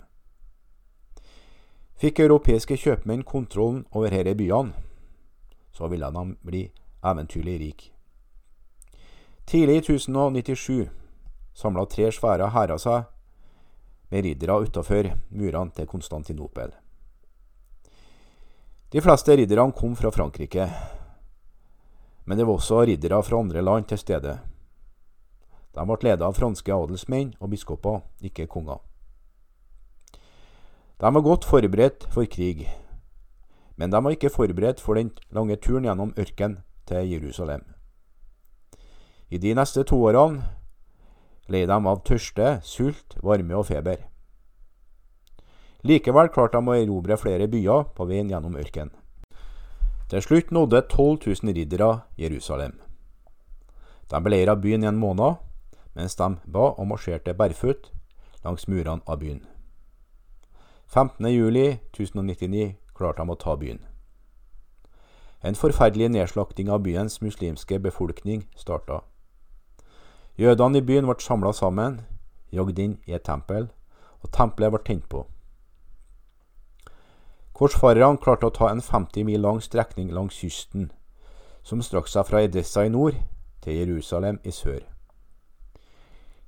Fikk 1.95 2.19
europeiske 2.19 2.75
kjøpmenn 2.75 3.23
kontrollen 3.23 3.85
over 3.95 4.11
disse 4.11 4.35
byene, 4.35 4.73
så 5.71 5.87
ville 5.87 6.11
de 6.11 6.25
bli 6.43 6.63
eventyrlig 7.03 7.59
rike. 7.61 7.91
Tidlig 9.45 9.75
i 9.75 9.83
1097 9.83 10.89
samla 11.55 11.85
tre 11.85 12.09
svære 12.11 12.49
hærer 12.51 12.81
seg 12.81 13.05
med 14.11 14.25
riddere 14.25 14.57
utafor 14.65 15.11
murene 15.29 15.71
til 15.71 15.87
Konstantinopel. 15.87 16.73
De 18.91 19.01
fleste 19.01 19.35
ridderne 19.35 19.73
kom 19.75 19.95
fra 19.95 20.11
Frankrike, 20.11 20.67
men 22.25 22.37
det 22.37 22.45
var 22.45 22.57
også 22.57 22.83
riddere 22.85 23.21
fra 23.23 23.39
andre 23.39 23.61
land 23.61 23.87
til 23.89 24.01
stede. 24.01 24.39
De 25.75 25.85
ble 25.85 25.97
ledet 26.07 26.25
av 26.25 26.35
franske 26.37 26.73
adelsmenn 26.73 27.35
og 27.39 27.51
biskoper, 27.51 28.01
ikke 28.21 28.47
konger. 28.47 28.79
De 30.99 31.11
var 31.11 31.21
godt 31.21 31.45
forberedt 31.45 32.07
for 32.09 32.25
krig, 32.25 32.65
men 33.75 33.91
de 33.91 33.99
var 34.03 34.15
ikke 34.15 34.31
forberedt 34.31 34.81
for 34.81 34.95
den 34.95 35.11
lange 35.35 35.57
turen 35.59 35.83
gjennom 35.83 36.13
ørken 36.17 36.61
til 36.87 37.09
Jerusalem. 37.11 37.65
I 39.29 39.37
de 39.37 39.53
neste 39.57 39.83
to 39.83 39.99
årene 40.07 40.43
lei 41.51 41.65
de 41.69 41.75
av 41.75 42.01
tørste, 42.07 42.59
sult, 42.65 43.17
varme 43.21 43.53
og 43.57 43.67
feber. 43.69 43.99
Likevel 45.85 46.31
klarte 46.33 46.57
de 46.57 46.71
å 46.71 46.77
erobre 46.79 47.17
flere 47.21 47.49
byer 47.51 47.91
på 47.93 48.07
veien 48.09 48.31
gjennom 48.31 48.55
ørkenen. 48.57 48.93
Til 50.09 50.21
slutt 50.21 50.51
nådde 50.51 50.81
12 50.81 51.19
000 51.43 51.53
riddere 51.55 51.99
Jerusalem. 52.17 52.81
De 54.11 54.21
beleira 54.23 54.55
byen 54.55 54.83
i 54.83 54.87
en 54.87 54.97
måned, 54.97 55.33
mens 55.95 56.15
de 56.15 56.35
ba 56.53 56.59
og 56.59 56.87
marsjerte 56.87 57.33
bærføtt 57.33 57.91
langs 58.43 58.67
murene 58.67 59.01
av 59.07 59.19
byen. 59.19 59.41
15.07.1099 60.93 62.75
klarte 62.95 63.23
de 63.23 63.31
å 63.33 63.35
ta 63.35 63.55
byen. 63.55 63.81
En 65.43 65.57
forferdelig 65.57 66.09
nedslakting 66.13 66.69
av 66.69 66.83
byens 66.85 67.21
muslimske 67.21 67.79
befolkning 67.79 68.45
starta. 68.55 69.01
Jødene 70.37 70.77
i 70.77 70.85
byen 70.85 71.09
ble 71.09 71.17
samla 71.19 71.53
sammen, 71.53 72.01
jagd 72.51 72.79
inn 72.79 72.99
i 73.07 73.17
et 73.17 73.25
tempel, 73.25 73.71
og 74.21 74.31
tempelet 74.31 74.71
ble 74.71 74.85
tent 74.85 75.09
på. 75.09 75.25
Korsfarerne 77.55 78.19
klarte 78.19 78.49
å 78.49 78.51
ta 78.51 78.67
en 78.67 78.81
50 78.83 79.23
mil 79.23 79.39
lang 79.39 79.61
strekning 79.63 80.09
langs 80.11 80.35
kysten, 80.35 80.89
som 81.63 81.79
strakk 81.79 82.09
seg 82.11 82.27
fra 82.27 82.41
Edessa 82.43 82.83
i 82.83 82.91
nord 82.91 83.15
til 83.63 83.77
Jerusalem 83.79 84.41
i 84.43 84.51
sør. 84.51 84.81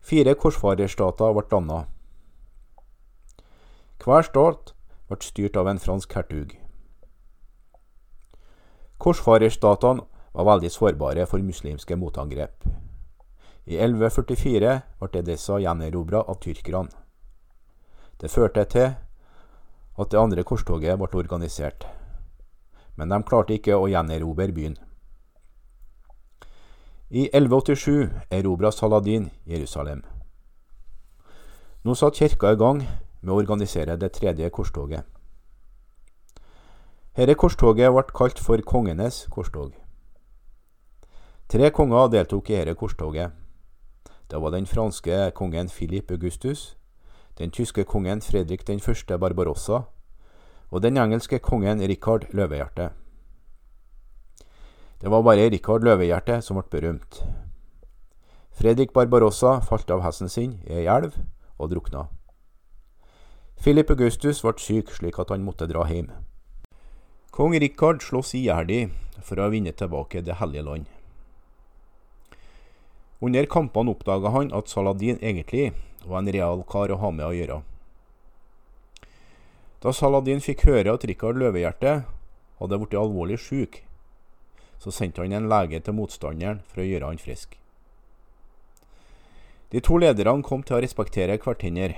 Fire 0.03 0.35
korsfarerstater 0.35 1.31
ble 1.37 1.45
dannet. 1.51 1.87
Hver 4.03 4.27
stat 4.27 4.75
ble 5.07 5.19
styrt 5.23 5.55
av 5.55 5.71
en 5.71 5.79
fransk 5.79 6.11
hertug. 6.19 6.53
Korsfarerstatene 8.99 10.03
var 10.35 10.51
veldig 10.51 10.75
sårbare 10.75 11.25
for 11.31 11.39
muslimske 11.39 11.95
motangrep. 11.95 12.67
I 13.63 13.79
1144 13.79 14.77
ble 14.99 15.23
Edessa 15.23 15.63
gjenerobra 15.63 16.27
av 16.27 16.43
tyrkerne. 16.43 16.91
Det 18.19 18.31
førte 18.33 18.63
til 18.67 18.95
at 19.97 20.11
det 20.11 20.19
andre 20.19 20.43
korstoget 20.43 20.97
ble 20.99 21.09
organisert, 21.17 21.87
men 22.95 23.09
de 23.09 23.23
klarte 23.23 23.57
ikke 23.57 23.75
å 23.77 23.89
gjenerobre 23.89 24.51
byen. 24.53 24.77
I 27.09 27.29
1187 27.31 28.09
erobra 28.31 28.71
Saladin 28.71 29.29
Jerusalem. 29.45 30.03
Nå 31.83 31.95
satt 31.95 32.19
kirka 32.19 32.51
i 32.51 32.59
gang 32.59 32.81
med 33.21 33.31
å 33.31 33.39
organisere 33.39 33.95
det 33.97 34.11
tredje 34.17 34.49
korstoget. 34.51 35.05
Dette 37.17 37.33
korstoget 37.33 37.89
ble 37.89 38.03
kalt 38.13 38.39
for 38.43 38.61
kongenes 38.61 39.23
korstog. 39.33 39.71
Tre 41.49 41.71
konger 41.71 42.11
deltok 42.13 42.49
i 42.51 42.59
dette 42.59 42.75
korstoget. 42.77 43.31
Det 44.29 44.41
var 44.43 44.51
den 44.51 44.67
franske 44.67 45.31
kongen 45.33 45.69
Philip 45.71 46.11
Augustus, 46.11 46.76
den 47.38 47.51
tyske 47.51 47.83
kongen 47.85 48.21
Fredrik 48.21 48.65
den 48.67 48.79
første 48.79 49.17
Barbarossa 49.17 49.83
og 50.71 50.81
den 50.81 50.97
engelske 50.97 51.39
kongen 51.39 51.79
Rikard 51.79 52.25
Løvehjerte. 52.33 52.89
Det 55.01 55.11
var 55.11 55.21
bare 55.21 55.49
Rikard 55.49 55.83
Løvehjerte 55.85 56.41
som 56.41 56.57
ble 56.57 56.65
berømt. 56.71 57.21
Fredrik 58.57 58.93
Barbarossa 58.93 59.59
falt 59.61 59.91
av 59.93 60.01
hesten 60.01 60.29
sin 60.29 60.57
i 60.65 60.79
ei 60.81 60.88
elv 60.89 61.13
og 61.59 61.69
drukna. 61.69 62.07
Philip 63.61 63.89
Augustus 63.93 64.41
ble 64.41 64.57
syk 64.57 64.89
slik 64.93 65.19
at 65.21 65.29
han 65.29 65.45
måtte 65.45 65.69
dra 65.69 65.85
hjem. 65.85 66.09
Kong 67.31 67.53
Rikard 67.53 68.01
sloss 68.01 68.33
iherdig 68.33 68.88
for 69.21 69.38
å 69.38 69.51
vinne 69.53 69.71
tilbake 69.77 70.23
Det 70.25 70.39
hellige 70.41 70.65
land. 70.65 70.85
Under 73.21 73.45
kampene 73.45 73.93
oppdaga 73.93 74.29
han 74.33 74.49
at 74.53 74.69
Saladin 74.69 75.17
egentlig 75.21 75.71
var 76.07 76.23
en 76.23 76.31
real 76.31 76.63
kar 76.67 76.91
å 76.91 76.99
ha 77.01 77.11
med 77.11 77.27
å 77.27 77.35
gjøre. 77.35 77.61
Da 79.83 79.93
Saladin 79.93 80.41
fikk 80.41 80.65
høre 80.65 80.95
at 80.97 81.05
Rikard 81.05 81.37
Løvehjerte 81.37 81.99
hadde 82.57 82.79
blitt 82.81 82.97
alvorlig 82.97 83.37
syk, 83.41 83.83
så 84.81 84.93
sendte 84.93 85.21
han 85.21 85.35
en 85.35 85.49
lege 85.51 85.79
til 85.83 85.95
motstanderen 85.97 86.63
for 86.65 86.81
å 86.81 86.87
gjøre 86.87 87.11
han 87.11 87.21
frisk. 87.21 87.57
De 89.71 89.81
to 89.83 89.99
lederne 89.99 90.45
kom 90.47 90.63
til 90.63 90.77
å 90.77 90.81
respektere 90.81 91.37
hverandre, 91.43 91.93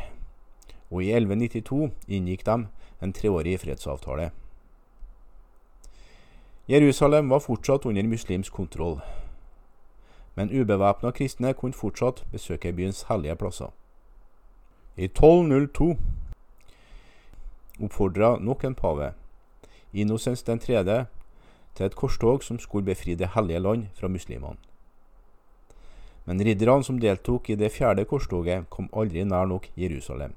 og 0.89 1.05
i 1.05 1.11
1192 1.13 1.91
inngikk 2.09 2.45
de 2.47 2.59
en 2.99 3.15
treårig 3.15 3.59
fredsavtale. 3.61 4.31
Jerusalem 6.69 7.29
var 7.29 7.45
fortsatt 7.45 7.85
under 7.85 8.09
muslimsk 8.09 8.53
kontroll, 8.53 8.99
men 10.35 10.51
ubevæpna 10.51 11.11
kristne 11.15 11.53
kunne 11.53 11.77
fortsatt 11.77 12.25
besøke 12.31 12.73
byens 12.73 13.05
hellige 13.09 13.35
plasser. 13.35 13.71
I 14.99 15.07
1202 15.07 15.95
oppfordra 17.79 18.37
nok 18.39 18.63
en 18.63 18.75
pave, 18.75 19.13
Innocens 19.93 20.43
den 20.43 20.59
tredje, 20.59 21.05
til 21.75 21.85
et 21.85 21.95
korstog 21.95 22.43
som 22.43 22.59
skulle 22.59 22.85
befri 22.85 23.15
det 23.15 23.29
hellige 23.35 23.59
land 23.59 23.85
fra 23.95 24.07
muslimene. 24.07 24.57
Men 26.25 26.43
ridderne 26.43 26.83
som 26.83 26.99
deltok 26.99 27.49
i 27.49 27.55
det 27.55 27.71
fjerde 27.71 28.05
korstoget, 28.05 28.67
kom 28.69 28.89
aldri 28.93 29.23
nær 29.23 29.45
nok 29.45 29.69
Jerusalem. 29.77 30.33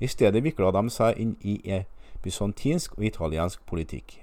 I 0.00 0.06
stedet 0.06 0.44
vikla 0.44 0.70
de 0.70 0.84
seg 0.90 1.16
inn 1.16 1.32
i 1.40 1.80
bysantinsk 2.22 2.98
og 2.98 3.08
italiensk 3.08 3.64
politikk. 3.66 4.18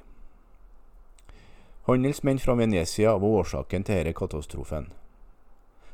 Handelsmenn 1.89 2.39
fra 2.39 2.53
Venezia 2.53 3.17
var 3.17 3.41
årsaken 3.41 3.83
til 3.83 3.95
denne 3.95 4.13
katastrofen. 4.13 4.91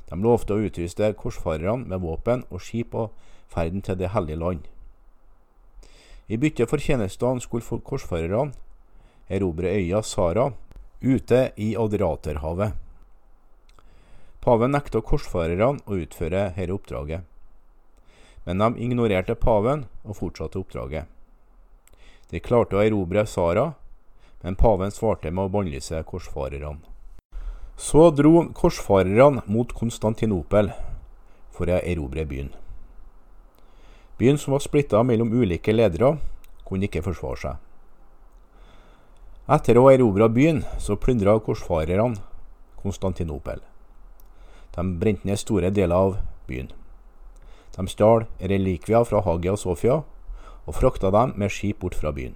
De 0.10 0.20
lovte 0.22 0.54
å 0.54 0.62
utruste 0.62 1.14
korsfarerne 1.18 1.90
med 1.90 2.02
våpen 2.04 2.46
og 2.50 2.62
skip 2.62 2.94
og 2.96 3.12
ferden 3.50 3.82
til 3.82 3.98
Det 3.98 4.12
hellige 4.14 4.40
land. 4.42 4.64
I 6.28 6.38
bytte 6.38 6.66
for 6.70 6.82
tjenestene 6.82 7.42
skulle 7.42 7.82
korsfarerne 7.86 8.54
erobre 9.30 9.74
øya 9.74 10.02
Sara 10.02 10.52
ute 11.02 11.52
i 11.58 11.76
Adriaterhavet. 11.78 12.74
Paven 14.42 14.74
nekta 14.74 15.02
korsfarerne 15.02 15.82
å 15.86 15.98
utføre 15.98 16.52
dette 16.54 16.74
oppdraget, 16.74 17.22
men 18.46 18.62
de 18.62 18.86
ignorerte 18.86 19.36
paven 19.36 19.88
og 20.04 20.18
fortsatte 20.22 20.62
oppdraget. 20.62 21.06
De 22.30 22.42
klarte 22.42 22.78
å 22.78 22.84
erobre 22.84 23.26
Sara, 23.26 23.72
men 24.42 24.58
paven 24.58 24.94
svarte 24.94 25.32
med 25.32 25.48
å 25.48 25.54
bannlyse 25.54 26.02
korsfarerne. 26.06 26.95
Så 27.78 28.10
dro 28.12 28.46
korsfarerne 28.56 29.44
mot 29.52 29.74
Konstantinopel 29.76 30.70
for 31.52 31.68
å 31.68 31.82
erobre 31.84 32.24
byen. 32.28 32.54
Byen 34.16 34.40
som 34.40 34.56
var 34.56 34.64
splitta 34.64 35.02
mellom 35.04 35.34
ulike 35.36 35.76
ledere, 35.76 36.14
kunne 36.64 36.88
ikke 36.88 37.04
forsvare 37.04 37.42
seg. 37.42 37.60
Etter 39.52 39.78
å 39.78 39.84
ha 39.86 39.94
erobra 39.94 40.30
byen, 40.32 40.64
så 40.80 40.96
plyndra 40.96 41.36
korsfarerne 41.44 42.16
Konstantinopel. 42.80 43.60
De 44.76 44.88
brente 45.00 45.28
ned 45.28 45.40
store 45.40 45.70
deler 45.70 45.96
av 45.96 46.18
byen. 46.48 46.72
De 47.76 47.88
stjal 47.92 48.24
relikvier 48.40 49.04
fra 49.04 49.20
Hagia 49.26 49.58
Sofia 49.60 50.00
og 50.66 50.76
frakta 50.80 51.12
dem 51.12 51.36
med 51.36 51.52
skip 51.52 51.84
bort 51.84 52.00
fra 52.00 52.16
byen. 52.16 52.36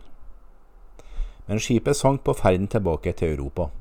Men 1.47 1.63
skipet 1.63 1.97
sank 1.97 2.25
på 2.27 2.35
ferden 2.35 2.67
tilbake 2.67 3.15
til 3.15 3.37
Europa. 3.37 3.71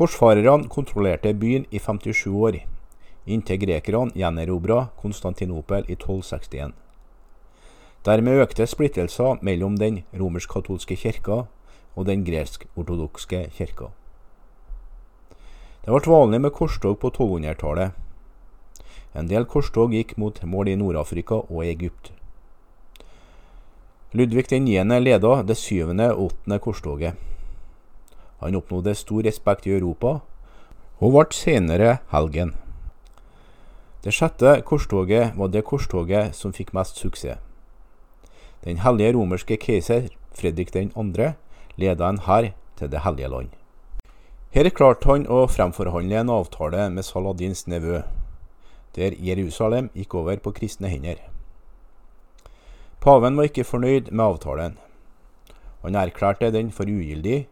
Korsfarerne 0.00 0.68
kontrollerte 0.68 1.34
byen 1.34 1.66
i 1.70 1.78
57 1.78 2.26
år, 2.32 2.56
inntil 3.26 3.58
grekerne 3.60 4.14
gjenerobra 4.16 4.86
Konstantinopel 4.96 5.84
i 5.92 5.92
1261. 5.92 6.72
Dermed 8.08 8.40
økte 8.40 8.64
splittelser 8.64 9.44
mellom 9.44 9.76
den 9.76 9.98
romersk-katolske 10.16 10.96
kirka 10.96 11.42
og 11.92 12.08
den 12.08 12.24
gresk-ortodokske 12.24 13.42
kirka. 13.58 13.90
Det 15.84 15.92
ble 15.92 16.14
vanlig 16.16 16.40
med 16.46 16.56
korstog 16.56 16.96
på 17.04 17.12
1200-tallet. 17.12 17.92
En 19.12 19.28
del 19.28 19.44
korstog 19.44 19.92
gikk 19.92 20.16
mot 20.16 20.40
mål 20.48 20.72
i 20.72 20.78
Nord-Afrika 20.80 21.42
og 21.42 21.66
Egypt. 21.66 22.14
Ludvig 24.16 24.48
9. 24.48 24.80
leda 25.04 25.42
det 25.44 25.60
syvende 25.60 26.14
og 26.14 26.30
åttende 26.30 26.58
korstoget. 26.58 27.26
Han 28.40 28.56
oppnådde 28.56 28.94
stor 28.94 29.22
respekt 29.22 29.66
i 29.66 29.76
Europa, 29.76 30.20
og 31.00 31.12
ble 31.14 31.24
senere 31.36 31.98
helgen. 32.12 32.54
Det 34.04 34.14
sjette 34.16 34.62
korstoget 34.64 35.36
var 35.36 35.52
det 35.52 35.64
korstoget 35.68 36.34
som 36.36 36.52
fikk 36.56 36.72
mest 36.76 36.96
suksess. 36.96 37.38
Den 38.64 38.80
hellige 38.84 39.14
romerske 39.16 39.56
keiser 39.56 40.08
Fredrik 40.36 40.72
2. 40.72 41.32
leda 41.76 42.08
en 42.08 42.18
hær 42.18 42.52
til 42.76 42.90
Det 42.90 43.00
hellige 43.00 43.28
land. 43.28 43.48
Her 44.50 44.68
klarte 44.70 45.08
han 45.08 45.26
å 45.28 45.46
fremforhandle 45.46 46.16
en 46.20 46.30
avtale 46.30 46.88
med 46.90 47.04
Saladins 47.04 47.66
nevø, 47.66 48.02
der 48.96 49.14
Jerusalem 49.14 49.90
gikk 49.94 50.14
over 50.14 50.36
på 50.36 50.52
kristne 50.52 50.88
hender. 50.88 51.20
Paven 53.00 53.36
var 53.36 53.48
ikke 53.48 53.64
fornøyd 53.64 54.10
med 54.10 54.24
avtalen. 54.24 54.78
Han 55.82 55.94
erklærte 55.94 56.50
den 56.52 56.72
for 56.72 56.84
ugyldig, 56.84 57.46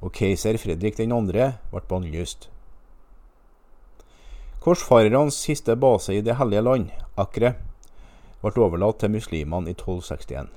og 0.00 0.12
keiser 0.12 0.58
Fredrik 0.60 0.98
2. 0.98 1.20
ble 1.30 1.82
bannlyst. 1.88 2.50
Korsfarernes 4.60 5.38
siste 5.38 5.76
base 5.76 6.14
i 6.14 6.20
Det 6.20 6.36
hellige 6.36 6.62
land, 6.62 6.90
Akre, 7.16 7.54
ble 8.42 8.62
overlatt 8.62 8.98
til 9.00 9.14
muslimene 9.14 9.70
i 9.70 9.76
1261. 9.76 10.50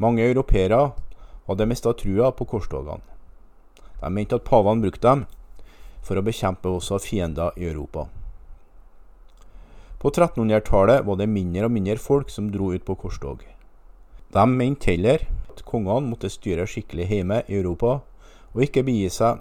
Mange 0.00 0.24
europeere 0.26 0.92
hadde 1.46 1.66
mista 1.68 1.92
trua 1.92 2.32
på 2.32 2.46
korstogene. 2.48 3.04
De 4.00 4.10
mente 4.10 4.36
at 4.36 4.44
pavene 4.48 4.82
brukte 4.82 5.06
dem 5.06 5.26
for 6.04 6.18
å 6.18 6.24
bekjempe 6.24 6.68
også 6.68 6.98
fiender 7.00 7.54
i 7.56 7.68
Europa. 7.68 8.08
På 10.00 10.10
1300-tallet 10.10 11.06
var 11.06 11.16
det 11.16 11.30
mindre 11.30 11.68
og 11.68 11.72
mindre 11.72 11.96
folk 11.96 12.32
som 12.32 12.50
dro 12.52 12.74
ut 12.74 12.84
på 12.84 12.96
korstog. 13.00 13.44
De 14.34 14.46
mente 14.50 14.90
heller 14.90 15.22
at 15.52 15.62
kongene 15.62 16.08
måtte 16.10 16.30
styre 16.32 16.66
skikkelig 16.66 17.06
hjemme 17.06 17.42
i 17.46 17.58
Europa, 17.60 18.00
og 18.54 18.62
ikke 18.66 18.82
begi 18.86 19.06
seg 19.14 19.38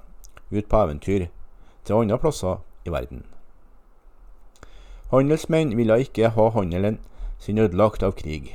ut 0.53 0.67
på 0.69 0.81
eventyr 0.85 1.25
til 1.85 1.97
andre 1.97 2.19
plasser 2.21 2.61
i 2.85 2.93
verden. 2.93 3.23
Handelsmenn 5.09 5.73
ville 5.77 5.97
ikke 6.05 6.29
ha 6.35 6.45
handelen 6.53 6.99
sin 7.41 7.57
ødelagt 7.57 8.05
av 8.05 8.13
krig. 8.21 8.53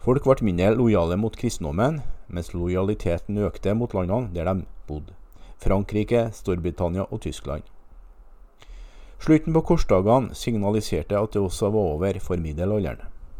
Folk 0.00 0.24
ble 0.24 0.48
mindre 0.48 0.72
lojale 0.78 1.20
mot 1.20 1.36
kristendommen, 1.36 2.00
mens 2.28 2.54
lojaliteten 2.56 3.38
økte 3.44 3.76
mot 3.76 3.92
landene 3.92 4.32
der 4.32 4.48
de 4.48 4.64
bodde. 4.88 5.12
Frankrike, 5.60 6.30
Storbritannia 6.32 7.04
og 7.10 7.20
Tyskland. 7.20 7.62
Slutten 9.20 9.52
på 9.52 9.60
korsdagene 9.60 10.34
signaliserte 10.34 11.20
at 11.20 11.34
det 11.34 11.42
også 11.44 11.68
var 11.68 11.96
over 11.96 12.20
for 12.24 12.40
middelalderen. 12.40 13.19